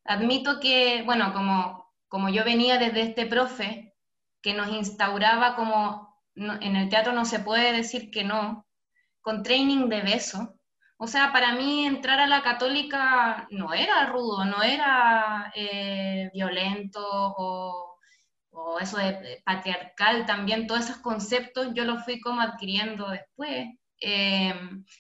Admito 0.06 0.62
que, 0.62 1.04
bueno, 1.04 1.34
como, 1.34 1.86
como 2.08 2.30
yo 2.30 2.46
venía 2.46 2.78
desde 2.78 3.02
este 3.02 3.26
profe, 3.26 3.94
que 4.42 4.54
nos 4.54 4.70
instauraba 4.70 5.56
como 5.56 6.16
en 6.36 6.76
el 6.78 6.88
teatro 6.88 7.12
no 7.12 7.26
se 7.26 7.39
puede 7.39 7.74
decir 7.74 8.10
que 8.10 8.24
no, 8.24 8.66
con 9.22 9.43
training 9.43 9.88
de 9.89 10.01
beso. 10.01 10.55
O 10.97 11.07
sea, 11.07 11.32
para 11.34 11.55
mí 11.55 11.86
entrar 11.86 12.19
a 12.19 12.28
la 12.28 12.43
católica 12.43 13.47
no 13.49 13.74
era 13.74 14.05
rudo, 14.07 14.45
no 14.45 14.61
era 14.63 15.51
eh, 15.55 16.30
violento 16.34 17.01
o, 17.03 17.97
eso 18.80 18.97
de 18.97 19.41
patriarcal 19.45 20.26
también, 20.26 20.67
todos 20.67 20.86
esos 20.86 20.97
conceptos 20.97 21.74
yo 21.74 21.86
los 21.86 22.03
fui 22.03 22.19
como 22.19 22.41
adquiriendo 22.41 23.09
después, 23.09 23.67
eh, 24.01 24.53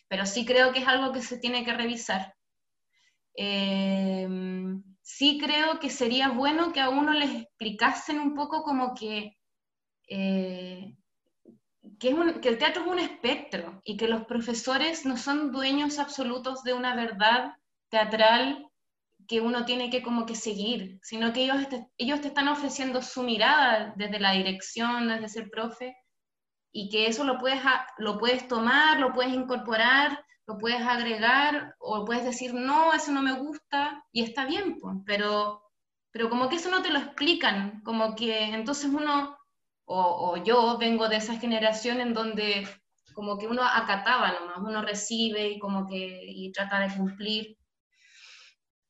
pero 0.07 0.25
sí 0.25 0.45
creo 0.45 0.71
que 0.71 0.79
es 0.79 0.87
algo 0.87 1.11
que 1.11 1.21
se 1.21 1.37
tiene 1.37 1.63
que 1.65 1.73
revisar. 1.73 2.33
Eh, 3.35 4.27
sí 5.01 5.39
creo 5.39 5.79
que 5.79 5.89
sería 5.89 6.29
bueno 6.29 6.71
que 6.73 6.79
a 6.79 6.89
uno 6.89 7.13
les 7.13 7.43
explicasen 7.43 8.19
un 8.19 8.33
poco 8.35 8.63
como 8.63 8.93
que, 8.95 9.37
eh, 10.07 10.95
que, 12.01 12.49
el 12.49 12.57
teatro 12.57 12.83
es 12.83 12.89
un 12.89 12.99
espectro 12.99 13.81
y 13.85 13.95
que 13.95 14.07
los 14.07 14.25
profesores 14.25 15.05
no 15.05 15.15
son 15.15 15.51
dueños 15.53 15.99
absolutos 15.99 16.63
de 16.63 16.73
una 16.73 16.95
verdad 16.95 17.53
teatral 17.89 18.67
que 19.27 19.39
uno 19.39 19.63
tiene 19.63 19.89
que 19.89 20.01
como 20.01 20.25
que 20.25 20.35
seguir, 20.35 20.99
sino 21.03 21.31
que 21.31 21.43
ellos 21.43 21.69
te, 21.69 21.87
ellos 21.97 22.19
te 22.19 22.27
están 22.27 22.49
ofreciendo 22.49 23.01
su 23.01 23.23
mirada 23.23 23.93
desde 23.95 24.19
la 24.19 24.33
dirección, 24.33 25.07
desde 25.07 25.29
ser 25.29 25.49
profe, 25.49 25.95
y 26.73 26.89
que 26.89 27.07
eso 27.07 27.23
lo 27.23 27.37
puedes, 27.37 27.61
lo 27.97 28.17
puedes 28.17 28.47
tomar, 28.47 28.99
lo 28.99 29.13
puedes 29.13 29.33
incorporar 29.33 30.25
lo 30.47 30.57
puedes 30.57 30.81
agregar 30.81 31.75
o 31.79 32.05
puedes 32.05 32.25
decir, 32.25 32.53
no, 32.53 32.93
eso 32.93 33.11
no 33.11 33.21
me 33.21 33.33
gusta 33.33 34.03
y 34.11 34.23
está 34.23 34.45
bien, 34.45 34.77
pues, 34.79 34.97
pero, 35.05 35.63
pero 36.11 36.29
como 36.29 36.49
que 36.49 36.57
eso 36.57 36.69
no 36.69 36.81
te 36.81 36.91
lo 36.91 36.99
explican, 36.99 37.81
como 37.83 38.15
que 38.15 38.45
entonces 38.45 38.89
uno, 38.91 39.37
o, 39.93 40.37
yo 40.43 40.77
vengo 40.77 41.09
de 41.09 41.17
esa 41.17 41.37
generación 41.37 41.99
en 41.99 42.13
donde 42.13 42.67
como 43.13 43.37
que 43.37 43.47
uno 43.47 43.63
acataba 43.63 44.31
nomás, 44.31 44.59
uno 44.59 44.81
recibe 44.81 45.49
y 45.49 45.59
como 45.59 45.87
que 45.87 46.23
y 46.25 46.51
trata 46.51 46.79
de 46.79 46.95
cumplir. 46.95 47.57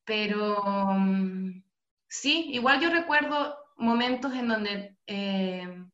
Pero 0.05 0.63
mm, 0.63 1.63
sí, 2.07 2.49
igual 2.51 2.79
yo 2.81 2.89
recuerdo 2.89 3.57
momentos 3.77 4.33
en 4.33 4.47
donde 4.47 4.97
eh, 5.07 5.85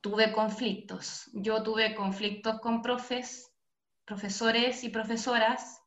tuve 0.00 0.32
conflictos. 0.32 1.30
Yo 1.34 1.62
tuve 1.62 1.94
conflictos 1.94 2.60
con 2.60 2.82
profes 2.82 3.48
profesores 4.08 4.84
y 4.84 4.88
profesoras 4.88 5.82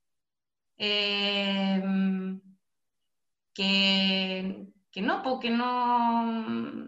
eh, 0.78 1.82
que, 3.54 4.68
no, 4.98 5.24
porque 5.24 5.50
no, 5.50 6.88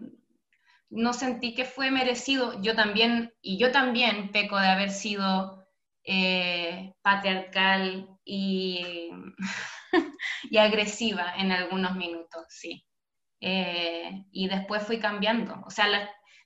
no 0.94 1.12
sentí 1.12 1.54
que 1.54 1.64
fue 1.64 1.90
merecido. 1.90 2.60
Yo 2.62 2.74
también, 2.74 3.32
y 3.42 3.58
yo 3.58 3.72
también 3.72 4.30
peco 4.32 4.58
de 4.58 4.68
haber 4.68 4.90
sido 4.90 5.64
eh, 6.04 6.94
patriarcal 7.02 8.08
y, 8.24 9.10
y, 10.50 10.58
agresiva 10.58 11.34
en 11.36 11.52
algunos 11.52 11.96
minutos, 11.96 12.46
sí. 12.48 12.84
Eh, 13.40 14.24
y 14.32 14.48
después 14.48 14.84
fui 14.84 14.98
cambiando. 14.98 15.62
O 15.66 15.70
sea, 15.70 15.86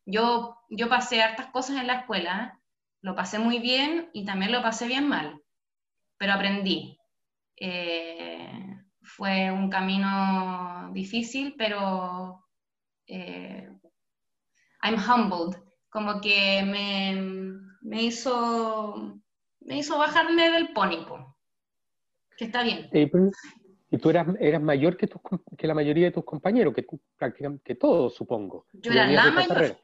yo, 0.07 0.57
yo 0.71 0.89
pasé 0.89 1.23
hartas 1.23 1.49
cosas 1.49 1.77
en 1.77 1.87
la 1.87 2.01
escuela 2.01 2.59
lo 3.01 3.15
pasé 3.15 3.39
muy 3.39 3.59
bien 3.59 4.11
y 4.13 4.25
también 4.25 4.53
lo 4.53 4.63
pasé 4.63 4.87
bien 4.87 5.09
mal, 5.09 5.41
pero 6.19 6.33
aprendí. 6.33 6.99
Eh, 7.57 8.51
fue 9.03 9.51
un 9.51 9.71
camino 9.71 10.91
difícil, 10.93 11.55
pero 11.57 12.45
I'm 14.83 14.97
humbled, 14.97 15.57
como 15.91 16.21
que 16.21 16.63
me, 17.83 18.03
hizo, 18.03 19.21
me 19.61 19.79
hizo 19.79 19.99
bajarme 19.99 20.51
del 20.51 20.73
pónipo, 20.73 21.37
que 22.37 22.47
está 22.47 22.63
bien. 22.63 22.89
y 22.93 23.99
tú 23.99 24.11
eras, 24.11 24.29
eras 24.41 24.63
mayor 24.63 24.97
que, 24.97 25.09
que 25.57 25.67
la 25.67 25.75
mayoría 25.75 26.07
de 26.07 26.13
tus 26.13 26.25
compañeros, 26.25 26.75
que 26.75 26.87
prácticamente 27.17 27.63
que 27.65 27.75
todos, 27.75 28.15
supongo. 28.15 28.67
Yo 28.73 28.93
era 28.93 29.11
la 29.11 29.31
mayor. 29.31 29.79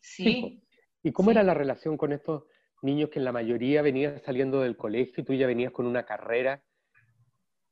Sí. 0.00 0.62
¿Y 1.02 1.12
cómo 1.12 1.30
era 1.30 1.42
la 1.42 1.54
relación 1.54 1.96
con 1.96 2.12
estos 2.12 2.44
niños 2.82 3.10
que 3.10 3.18
en 3.18 3.24
la 3.24 3.32
mayoría 3.32 3.82
venían 3.82 4.20
saliendo 4.24 4.60
del 4.60 4.76
colegio 4.76 5.22
y 5.22 5.24
tú 5.24 5.34
ya 5.34 5.46
venías 5.46 5.72
con 5.72 5.86
una 5.86 6.04
carrera 6.04 6.62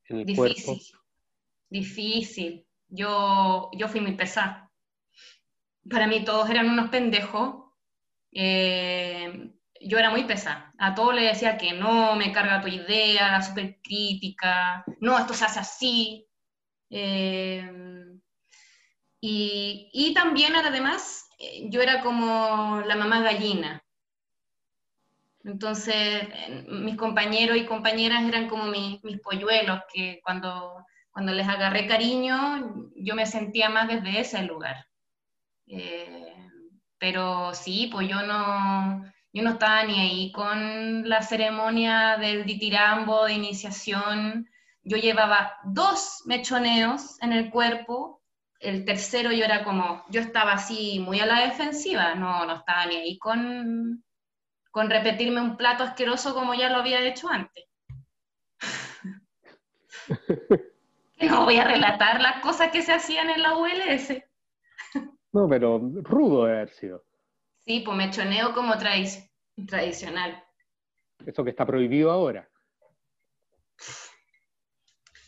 en 0.08 0.18
el 0.18 0.26
difícil, 0.26 0.64
cuerpo. 0.64 0.82
Difícil. 1.68 2.66
Yo, 2.88 3.70
yo 3.76 3.88
fui 3.88 4.00
muy 4.00 4.16
pesada. 4.16 4.65
Para 5.90 6.06
mí 6.06 6.24
todos 6.24 6.50
eran 6.50 6.68
unos 6.68 6.90
pendejos. 6.90 7.66
Eh, 8.32 9.52
yo 9.80 9.98
era 9.98 10.10
muy 10.10 10.24
pesada. 10.24 10.72
A 10.78 10.94
todo 10.94 11.12
le 11.12 11.22
decía 11.22 11.56
que 11.58 11.72
no, 11.72 12.16
me 12.16 12.32
carga 12.32 12.60
tu 12.60 12.68
idea, 12.68 13.40
súper 13.42 13.78
crítica, 13.82 14.84
no, 15.00 15.18
esto 15.18 15.34
se 15.34 15.44
hace 15.44 15.60
así. 15.60 16.26
Eh, 16.90 17.70
y, 19.20 19.90
y, 19.92 20.14
también, 20.14 20.54
además, 20.56 21.28
eh, 21.38 21.68
yo 21.70 21.82
era 21.82 22.00
como 22.02 22.82
la 22.86 22.96
mamá 22.96 23.22
gallina. 23.22 23.82
Entonces, 25.44 26.28
mis 26.68 26.96
compañeros 26.96 27.56
y 27.56 27.66
compañeras 27.66 28.24
eran 28.24 28.48
como 28.48 28.64
mis, 28.66 29.02
mis 29.04 29.20
polluelos, 29.20 29.80
que 29.92 30.20
cuando, 30.24 30.84
cuando 31.12 31.32
les 31.32 31.46
agarré 31.48 31.86
cariño, 31.86 32.90
yo 32.96 33.14
me 33.14 33.26
sentía 33.26 33.68
más 33.68 33.86
desde 33.88 34.20
ese 34.20 34.42
lugar. 34.42 34.86
Eh, 35.66 36.34
pero 36.98 37.54
sí, 37.54 37.88
pues 37.92 38.08
yo 38.08 38.22
no, 38.22 39.04
yo 39.32 39.42
no 39.42 39.50
estaba 39.50 39.84
ni 39.84 40.00
ahí 40.00 40.32
con 40.32 41.08
la 41.08 41.22
ceremonia 41.22 42.16
del 42.16 42.46
ditirambo, 42.46 43.24
de 43.24 43.34
iniciación. 43.34 44.48
Yo 44.82 44.96
llevaba 44.96 45.58
dos 45.64 46.22
mechoneos 46.26 47.20
en 47.22 47.32
el 47.32 47.50
cuerpo, 47.50 48.22
el 48.60 48.84
tercero 48.84 49.32
yo 49.32 49.44
era 49.44 49.64
como, 49.64 50.04
yo 50.08 50.20
estaba 50.20 50.52
así 50.52 51.00
muy 51.00 51.20
a 51.20 51.26
la 51.26 51.40
defensiva, 51.40 52.14
no, 52.14 52.46
no 52.46 52.56
estaba 52.56 52.86
ni 52.86 52.96
ahí 52.96 53.18
con, 53.18 54.04
con 54.70 54.88
repetirme 54.88 55.40
un 55.40 55.56
plato 55.56 55.84
asqueroso 55.84 56.34
como 56.34 56.54
ya 56.54 56.70
lo 56.70 56.78
había 56.78 57.00
hecho 57.00 57.28
antes. 57.28 57.64
no 61.20 61.44
voy 61.44 61.58
a 61.58 61.64
relatar 61.64 62.20
las 62.20 62.40
cosas 62.40 62.70
que 62.70 62.82
se 62.82 62.92
hacían 62.92 63.30
en 63.30 63.42
la 63.42 63.56
ULS. 63.56 64.12
No, 65.36 65.48
pero 65.48 65.78
rudo 66.02 66.46
de 66.46 66.52
haber 66.52 66.70
sido. 66.70 67.04
Sí, 67.66 67.82
pues 67.84 67.96
mechoneo 67.96 68.54
como 68.54 68.74
tradicional. 68.78 70.42
Eso 71.26 71.44
que 71.44 71.50
está 71.50 71.66
prohibido 71.66 72.10
ahora. 72.10 72.48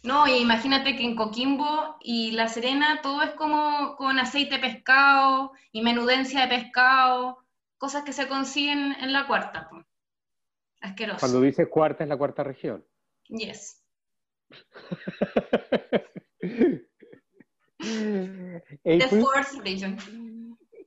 No, 0.02 0.26
y 0.26 0.38
imagínate 0.38 0.96
que 0.96 1.04
en 1.04 1.14
Coquimbo 1.14 1.98
y 2.00 2.30
La 2.30 2.48
Serena 2.48 3.02
todo 3.02 3.22
es 3.22 3.32
como 3.32 3.96
con 3.96 4.18
aceite 4.18 4.54
de 4.54 4.60
pescado 4.60 5.52
y 5.72 5.82
menudencia 5.82 6.46
de 6.46 6.56
pescado, 6.56 7.44
cosas 7.76 8.04
que 8.04 8.14
se 8.14 8.28
consiguen 8.28 8.96
en 9.00 9.12
la 9.12 9.26
cuarta. 9.26 9.68
Asqueroso. 10.80 11.20
Cuando 11.20 11.42
dice 11.42 11.68
cuarta 11.68 12.04
es 12.04 12.08
la 12.08 12.16
cuarta 12.16 12.44
región. 12.44 12.82
Yes. 13.28 13.84
The 18.84 19.08
fourth 19.08 19.58
region. 19.64 19.96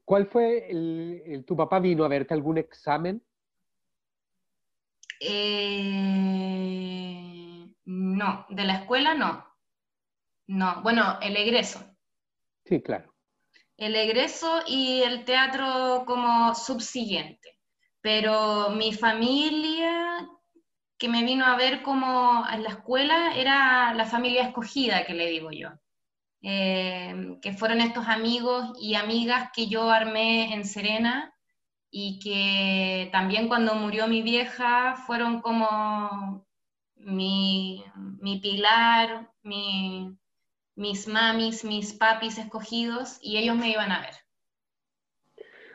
¿Cuál 0.06 0.26
fue 0.28 0.70
el, 0.70 1.44
tu 1.46 1.56
papá 1.56 1.80
vino 1.80 2.04
a 2.04 2.08
verte 2.08 2.34
algún 2.34 2.58
examen? 2.58 3.24
Eh, 5.20 6.56
no, 7.86 8.46
de 8.50 8.64
la 8.64 8.74
escuela 8.80 9.14
no. 9.14 9.46
No, 10.48 10.82
bueno, 10.82 11.20
el 11.22 11.38
egreso. 11.38 11.86
Sí, 12.66 12.82
claro 12.82 13.12
el 13.82 13.96
egreso 13.96 14.62
y 14.68 15.02
el 15.02 15.26
teatro 15.26 16.04
como 16.06 16.54
subsiguiente. 16.54 17.58
Pero 18.00 18.70
mi 18.70 18.94
familia 18.94 20.28
que 21.00 21.10
me 21.10 21.24
vino 21.24 21.46
a 21.46 21.58
ver 21.58 21.82
como 21.82 22.46
en 22.48 22.62
la 22.62 22.70
escuela 22.70 23.36
era 23.36 23.92
la 23.96 24.06
familia 24.06 24.44
escogida, 24.44 25.04
que 25.04 25.16
le 25.16 25.28
digo 25.28 25.50
yo. 25.52 25.70
Eh, 26.44 27.38
que 27.42 27.54
fueron 27.54 27.82
estos 27.82 28.08
amigos 28.08 28.72
y 28.80 28.96
amigas 28.96 29.52
que 29.54 29.68
yo 29.68 29.92
armé 29.92 30.54
en 30.54 30.66
Serena 30.66 31.36
y 31.92 32.20
que 32.20 33.10
también 33.12 33.48
cuando 33.48 33.76
murió 33.76 34.08
mi 34.08 34.24
vieja 34.24 34.96
fueron 35.06 35.42
como 35.42 36.48
mi, 36.96 37.84
mi 38.20 38.40
pilar, 38.40 39.32
mi, 39.44 40.18
mis 40.76 41.08
mamis, 41.08 41.64
mis 41.64 41.94
papis 41.94 42.38
escogidos, 42.38 43.20
y 43.22 43.38
ellos 43.38 43.56
me 43.56 43.70
iban 43.70 43.92
a 43.92 44.02
ver. 44.02 44.16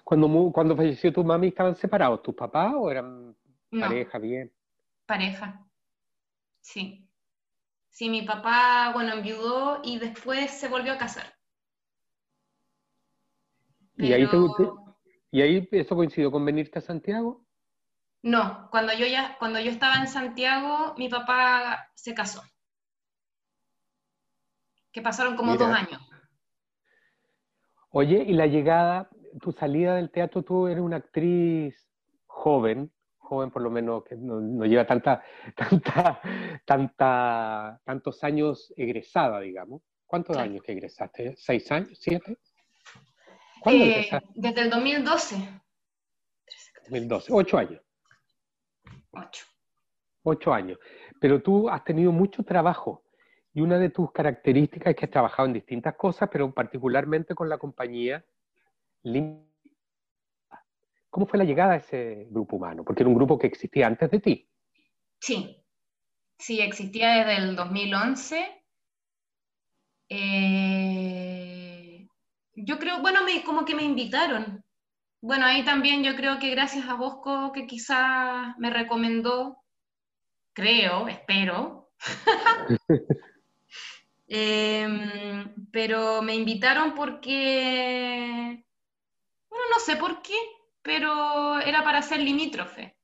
Cuando, 0.02 0.52
cuando 0.52 0.76
falleció 0.76 1.12
tu 1.12 1.24
mami, 1.24 1.48
¿estaban 1.48 1.74
separados 1.76 2.22
tus 2.22 2.34
papás 2.34 2.72
o 2.76 2.90
eran 2.90 3.36
pareja 3.70 4.18
bien? 4.18 4.52
Pareja, 5.04 5.64
sí. 6.60 7.05
Sí, 7.96 8.10
mi 8.10 8.20
papá, 8.20 8.90
bueno, 8.92 9.14
enviudó 9.14 9.80
y 9.82 9.98
después 9.98 10.50
se 10.50 10.68
volvió 10.68 10.92
a 10.92 10.98
casar. 10.98 11.32
¿Y, 13.96 14.12
ahí 14.12 14.28
¿Y 15.30 15.40
ahí 15.40 15.68
eso 15.72 15.96
coincidió 15.96 16.30
con 16.30 16.44
venirte 16.44 16.78
a 16.78 16.82
Santiago? 16.82 17.46
No, 18.20 18.68
cuando 18.70 18.92
yo 18.92 19.06
ya, 19.06 19.38
cuando 19.38 19.60
yo 19.60 19.70
estaba 19.70 19.94
en 19.94 20.08
Santiago, 20.08 20.94
mi 20.98 21.08
papá 21.08 21.90
se 21.94 22.12
casó 22.12 22.42
que 24.92 25.00
pasaron 25.00 25.34
como 25.34 25.56
dos 25.56 25.70
años. 25.70 26.06
Oye, 27.88 28.24
y 28.28 28.34
la 28.34 28.46
llegada, 28.46 29.08
tu 29.40 29.52
salida 29.52 29.94
del 29.94 30.10
teatro, 30.10 30.42
tú 30.42 30.66
eres 30.66 30.82
una 30.82 30.96
actriz 30.96 31.88
joven, 32.26 32.92
joven 33.26 33.50
por 33.50 33.62
lo 33.62 33.70
menos, 33.70 34.04
que 34.04 34.16
no, 34.16 34.64
lleva 34.64 34.86
tanta, 34.86 35.22
tanta, 35.56 36.20
tanta, 36.64 37.80
tantos 37.84 38.24
años 38.24 38.72
egresada, 38.76 39.40
digamos. 39.40 39.82
¿Cuántos 40.06 40.36
años 40.36 40.62
que 40.62 40.72
egresaste? 40.72 41.34
¿Seis 41.36 41.70
años? 41.72 41.98
¿Siete? 42.00 42.38
¿Cuándo 43.60 43.84
eh, 43.84 43.90
egresaste? 43.90 44.28
Desde 44.34 44.60
el 44.62 44.70
2012. 44.70 45.36
2012, 46.88 47.32
ocho 47.32 47.58
años. 47.58 47.82
Ocho. 49.10 49.46
Ocho 50.22 50.54
años. 50.54 50.78
Pero 51.20 51.42
tú 51.42 51.68
has 51.68 51.82
tenido 51.84 52.12
mucho 52.12 52.44
trabajo 52.44 53.04
y 53.52 53.60
una 53.60 53.78
de 53.78 53.90
tus 53.90 54.12
características 54.12 54.90
es 54.90 54.96
que 54.96 55.06
has 55.06 55.10
trabajado 55.10 55.46
en 55.46 55.54
distintas 55.54 55.96
cosas, 55.96 56.28
pero 56.30 56.52
particularmente 56.52 57.34
con 57.34 57.48
la 57.48 57.58
compañía 57.58 58.24
¿Cómo 61.16 61.26
fue 61.26 61.38
la 61.38 61.46
llegada 61.46 61.72
a 61.72 61.76
ese 61.76 62.26
grupo 62.28 62.56
humano? 62.56 62.84
Porque 62.84 63.02
era 63.02 63.08
un 63.08 63.14
grupo 63.14 63.38
que 63.38 63.46
existía 63.46 63.86
antes 63.86 64.10
de 64.10 64.20
ti. 64.20 64.50
Sí, 65.18 65.64
sí, 66.38 66.60
existía 66.60 67.24
desde 67.24 67.38
el 67.38 67.56
2011. 67.56 68.62
Eh, 70.10 72.06
yo 72.52 72.78
creo, 72.78 73.00
bueno, 73.00 73.24
me, 73.24 73.42
como 73.44 73.64
que 73.64 73.74
me 73.74 73.82
invitaron. 73.82 74.62
Bueno, 75.22 75.46
ahí 75.46 75.64
también 75.64 76.04
yo 76.04 76.14
creo 76.16 76.38
que 76.38 76.50
gracias 76.50 76.86
a 76.86 76.92
Bosco, 76.96 77.50
que 77.50 77.66
quizás 77.66 78.54
me 78.58 78.68
recomendó, 78.68 79.64
creo, 80.52 81.08
espero, 81.08 81.92
Em, 84.28 85.54
pero 85.70 86.20
me 86.20 86.34
invitaron 86.34 86.94
porque, 86.94 88.64
bueno, 89.48 89.64
no 89.72 89.80
sé 89.80 89.96
por 89.96 90.20
qué, 90.20 90.34
pero 90.86 91.58
era 91.60 91.82
para 91.82 92.00
ser 92.00 92.20
limítrofe. 92.20 92.96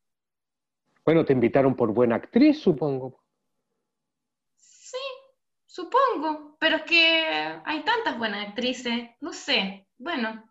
Bueno, 1.04 1.24
te 1.24 1.32
invitaron 1.32 1.74
por 1.74 1.92
buena 1.92 2.14
actriz, 2.14 2.60
supongo. 2.60 3.20
Sí, 4.56 5.04
supongo, 5.66 6.56
pero 6.60 6.76
es 6.76 6.82
que 6.82 7.26
hay 7.64 7.82
tantas 7.82 8.16
buenas 8.16 8.48
actrices, 8.48 9.10
no 9.20 9.32
sé, 9.32 9.88
bueno, 9.98 10.44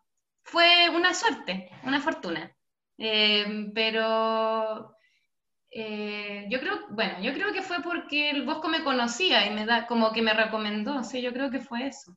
fue 0.44 0.90
una 0.94 1.14
suerte, 1.14 1.72
una 1.84 2.02
fortuna. 2.02 2.54
Em, 2.98 3.72
pero 3.74 4.96
eh, 5.72 6.48
yo 6.50 6.60
creo, 6.60 6.88
bueno, 6.90 7.22
yo 7.22 7.34
creo 7.34 7.54
que 7.54 7.62
fue 7.62 7.82
porque 7.82 8.30
el 8.30 8.46
Bosco 8.46 8.68
me 8.68 8.84
conocía 8.84 9.48
y 9.48 9.56
me 9.56 9.66
da, 9.66 9.88
como 9.88 10.12
que 10.12 10.22
me 10.22 10.34
recomendó, 10.34 11.04
sí, 11.04 11.22
yo 11.22 11.32
creo 11.32 11.50
que 11.50 11.62
fue 11.62 11.88
eso. 11.88 12.16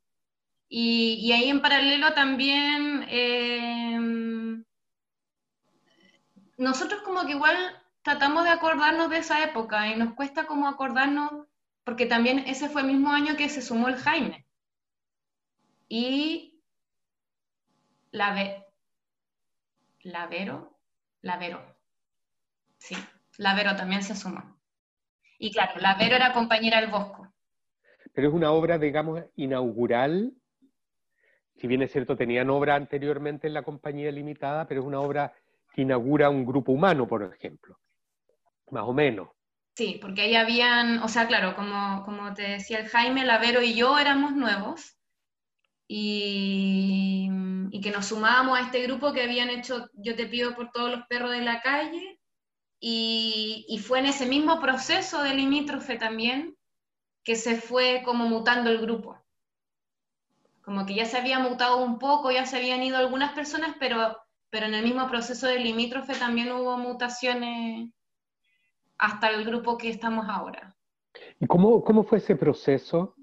Y, 0.69 1.31
ahí 1.33 1.49
en 1.51 1.61
paralelo 1.63 2.15
también, 2.15 3.05
em, 3.09 4.24
nosotros 6.57 7.03
como 7.03 7.25
que 7.27 7.33
igual 7.33 7.57
tratamos 8.03 8.45
de 8.45 8.51
acordarnos 8.51 9.11
de 9.11 9.19
esa 9.19 9.43
época 9.43 9.89
y 9.89 9.97
nos 9.97 10.15
cuesta 10.15 10.47
como 10.47 10.69
acordarnos, 10.69 11.47
porque 11.85 12.07
también 12.07 12.41
ese 12.41 12.69
fue 12.69 12.83
el 12.83 12.89
mismo 12.89 13.11
año 13.11 13.37
que 13.37 13.49
se 13.49 13.63
sumó 13.63 13.89
el 13.89 13.97
Jaime. 13.97 14.47
Y 15.89 16.63
la 18.11 18.35
ve, 18.35 18.65
Lavero, 20.03 20.79
Lavero, 21.23 21.61
sí. 22.79 22.97
La 23.39 23.55
Vero 23.55 23.75
también 23.75 24.03
se 24.03 24.15
sumó. 24.15 24.61
Y 25.39 25.51
claro, 25.51 25.81
la 25.81 25.95
Vero 25.95 26.15
era 26.15 26.33
compañera 26.33 26.81
del 26.81 26.91
Bosco. 26.91 27.33
Pero 28.13 28.29
es 28.29 28.35
una 28.35 28.53
obra, 28.53 28.79
digamos, 28.79 29.25
inaugural. 29.35 30.33
Si 31.57 31.67
bien 31.67 31.83
es 31.83 31.91
cierto, 31.91 32.17
tenían 32.17 32.51
obra 32.51 32.77
anteriormente 32.77 33.49
en 33.49 33.55
la 33.55 33.63
compañía 33.63 34.13
limitada, 34.13 34.69
pero 34.69 34.83
es 34.83 34.87
una 34.87 35.01
obra 35.01 35.35
que 35.75 35.83
inaugura 35.83 36.31
un 36.31 36.47
grupo 36.47 36.73
humano, 36.73 37.07
por 37.07 37.23
ejemplo. 37.23 37.79
Más 38.71 38.85
o 38.85 38.93
menos. 38.93 39.29
Sí, 39.75 39.99
porque 40.01 40.23
ahí 40.23 40.37
habían, 40.37 41.03
o 41.03 41.09
sea, 41.09 41.27
claro, 41.27 41.57
como, 41.57 42.05
como 42.05 42.33
te 42.33 42.43
decía 42.43 42.79
el 42.79 42.89
Jaime, 42.89 43.27
la 43.27 43.39
Vero 43.39 43.61
y 43.61 43.75
yo 43.75 43.99
éramos 43.99 44.33
nuevos. 44.33 44.97
Y, 45.89 47.29
que 47.83 47.91
nos 47.91 48.07
sumábamos 48.07 48.59
a 48.59 48.63
este 48.63 48.83
grupo 48.85 49.13
que 49.13 49.23
habían 49.23 49.51
hecho 49.51 49.91
Yo 49.93 50.17
te 50.17 50.27
pido 50.27 50.55
por 50.55 50.71
todos 50.71 50.91
los 50.91 51.07
perros 51.07 51.33
de 51.33 51.43
la 51.43 51.61
calle, 51.61 52.19
y, 52.81 53.67
y 53.69 53.79
fue 53.79 53.99
en 53.99 54.07
ese 54.07 54.25
mismo 54.25 54.59
proceso 54.59 55.23
de 55.23 55.35
limítrofe 55.35 55.97
también 55.97 56.57
que 57.25 57.37
se 57.37 57.61
fue 57.61 58.03
como 58.05 58.27
mutando 58.27 58.71
el 58.71 58.79
grupo. 58.79 59.23
Como 60.63 60.87
que 60.87 60.95
ya 60.95 61.05
se 61.05 61.19
había 61.19 61.39
mutado 61.41 61.79
un 61.79 61.99
poco, 61.99 62.31
ya 62.31 62.47
se 62.47 62.57
habían 62.57 62.83
ido 62.83 62.97
algunas 62.97 63.33
personas, 63.33 63.77
pero, 63.79 64.17
pero 64.55 64.67
en 64.67 64.75
el 64.75 64.85
mismo 64.85 65.09
proceso 65.09 65.49
de 65.49 65.59
limítrofe 65.59 66.15
también 66.15 66.53
hubo 66.53 66.79
mutaciones 66.79 67.91
hasta 68.97 69.31
el 69.31 69.45
grupo 69.45 69.77
que 69.77 69.91
estamos 69.91 70.27
ahora. 70.29 70.77
¿Y 71.41 71.47
cómo, 71.49 71.83
cómo 71.83 72.05
fue 72.05 72.19
ese 72.19 72.37
proceso? 72.37 73.17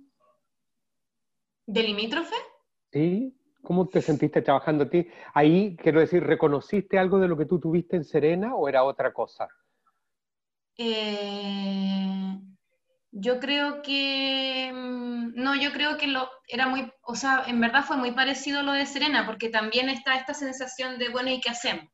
¿De 1.66 1.84
limítrofe? 1.84 2.36
Sí, 2.92 3.34
¿cómo 3.64 3.88
te 3.88 4.02
sentiste 4.02 4.42
trabajando 4.42 4.84
a 4.84 4.90
ti? 4.90 5.08
Ahí, 5.34 5.78
quiero 5.78 6.02
decir, 6.02 6.22
¿reconociste 6.22 7.00
algo 7.00 7.18
de 7.18 7.30
lo 7.30 7.38
que 7.38 7.46
tú 7.46 7.62
tuviste 7.62 7.96
en 7.96 8.04
Serena 8.04 8.54
o 8.54 8.68
era 8.68 8.84
otra 8.84 9.14
cosa? 9.14 9.48
Eh, 10.78 12.31
yo 13.12 13.40
creo 13.40 13.82
que, 13.82 14.72
mm, 14.74 15.34
no, 15.36 15.56
yo 15.56 15.72
creo 15.74 15.98
que 15.98 16.08
lo, 16.08 16.30
era 16.48 16.68
muy, 16.68 16.92
o 17.04 17.16
sea, 17.16 17.44
en 17.48 17.60
verdad 17.60 17.84
fue 17.84 17.98
muy 17.98 18.12
parecido 18.12 18.64
lo 18.64 18.72
de 18.72 18.86
Serena, 18.86 19.26
porque 19.26 19.50
también 19.50 19.90
está 19.90 20.16
esta 20.16 20.34
sensación 20.34 20.98
de, 20.98 21.10
bueno, 21.10 21.30
¿y 21.30 21.42
qué 21.42 21.50
hacemos? 21.50 21.86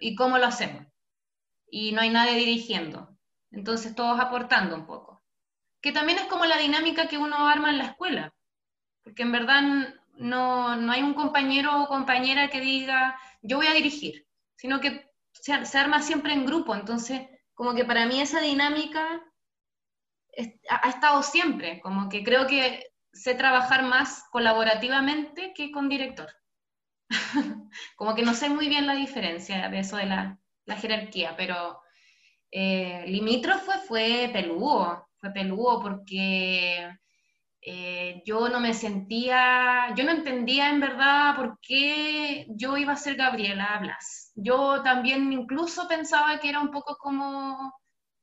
¿Y 0.00 0.14
cómo 0.14 0.38
lo 0.38 0.46
hacemos? 0.46 0.86
Y 1.70 1.92
no 1.92 2.00
hay 2.00 2.10
nadie 2.10 2.36
dirigiendo. 2.36 3.16
Entonces 3.50 3.94
todos 3.94 4.18
aportando 4.20 4.76
un 4.76 4.86
poco. 4.86 5.22
Que 5.82 5.92
también 5.92 6.18
es 6.18 6.26
como 6.26 6.46
la 6.46 6.58
dinámica 6.58 7.08
que 7.08 7.18
uno 7.18 7.48
arma 7.48 7.70
en 7.70 7.78
la 7.78 7.86
escuela, 7.86 8.34
porque 9.04 9.22
en 9.22 9.32
verdad 9.32 9.62
no, 10.14 10.76
no 10.76 10.92
hay 10.92 11.02
un 11.02 11.14
compañero 11.14 11.82
o 11.82 11.88
compañera 11.88 12.48
que 12.50 12.60
diga, 12.60 13.18
yo 13.42 13.58
voy 13.58 13.66
a 13.68 13.74
dirigir, 13.74 14.26
sino 14.56 14.80
que 14.80 15.10
se, 15.32 15.64
se 15.66 15.78
arma 15.78 16.02
siempre 16.02 16.32
en 16.32 16.46
grupo. 16.46 16.74
Entonces, 16.74 17.22
como 17.54 17.74
que 17.74 17.84
para 17.84 18.06
mí 18.06 18.20
esa 18.20 18.40
dinámica 18.40 19.22
ha 20.68 20.88
estado 20.88 21.22
siempre, 21.22 21.80
como 21.80 22.08
que 22.08 22.22
creo 22.22 22.46
que 22.46 22.84
sé 23.12 23.34
trabajar 23.34 23.82
más 23.84 24.24
colaborativamente 24.30 25.52
que 25.54 25.70
con 25.70 25.88
director. 25.88 26.28
como 27.96 28.14
que 28.14 28.22
no 28.22 28.34
sé 28.34 28.48
muy 28.48 28.68
bien 28.68 28.86
la 28.86 28.94
diferencia 28.94 29.68
de 29.68 29.78
eso 29.78 29.96
de 29.96 30.06
la, 30.06 30.38
jerarquía, 30.80 31.36
pero 31.36 31.80
eh, 32.50 33.04
limítrofe 33.06 33.78
fue 33.86 34.30
peludo, 34.32 35.06
fue 35.16 35.30
peludo 35.30 35.80
porque 35.80 36.90
eh, 37.60 38.22
yo 38.24 38.48
no 38.48 38.58
me 38.58 38.74
sentía, 38.74 39.94
yo 39.96 40.04
no 40.04 40.10
entendía 40.10 40.70
en 40.70 40.80
verdad 40.80 41.36
por 41.36 41.58
qué 41.60 42.46
yo 42.50 42.76
iba 42.76 42.94
a 42.94 42.96
ser 42.96 43.14
Gabriela 43.14 43.78
Blas. 43.80 44.32
Yo 44.34 44.82
también 44.82 45.32
incluso 45.32 45.86
pensaba 45.86 46.40
que 46.40 46.48
era 46.48 46.60
un 46.60 46.72
poco 46.72 46.96
como 46.96 47.72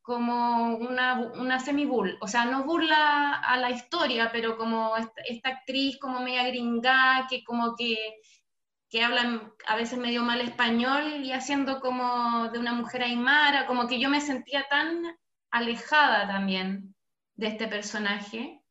como 0.04 0.76
una, 0.76 1.32
una 1.40 1.60
semi-bull, 1.62 2.18
o 2.20 2.28
sea, 2.28 2.44
no 2.44 2.66
burla 2.66 3.36
a 3.36 3.58
la 3.58 3.72
historia, 3.72 4.30
pero 4.34 4.58
como 4.58 4.96
esta, 4.98 5.50
actriz 5.50 5.98
como 5.98 6.20
media 6.20 6.46
gringa, 6.46 7.26
que 7.30 7.42
como 7.46 7.76
que, 7.78 8.18
que 8.90 9.02
habla 9.02 9.54
a 9.66 9.76
veces 9.78 9.98
medio 9.98 10.24
mal 10.24 10.42
español 10.42 11.24
y 11.24 11.32
haciendo 11.32 11.80
como 11.80 12.50
de 12.50 12.60
una 12.60 12.74
mujer 12.74 13.04
aymara, 13.04 13.66
como 13.66 13.88
que 13.88 13.98
yo 13.98 14.10
me 14.10 14.20
sentía 14.20 14.66
tan 14.70 15.18
alejada 15.52 16.28
también 16.28 16.94
de 17.36 17.48
este 17.48 17.70
personaje, 17.70 18.62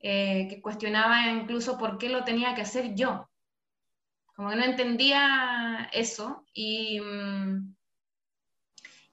eh, 0.00 0.48
que 0.48 0.60
cuestionaba 0.60 1.28
incluso 1.28 1.78
por 1.78 1.96
qué 1.96 2.08
lo 2.08 2.24
tenía 2.24 2.56
que 2.56 2.62
hacer 2.62 2.96
yo. 2.96 3.30
Como 4.34 4.50
que 4.50 4.56
no 4.56 4.64
entendía 4.64 5.88
eso 5.92 6.44
y, 6.52 7.00
mm, 7.00 7.76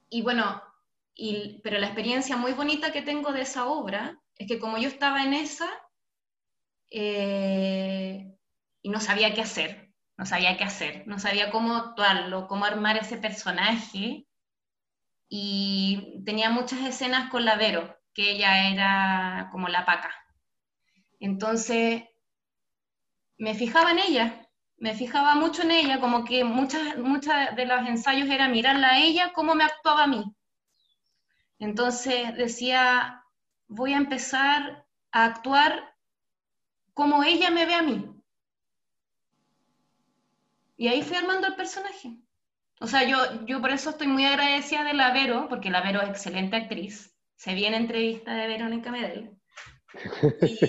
y 0.09 0.21
bueno, 0.23 0.63
pero 1.63 1.79
la 1.79 1.87
experiencia 1.87 2.37
muy 2.37 2.53
bonita 2.53 2.91
que 2.91 3.01
tengo 3.01 3.31
de 3.31 3.41
esa 3.41 3.65
obra 3.67 4.19
es 4.35 4.47
que 4.47 4.59
como 4.59 4.77
yo 4.77 4.87
estaba 4.87 5.23
en 5.23 5.33
esa 5.33 5.67
eh, 6.91 8.31
y 8.81 8.89
no 8.89 8.99
sabía 8.99 9.33
qué 9.33 9.41
hacer, 9.41 9.91
no 10.17 10.25
sabía 10.25 10.57
qué 10.57 10.63
hacer, 10.63 11.07
no 11.07 11.19
sabía 11.19 11.49
cómo 11.51 11.75
actuarlo, 11.75 12.47
cómo 12.47 12.65
armar 12.65 12.97
ese 12.97 13.17
personaje, 13.17 14.27
y 15.29 16.23
tenía 16.25 16.49
muchas 16.49 16.79
escenas 16.81 17.29
con 17.29 17.45
la 17.45 17.55
Vero, 17.55 17.97
que 18.13 18.31
ella 18.31 18.71
era 18.71 19.49
como 19.51 19.67
la 19.67 19.85
paca. 19.85 20.11
Entonces, 21.19 22.03
me 23.37 23.55
fijaba 23.55 23.91
en 23.91 23.99
ella, 23.99 24.47
me 24.77 24.95
fijaba 24.95 25.35
mucho 25.35 25.63
en 25.63 25.71
ella, 25.71 25.99
como 25.99 26.23
que 26.23 26.43
muchas, 26.43 26.97
muchas 26.97 27.55
de 27.55 27.65
los 27.65 27.87
ensayos 27.87 28.29
era 28.29 28.47
mirarla 28.47 28.89
a 28.89 28.99
ella, 28.99 29.33
cómo 29.33 29.55
me 29.55 29.63
actuaba 29.63 30.03
a 30.03 30.07
mí. 30.07 30.23
Entonces 31.59 32.35
decía, 32.37 33.23
voy 33.67 33.93
a 33.93 33.97
empezar 33.97 34.85
a 35.11 35.25
actuar 35.25 35.95
como 36.93 37.23
ella 37.23 37.51
me 37.51 37.65
ve 37.65 37.73
a 37.73 37.81
mí. 37.81 38.11
Y 40.77 40.87
ahí 40.87 41.01
fui 41.01 41.17
armando 41.17 41.47
el 41.47 41.55
personaje. 41.55 42.17
O 42.79 42.87
sea, 42.87 43.03
yo, 43.03 43.45
yo 43.45 43.59
por 43.59 43.71
eso 43.71 43.89
estoy 43.89 44.07
muy 44.07 44.25
agradecida 44.25 44.83
de 44.83 44.93
la 44.93 45.11
Vero, 45.11 45.47
porque 45.49 45.71
la 45.71 45.81
Vero 45.81 46.01
es 46.01 46.09
excelente 46.09 46.55
actriz. 46.55 47.15
Se 47.35 47.55
viene 47.55 47.77
entrevista 47.77 48.35
de 48.35 48.47
Verónica 48.47 48.91
Medel. 48.91 49.31
Y, 50.41 50.59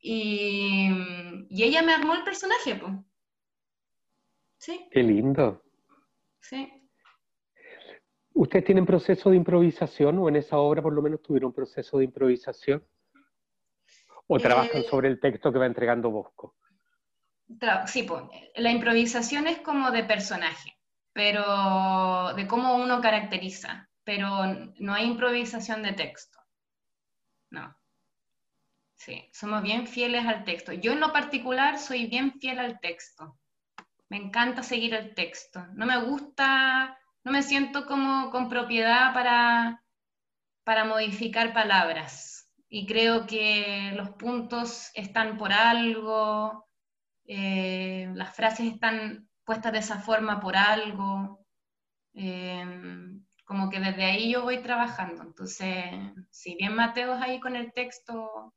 y, 1.48 1.64
ella 1.64 1.82
me 1.82 1.94
armó 1.94 2.14
el 2.14 2.24
personaje, 2.24 2.74
pues. 2.74 2.92
Sí. 4.58 4.86
Qué 4.90 5.02
lindo. 5.02 5.62
Sí. 6.40 6.75
¿Ustedes 8.36 8.66
tienen 8.66 8.84
proceso 8.84 9.30
de 9.30 9.36
improvisación 9.36 10.18
o 10.18 10.28
en 10.28 10.36
esa 10.36 10.58
obra 10.58 10.82
por 10.82 10.92
lo 10.92 11.00
menos 11.00 11.22
tuvieron 11.22 11.54
proceso 11.54 11.96
de 11.96 12.04
improvisación? 12.04 12.86
¿O 14.26 14.38
trabajan 14.38 14.82
eh, 14.82 14.86
sobre 14.90 15.08
el 15.08 15.18
texto 15.18 15.50
que 15.50 15.58
va 15.58 15.64
entregando 15.64 16.10
Bosco? 16.10 16.54
Sí, 17.86 18.02
pues, 18.02 18.24
la 18.56 18.70
improvisación 18.70 19.46
es 19.46 19.60
como 19.60 19.90
de 19.90 20.04
personaje, 20.04 20.76
pero 21.14 22.34
de 22.34 22.46
cómo 22.46 22.76
uno 22.76 23.00
caracteriza, 23.00 23.88
pero 24.04 24.28
no 24.80 24.92
hay 24.92 25.06
improvisación 25.06 25.82
de 25.82 25.94
texto. 25.94 26.38
No. 27.50 27.74
Sí, 28.96 29.30
somos 29.32 29.62
bien 29.62 29.86
fieles 29.86 30.26
al 30.26 30.44
texto. 30.44 30.74
Yo 30.74 30.92
en 30.92 31.00
lo 31.00 31.10
particular 31.10 31.78
soy 31.78 32.06
bien 32.06 32.38
fiel 32.38 32.58
al 32.58 32.80
texto. 32.80 33.38
Me 34.10 34.18
encanta 34.18 34.62
seguir 34.62 34.92
el 34.92 35.14
texto. 35.14 35.64
No 35.72 35.86
me 35.86 36.04
gusta 36.04 36.98
no 37.26 37.32
me 37.32 37.42
siento 37.42 37.86
como 37.86 38.30
con 38.30 38.48
propiedad 38.48 39.12
para, 39.12 39.82
para 40.62 40.84
modificar 40.84 41.52
palabras. 41.52 42.48
Y 42.68 42.86
creo 42.86 43.26
que 43.26 43.90
los 43.96 44.10
puntos 44.10 44.92
están 44.94 45.36
por 45.36 45.52
algo, 45.52 46.68
eh, 47.24 48.08
las 48.14 48.32
frases 48.36 48.72
están 48.72 49.28
puestas 49.44 49.72
de 49.72 49.80
esa 49.80 49.98
forma 49.98 50.38
por 50.38 50.56
algo. 50.56 51.44
Eh, 52.14 52.64
como 53.44 53.70
que 53.70 53.80
desde 53.80 54.04
ahí 54.04 54.30
yo 54.30 54.42
voy 54.42 54.62
trabajando. 54.62 55.24
Entonces, 55.24 55.84
si 56.30 56.54
bien 56.54 56.76
Mateo 56.76 57.16
es 57.16 57.22
ahí 57.22 57.40
con 57.40 57.56
el 57.56 57.72
texto, 57.72 58.54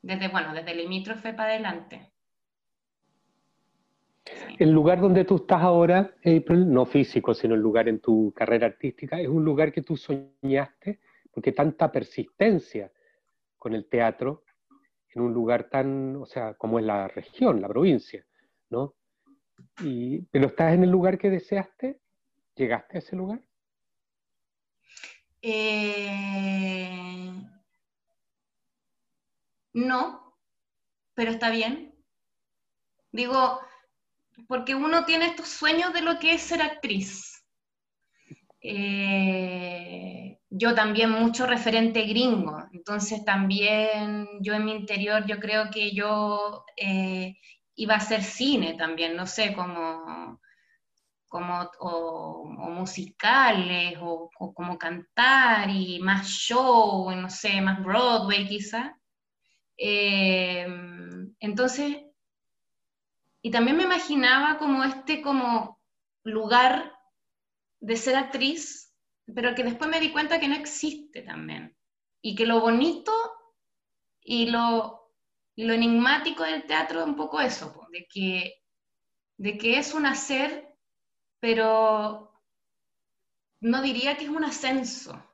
desde, 0.00 0.28
bueno, 0.28 0.54
desde 0.54 0.74
limítrofe 0.74 1.34
para 1.34 1.50
adelante. 1.50 2.14
El 4.58 4.70
lugar 4.70 5.00
donde 5.00 5.24
tú 5.24 5.36
estás 5.36 5.62
ahora, 5.62 6.14
April, 6.20 6.70
no 6.70 6.84
físico, 6.84 7.34
sino 7.34 7.54
el 7.54 7.60
lugar 7.60 7.88
en 7.88 8.00
tu 8.00 8.32
carrera 8.34 8.66
artística, 8.66 9.20
es 9.20 9.28
un 9.28 9.44
lugar 9.44 9.72
que 9.72 9.82
tú 9.82 9.96
soñaste, 9.96 11.00
porque 11.32 11.52
tanta 11.52 11.92
persistencia 11.92 12.90
con 13.56 13.74
el 13.74 13.88
teatro 13.88 14.44
en 15.14 15.22
un 15.22 15.32
lugar 15.32 15.68
tan, 15.68 16.16
o 16.16 16.26
sea, 16.26 16.54
como 16.54 16.78
es 16.78 16.84
la 16.84 17.08
región, 17.08 17.60
la 17.60 17.68
provincia, 17.68 18.24
¿no? 18.70 18.94
Y, 19.82 20.22
¿Pero 20.30 20.46
estás 20.46 20.74
en 20.74 20.84
el 20.84 20.90
lugar 20.90 21.18
que 21.18 21.30
deseaste? 21.30 22.00
¿Llegaste 22.54 22.96
a 22.96 23.00
ese 23.00 23.16
lugar? 23.16 23.40
Eh, 25.42 26.48
no, 29.72 30.36
pero 31.14 31.30
está 31.30 31.50
bien. 31.50 31.94
Digo, 33.12 33.60
porque 34.48 34.74
uno 34.74 35.04
tiene 35.04 35.26
estos 35.26 35.48
sueños 35.48 35.92
de 35.92 36.00
lo 36.00 36.18
que 36.18 36.32
es 36.32 36.42
ser 36.42 36.62
actriz. 36.62 37.44
Eh, 38.60 40.38
yo 40.50 40.74
también 40.74 41.10
mucho 41.10 41.46
referente 41.46 42.02
gringo, 42.06 42.64
entonces 42.72 43.24
también 43.24 44.26
yo 44.40 44.54
en 44.54 44.64
mi 44.64 44.72
interior 44.72 45.24
yo 45.26 45.38
creo 45.38 45.70
que 45.70 45.92
yo 45.92 46.64
eh, 46.76 47.36
iba 47.76 47.94
a 47.94 47.98
hacer 47.98 48.24
cine 48.24 48.74
también, 48.74 49.14
no 49.14 49.26
sé, 49.26 49.54
como, 49.54 50.40
como 51.28 51.70
musicales 52.70 53.98
o, 54.00 54.30
como 54.54 54.78
cantar 54.78 55.68
y 55.70 56.00
más 56.00 56.26
show, 56.26 57.10
no 57.14 57.28
sé, 57.28 57.60
más 57.60 57.82
Broadway 57.84 58.48
quizá. 58.48 58.98
Eh, 59.76 60.66
entonces 61.38 62.07
y 63.42 63.50
también 63.50 63.76
me 63.76 63.84
imaginaba 63.84 64.58
como 64.58 64.82
este 64.84 65.22
como 65.22 65.80
lugar 66.24 66.98
de 67.80 67.96
ser 67.96 68.16
actriz, 68.16 68.94
pero 69.34 69.54
que 69.54 69.62
después 69.62 69.90
me 69.90 70.00
di 70.00 70.10
cuenta 70.10 70.40
que 70.40 70.48
no 70.48 70.56
existe 70.56 71.22
también. 71.22 71.76
Y 72.20 72.34
que 72.34 72.46
lo 72.46 72.60
bonito 72.60 73.12
y 74.20 74.46
lo, 74.50 75.12
lo 75.56 75.72
enigmático 75.72 76.42
del 76.42 76.66
teatro 76.66 77.00
es 77.00 77.06
un 77.06 77.16
poco 77.16 77.40
eso, 77.40 77.86
de 77.92 78.06
que, 78.08 78.62
de 79.36 79.56
que 79.56 79.78
es 79.78 79.94
un 79.94 80.06
hacer, 80.06 80.76
pero 81.38 82.32
no 83.60 83.82
diría 83.82 84.16
que 84.16 84.24
es 84.24 84.30
un 84.30 84.44
ascenso, 84.44 85.24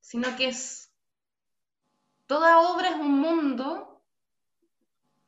sino 0.00 0.36
que 0.36 0.48
es, 0.48 0.94
toda 2.26 2.60
obra 2.60 2.90
es 2.90 2.96
un 2.96 3.18
mundo 3.18 4.04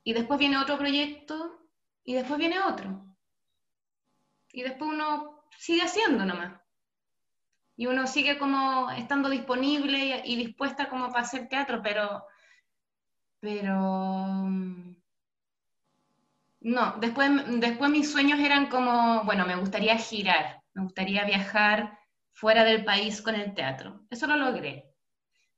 y 0.05 0.13
después 0.13 0.39
viene 0.39 0.59
otro 0.59 0.79
proyecto 0.79 1.60
y 2.11 2.15
después 2.15 2.41
viene 2.41 2.59
otro. 2.59 3.07
Y 4.53 4.63
después 4.63 4.91
uno 4.91 5.45
sigue 5.57 5.83
haciendo 5.83 6.25
nomás. 6.25 6.61
Y 7.77 7.87
uno 7.87 8.09
sigue 8.09 8.37
como 8.37 8.91
estando 8.91 9.29
disponible 9.29 10.21
y, 10.25 10.35
dispuesta 10.35 10.89
como 10.89 11.11
para 11.11 11.21
hacer 11.21 11.49
teatro, 11.49 11.81
pero, 11.85 12.25
pero 13.39 13.77
mm, 13.79 14.97
no, 16.63 16.97
después, 16.99 17.31
después 17.61 17.91
mis 17.93 18.11
sueños 18.11 18.41
eran 18.41 18.67
como, 18.67 19.23
bueno, 19.23 19.47
me 19.47 19.55
gustaría 19.55 19.97
girar, 19.97 20.65
me 20.75 20.83
gustaría 20.83 21.25
viajar 21.25 21.97
fuera 22.33 22.65
del 22.65 22.85
país 22.85 23.23
con 23.23 23.37
el 23.37 23.55
teatro. 23.55 24.01
Eso 24.11 24.27
lo 24.27 24.35
logré 24.35 24.85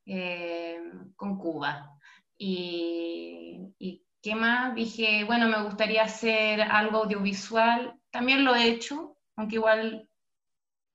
eh, 0.05 0.83
con 1.17 1.39
Cuba. 1.39 1.99
Y, 2.37 3.75
y 3.79 4.05
¿Qué 4.23 4.37
más? 4.37 4.75
Dije, 4.77 5.25
bueno, 5.25 5.49
me 5.49 5.63
gustaría 5.65 6.05
hacer 6.05 6.63
algo 6.63 6.99
audiovisual. 6.99 7.99
También 8.11 8.45
lo 8.45 8.55
he 8.55 8.69
hecho, 8.69 9.17
aunque 9.35 9.57
igual 9.57 10.09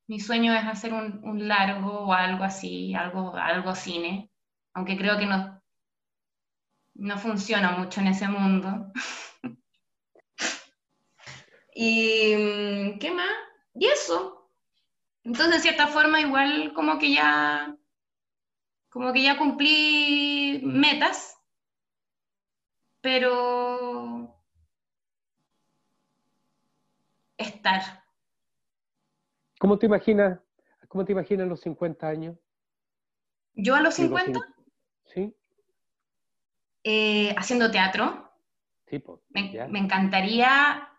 mi 0.07 0.21
sueño 0.21 0.53
es 0.53 0.63
hacer 0.65 0.93
un, 0.93 1.47
largo 1.47 2.05
o 2.05 2.13
algo 2.13 2.45
así, 2.45 2.95
algo, 2.95 3.36
algo 3.36 3.75
cine, 3.75 4.32
aunque 4.73 4.97
creo 4.97 5.17
que 5.17 5.25
no, 5.25 5.61
no 6.95 7.17
funciona 7.17 7.71
mucho 7.71 7.99
en 7.99 8.07
ese 8.07 8.30
mundo. 8.30 8.93
y 11.75 12.34
mm, 12.38 12.99
¿qué 12.99 13.11
más? 13.11 13.36
Y 13.75 13.88
eso. 13.88 14.49
Entonces, 15.23 15.55
de 15.55 15.59
cierta 15.59 15.88
forma, 15.88 16.21
igual 16.21 16.71
como 16.73 16.97
que 16.97 17.13
ya, 17.13 17.75
como 18.89 19.11
que 19.11 19.23
ya 19.23 19.38
cumplí 19.38 20.61
metas 20.63 21.37
pero 23.08 24.38
estar. 27.38 28.03
¿Cómo 29.58 29.80
te 29.80 29.86
imaginas, 29.86 30.41
cómo 30.89 31.05
te 31.05 31.14
imaginas 31.14 31.47
los 31.47 31.62
50 31.62 32.05
años? 32.05 32.38
¿Yo 33.53 33.76
a 33.76 33.82
los 33.82 33.93
50? 33.93 34.41
Sí. 35.05 35.34
Eh, 36.84 37.34
haciendo 37.38 37.72
teatro. 37.72 38.30
Sí, 38.88 38.99
pues, 38.99 39.22
me, 39.30 39.80
encantaría 39.80 40.89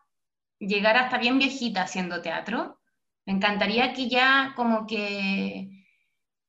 llegar 0.59 0.97
hasta 0.97 1.19
bien 1.19 1.39
viejita 1.39 1.83
haciendo 1.83 2.23
teatro. 2.23 2.81
Me 3.27 3.35
encantaría 3.35 3.93
que 3.93 4.09
ya 4.09 4.55
como 4.57 4.87
que... 4.87 5.85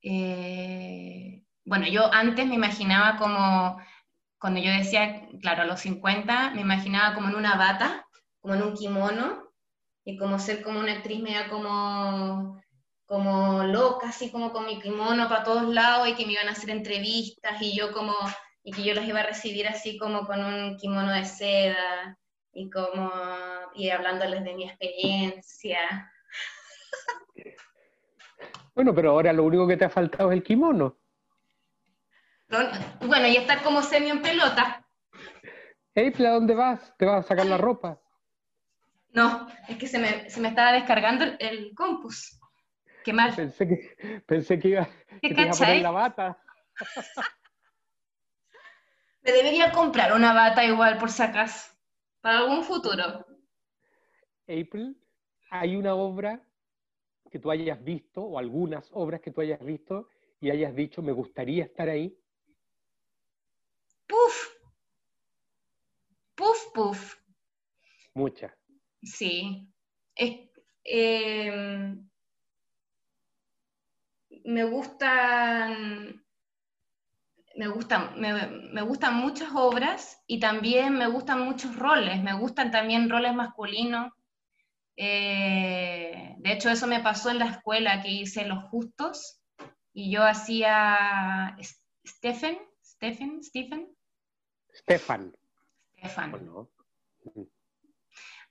Eh, 0.04 1.44
bueno, 1.66 1.86
yo 1.86 2.10
antes 2.14 2.48
me 2.48 2.56
imaginaba 2.56 3.18
como 3.18 3.78
cuando 4.40 4.60
yo 4.62 4.72
decía, 4.72 5.28
claro, 5.42 5.64
a 5.64 5.66
los 5.66 5.82
50, 5.82 6.52
me 6.52 6.62
imaginaba 6.62 7.14
como 7.14 7.28
en 7.28 7.36
una 7.36 7.56
bata, 7.56 8.06
como 8.40 8.56
en 8.56 8.64
un 8.64 8.74
kimono, 8.74 9.52
y 10.06 10.18
como 10.18 10.40
ser 10.40 10.64
como 10.64 10.80
una 10.80 10.94
actriz 10.94 11.22
media 11.22 11.50
como, 11.50 12.62
como 13.06 13.64
loca, 13.64 14.10
así 14.10 14.32
como 14.32 14.52
con 14.52 14.66
mi 14.66 14.80
kimono 14.80 15.28
para 15.28 15.44
todos 15.44 15.68
lados, 15.68 16.08
y 16.08 16.16
que 16.16 16.26
me 16.26 16.34
iban 16.34 16.48
a 16.48 16.52
hacer 16.52 16.70
entrevistas, 16.70 17.62
y 17.62 17.76
yo 17.78 17.92
como, 17.92 18.14
y 18.64 18.72
que 18.72 18.84
yo 18.84 18.94
las 18.94 19.06
iba 19.06 19.20
a 19.20 19.28
recibir 19.28 19.68
así 19.68 19.98
como 19.98 20.26
con 20.26 20.44
un 20.44 20.78
kimono 20.78 21.12
de 21.12 21.26
seda, 21.26 22.18
y 22.54 22.70
como, 22.70 23.12
y 23.76 23.90
hablándoles 23.90 24.44
de 24.44 24.54
mi 24.54 24.64
experiencia. 24.64 26.12
Bueno, 28.74 28.96
pero 28.96 29.12
ahora 29.12 29.34
lo 29.34 29.44
único 29.44 29.68
que 29.68 29.76
te 29.76 29.84
ha 29.84 29.90
faltado 29.90 30.32
es 30.32 30.38
el 30.38 30.44
kimono. 30.44 30.99
Bueno, 32.50 33.28
y 33.28 33.38
estar 33.38 33.62
como 33.62 33.82
semi 33.84 34.10
en 34.10 34.22
pelota. 34.22 34.86
Hey, 35.94 36.14
¿a 36.20 36.30
dónde 36.32 36.56
vas? 36.56 36.96
¿Te 36.98 37.06
vas 37.06 37.26
a 37.26 37.28
sacar 37.28 37.46
la 37.46 37.58
ropa? 37.58 38.02
No, 39.14 39.48
es 39.68 39.78
que 39.78 39.88
se 39.88 40.00
me, 40.00 40.30
se 40.30 40.40
me 40.40 40.50
estaba 40.50 40.72
descargando 40.74 41.26
el, 41.40 41.74
compus. 41.76 42.40
Qué 43.04 43.14
mal. 43.14 43.36
Pensé 43.36 43.68
que, 43.68 44.22
pensé 44.26 44.60
que 44.60 44.68
iba, 44.70 44.88
que 45.22 45.34
te 45.34 45.42
iba 45.42 45.52
a 45.52 45.56
poner 45.56 45.82
la 45.82 45.92
bata. 45.92 46.42
Me 49.22 49.34
debería 49.34 49.72
comprar 49.72 50.14
una 50.14 50.34
bata 50.34 50.64
igual 50.64 50.98
por 50.98 51.12
si 51.12 51.22
acaso, 51.22 51.72
para 52.22 52.40
algún 52.40 52.64
futuro. 52.64 53.26
April, 54.48 54.98
hay 55.52 55.76
una 55.76 55.94
obra 55.94 56.42
que 57.30 57.38
tú 57.38 57.52
hayas 57.52 57.84
visto, 57.84 58.24
o 58.24 58.40
algunas 58.40 58.90
obras 58.94 59.22
que 59.22 59.32
tú 59.32 59.42
hayas 59.42 59.64
visto, 59.64 60.08
y 60.40 60.50
hayas 60.50 60.74
dicho, 60.74 61.02
me 61.02 61.12
gustaría 61.12 61.66
estar 61.66 61.90
ahí. 61.90 62.18
Puf. 64.10 64.50
Puf, 66.36 66.74
puf. 66.74 67.16
Muchas. 68.16 68.52
Sí. 69.04 69.70
Em, 70.84 72.10
me 74.46 74.64
gustan. 74.64 76.26
Me 77.56 77.68
gustan, 77.68 78.20
me, 78.20 78.82
gustan 78.82 79.16
muchas 79.16 79.50
obras 79.54 80.24
y 80.26 80.40
también 80.40 80.98
me 80.98 81.08
gustan 81.08 81.42
muchos 81.42 81.76
roles. 81.76 82.24
Me 82.24 82.34
gustan 82.34 82.72
también 82.72 83.10
roles 83.10 83.36
masculinos. 83.36 84.12
Eh, 84.96 86.36
de 86.38 86.52
hecho, 86.52 86.70
eso 86.70 86.88
me 86.88 87.02
pasó 87.02 87.30
en 87.30 87.40
la 87.40 87.50
escuela 87.50 88.02
que 88.02 88.10
hice 88.10 88.46
Los 88.46 88.64
Justos 88.66 89.42
y 89.94 90.12
yo 90.12 90.24
hacía 90.24 91.58
Stephen, 92.06 92.58
Stephen, 92.84 93.44
Stephen, 93.44 93.88
Stefan. 94.80 95.36
Stefan. 95.98 96.32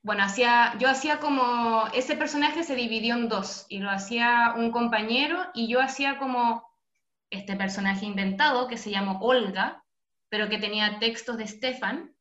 Bueno, 0.03 0.23
hacía, 0.23 0.77
yo 0.79 0.89
hacía 0.89 1.19
como, 1.19 1.87
ese 1.93 2.17
personaje 2.17 2.63
se 2.63 2.77
dividió 2.77 3.15
en 3.15 3.29
dos, 3.29 3.67
y 3.69 3.79
lo 3.81 3.91
hacía 3.91 4.55
un 4.57 4.71
compañero, 4.71 5.39
y 5.55 5.69
yo 5.69 5.81
hacía 5.81 6.19
como 6.19 6.63
este 7.31 7.57
personaje 7.57 8.07
inventado 8.07 8.69
que 8.69 8.79
se 8.79 8.91
llamó 8.91 9.19
Olga, 9.21 9.85
pero 10.29 10.49
que 10.49 10.59
tenía 10.59 10.99
textos 10.99 11.37
de 11.37 11.47
Stefan, 11.47 12.15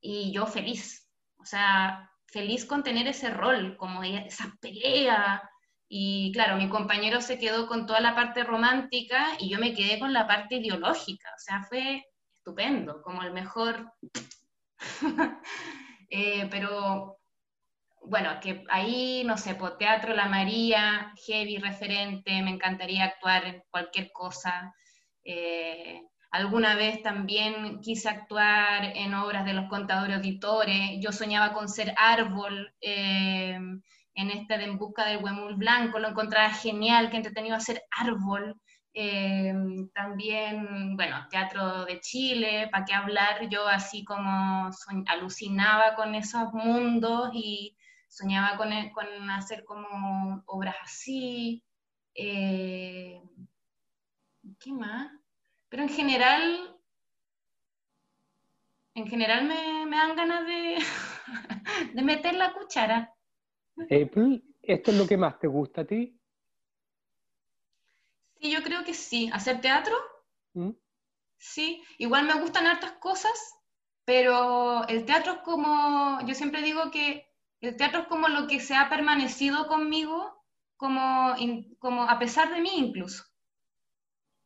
y 0.00 0.32
yo 0.32 0.46
feliz, 0.46 1.08
o 1.38 1.44
sea, 1.44 2.10
feliz 2.26 2.64
con 2.64 2.82
tener 2.82 3.06
ese 3.08 3.30
rol, 3.30 3.76
como 3.76 4.02
esa 4.02 4.56
pelea, 4.60 5.42
y 5.88 6.30
claro, 6.32 6.56
mi 6.56 6.68
compañero 6.68 7.20
se 7.20 7.38
quedó 7.38 7.66
con 7.66 7.86
toda 7.86 8.00
la 8.00 8.14
parte 8.14 8.44
romántica 8.44 9.30
y 9.40 9.50
yo 9.50 9.58
me 9.58 9.74
quedé 9.74 9.98
con 9.98 10.12
la 10.12 10.28
parte 10.28 10.56
ideológica, 10.56 11.28
o 11.34 11.40
sea, 11.40 11.64
fue 11.64 12.06
estupendo, 12.40 13.02
como 13.02 13.22
el 13.22 13.32
mejor. 13.32 13.92
Eh, 16.12 16.48
pero 16.50 17.20
bueno, 18.02 18.30
que 18.40 18.64
ahí, 18.68 19.22
no 19.24 19.36
sé, 19.38 19.54
por 19.54 19.78
Teatro 19.78 20.12
La 20.12 20.26
María, 20.26 21.12
heavy 21.24 21.58
referente, 21.58 22.42
me 22.42 22.50
encantaría 22.50 23.04
actuar 23.04 23.44
en 23.44 23.62
cualquier 23.70 24.10
cosa. 24.10 24.74
Eh, 25.22 26.02
alguna 26.32 26.74
vez 26.74 27.00
también 27.04 27.80
quise 27.80 28.08
actuar 28.08 28.86
en 28.96 29.14
obras 29.14 29.44
de 29.44 29.52
los 29.52 29.68
contadores 29.68 30.16
auditores. 30.16 30.98
Yo 31.00 31.12
soñaba 31.12 31.52
con 31.52 31.68
ser 31.68 31.94
árbol 31.96 32.74
eh, 32.80 33.56
en 34.14 34.30
este 34.30 34.58
de 34.58 34.64
En 34.64 34.78
Busca 34.78 35.04
del 35.06 35.22
Huemul 35.22 35.54
Blanco. 35.54 36.00
Lo 36.00 36.08
encontraba 36.08 36.50
genial, 36.50 37.08
que 37.08 37.18
entretenido 37.18 37.54
hacer 37.54 37.84
árbol. 37.92 38.60
Eh, 38.92 39.54
también, 39.94 40.96
bueno, 40.96 41.26
Teatro 41.30 41.84
de 41.84 42.00
Chile, 42.00 42.68
¿para 42.72 42.84
qué 42.84 42.92
hablar? 42.92 43.48
Yo 43.48 43.66
así 43.68 44.04
como 44.04 44.70
alucinaba 45.06 45.94
con 45.94 46.14
esos 46.14 46.52
mundos 46.52 47.30
y 47.32 47.76
soñaba 48.08 48.56
con, 48.56 48.72
e, 48.72 48.90
con 48.92 49.06
hacer 49.30 49.64
como 49.64 50.42
obras 50.46 50.76
así. 50.82 51.62
Eh, 52.14 53.22
¿Qué 54.58 54.72
más? 54.72 55.12
Pero 55.68 55.84
en 55.84 55.88
general, 55.88 56.76
en 58.94 59.06
general 59.06 59.44
me, 59.44 59.86
me 59.86 59.96
dan 59.96 60.16
ganas 60.16 60.44
de, 60.46 60.78
de 61.94 62.02
meter 62.02 62.34
la 62.34 62.52
cuchara. 62.52 63.14
¿esto 63.88 64.90
es 64.90 64.96
lo 64.98 65.06
que 65.06 65.16
más 65.16 65.38
te 65.38 65.46
gusta 65.46 65.82
a 65.82 65.84
ti? 65.84 66.19
Sí, 68.40 68.50
yo 68.50 68.62
creo 68.62 68.84
que 68.84 68.94
sí. 68.94 69.30
¿Hacer 69.32 69.60
teatro? 69.60 69.94
¿Mm? 70.54 70.70
Sí. 71.36 71.82
Igual 71.98 72.26
me 72.26 72.40
gustan 72.40 72.66
hartas 72.66 72.92
cosas, 72.92 73.38
pero 74.04 74.86
el 74.88 75.04
teatro 75.04 75.34
es 75.34 75.38
como, 75.40 76.20
yo 76.26 76.34
siempre 76.34 76.62
digo 76.62 76.90
que 76.90 77.26
el 77.60 77.76
teatro 77.76 78.02
es 78.02 78.08
como 78.08 78.28
lo 78.28 78.46
que 78.46 78.60
se 78.60 78.74
ha 78.74 78.88
permanecido 78.88 79.68
conmigo, 79.68 80.42
como, 80.76 81.34
como 81.78 82.02
a 82.04 82.18
pesar 82.18 82.52
de 82.54 82.60
mí 82.60 82.70
incluso. 82.74 83.24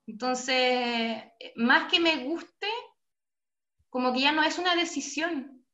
Entonces, 0.06 1.22
más 1.56 1.90
que 1.90 2.00
me 2.00 2.24
guste, 2.24 2.66
como 3.88 4.12
que 4.12 4.20
ya 4.20 4.32
no 4.32 4.42
es 4.42 4.58
una 4.58 4.74
decisión. 4.74 5.64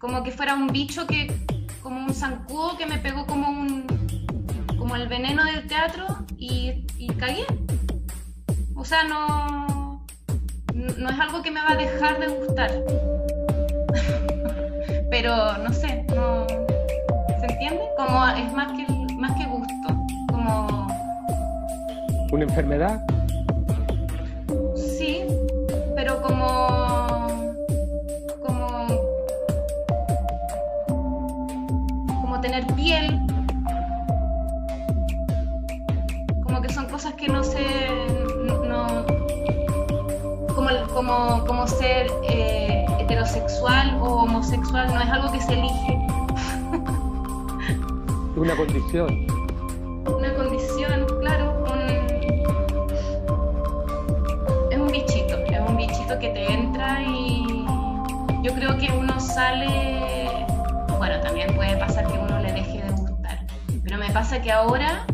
Como 0.00 0.24
que 0.24 0.30
fuera 0.30 0.54
un 0.54 0.68
bicho 0.68 1.06
que, 1.06 1.28
como 1.82 2.04
un 2.04 2.14
zancudo 2.14 2.76
que 2.76 2.86
me 2.86 2.98
pegó 2.98 3.26
como 3.26 3.50
un, 3.50 3.86
como 4.78 4.96
el 4.96 5.06
veneno 5.08 5.44
del 5.44 5.66
teatro 5.68 6.25
y, 6.38 6.86
y 6.98 7.08
cagué. 7.14 7.46
O 8.74 8.84
sea, 8.84 9.04
no, 9.04 10.02
no 10.74 11.10
es 11.10 11.20
algo 11.20 11.42
que 11.42 11.50
me 11.50 11.60
va 11.60 11.72
a 11.72 11.76
dejar 11.76 12.20
de 12.20 12.28
gustar. 12.28 12.70
Pero 15.10 15.58
no 15.58 15.72
sé, 15.72 16.04
no, 16.14 16.46
¿se 16.46 17.46
entiende? 17.46 17.80
Como 17.96 18.26
es 18.28 18.52
más 18.52 18.72
que, 18.72 18.86
más 19.14 19.32
que 19.36 19.46
gusto, 19.46 19.72
como... 20.30 20.86
¿Una 22.32 22.44
enfermedad? 22.44 23.00
Sí, 24.76 25.24
pero 25.94 26.20
como... 26.20 26.46
como... 26.46 26.85
que 37.26 37.32
no 37.32 37.42
se... 37.42 37.88
no, 38.68 39.04
como, 40.54 40.68
como, 40.94 41.44
como 41.46 41.66
ser... 41.66 42.06
Eh, 42.28 42.66
heterosexual 43.06 43.98
o 44.00 44.22
homosexual 44.24 44.92
no 44.92 45.00
es 45.00 45.08
algo 45.08 45.30
que 45.30 45.40
se 45.40 45.52
elige. 45.52 45.98
Una 48.36 48.56
condición. 48.56 49.26
Una 50.06 50.34
condición, 50.34 51.06
claro. 51.20 51.64
Es 54.70 54.78
un 54.78 54.88
bichito, 54.88 55.36
es 55.38 55.60
un 55.60 55.76
bichito 55.76 56.18
que 56.18 56.28
te 56.30 56.52
entra 56.52 57.02
y 57.02 57.64
yo 58.42 58.52
creo 58.54 58.76
que 58.76 58.90
uno 58.92 59.18
sale, 59.20 60.28
bueno, 60.98 61.20
también 61.20 61.54
puede 61.54 61.76
pasar 61.76 62.06
que 62.06 62.18
uno 62.18 62.40
le 62.40 62.52
deje 62.52 62.82
de 62.82 62.90
gustar, 62.90 63.46
pero 63.84 63.98
me 63.98 64.10
pasa 64.10 64.42
que 64.42 64.50
ahora, 64.52 65.06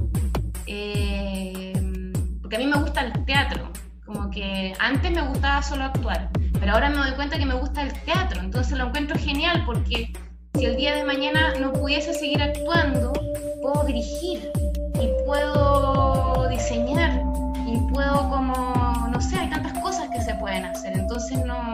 a 2.56 2.58
mí 2.58 2.66
me 2.66 2.78
gusta 2.78 3.00
el 3.02 3.24
teatro, 3.24 3.70
como 4.04 4.30
que 4.30 4.74
antes 4.78 5.10
me 5.10 5.22
gustaba 5.22 5.62
solo 5.62 5.84
actuar 5.84 6.30
pero 6.62 6.74
ahora 6.74 6.90
me 6.90 6.98
doy 6.98 7.10
cuenta 7.16 7.38
que 7.38 7.44
me 7.44 7.54
gusta 7.54 7.82
el 7.82 7.92
teatro, 8.04 8.40
entonces 8.40 8.78
lo 8.78 8.86
encuentro 8.86 9.18
genial 9.18 9.64
porque 9.66 10.12
si 10.54 10.64
el 10.64 10.76
día 10.76 10.94
de 10.94 11.02
mañana 11.02 11.54
no 11.58 11.72
pudiese 11.72 12.14
seguir 12.14 12.40
actuando, 12.40 13.12
puedo 13.60 13.82
dirigir 13.82 14.48
y 14.94 15.08
puedo 15.26 16.48
diseñar 16.48 17.20
y 17.66 17.76
puedo 17.92 18.30
como, 18.30 19.08
no 19.10 19.20
sé, 19.20 19.40
hay 19.40 19.50
tantas 19.50 19.76
cosas 19.80 20.08
que 20.10 20.22
se 20.22 20.36
pueden 20.36 20.64
hacer, 20.66 20.96
entonces 20.96 21.44
no... 21.44 21.72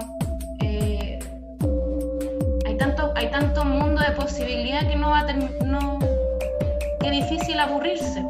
Eh, 0.62 1.18
hay, 2.64 2.76
tanto, 2.79 3.12
hay 3.14 3.31
tanto 3.31 3.66
mundo 3.66 4.01
de 4.01 4.12
posibilidad 4.12 4.89
que 4.89 4.97
no 4.97 5.11
va 5.11 5.18
a. 5.18 5.33
No, 5.66 5.99
qué 7.03 7.11
difícil 7.11 7.61
aburrirse. 7.61 8.24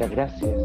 Muchas 0.00 0.16
gracias. 0.16 0.59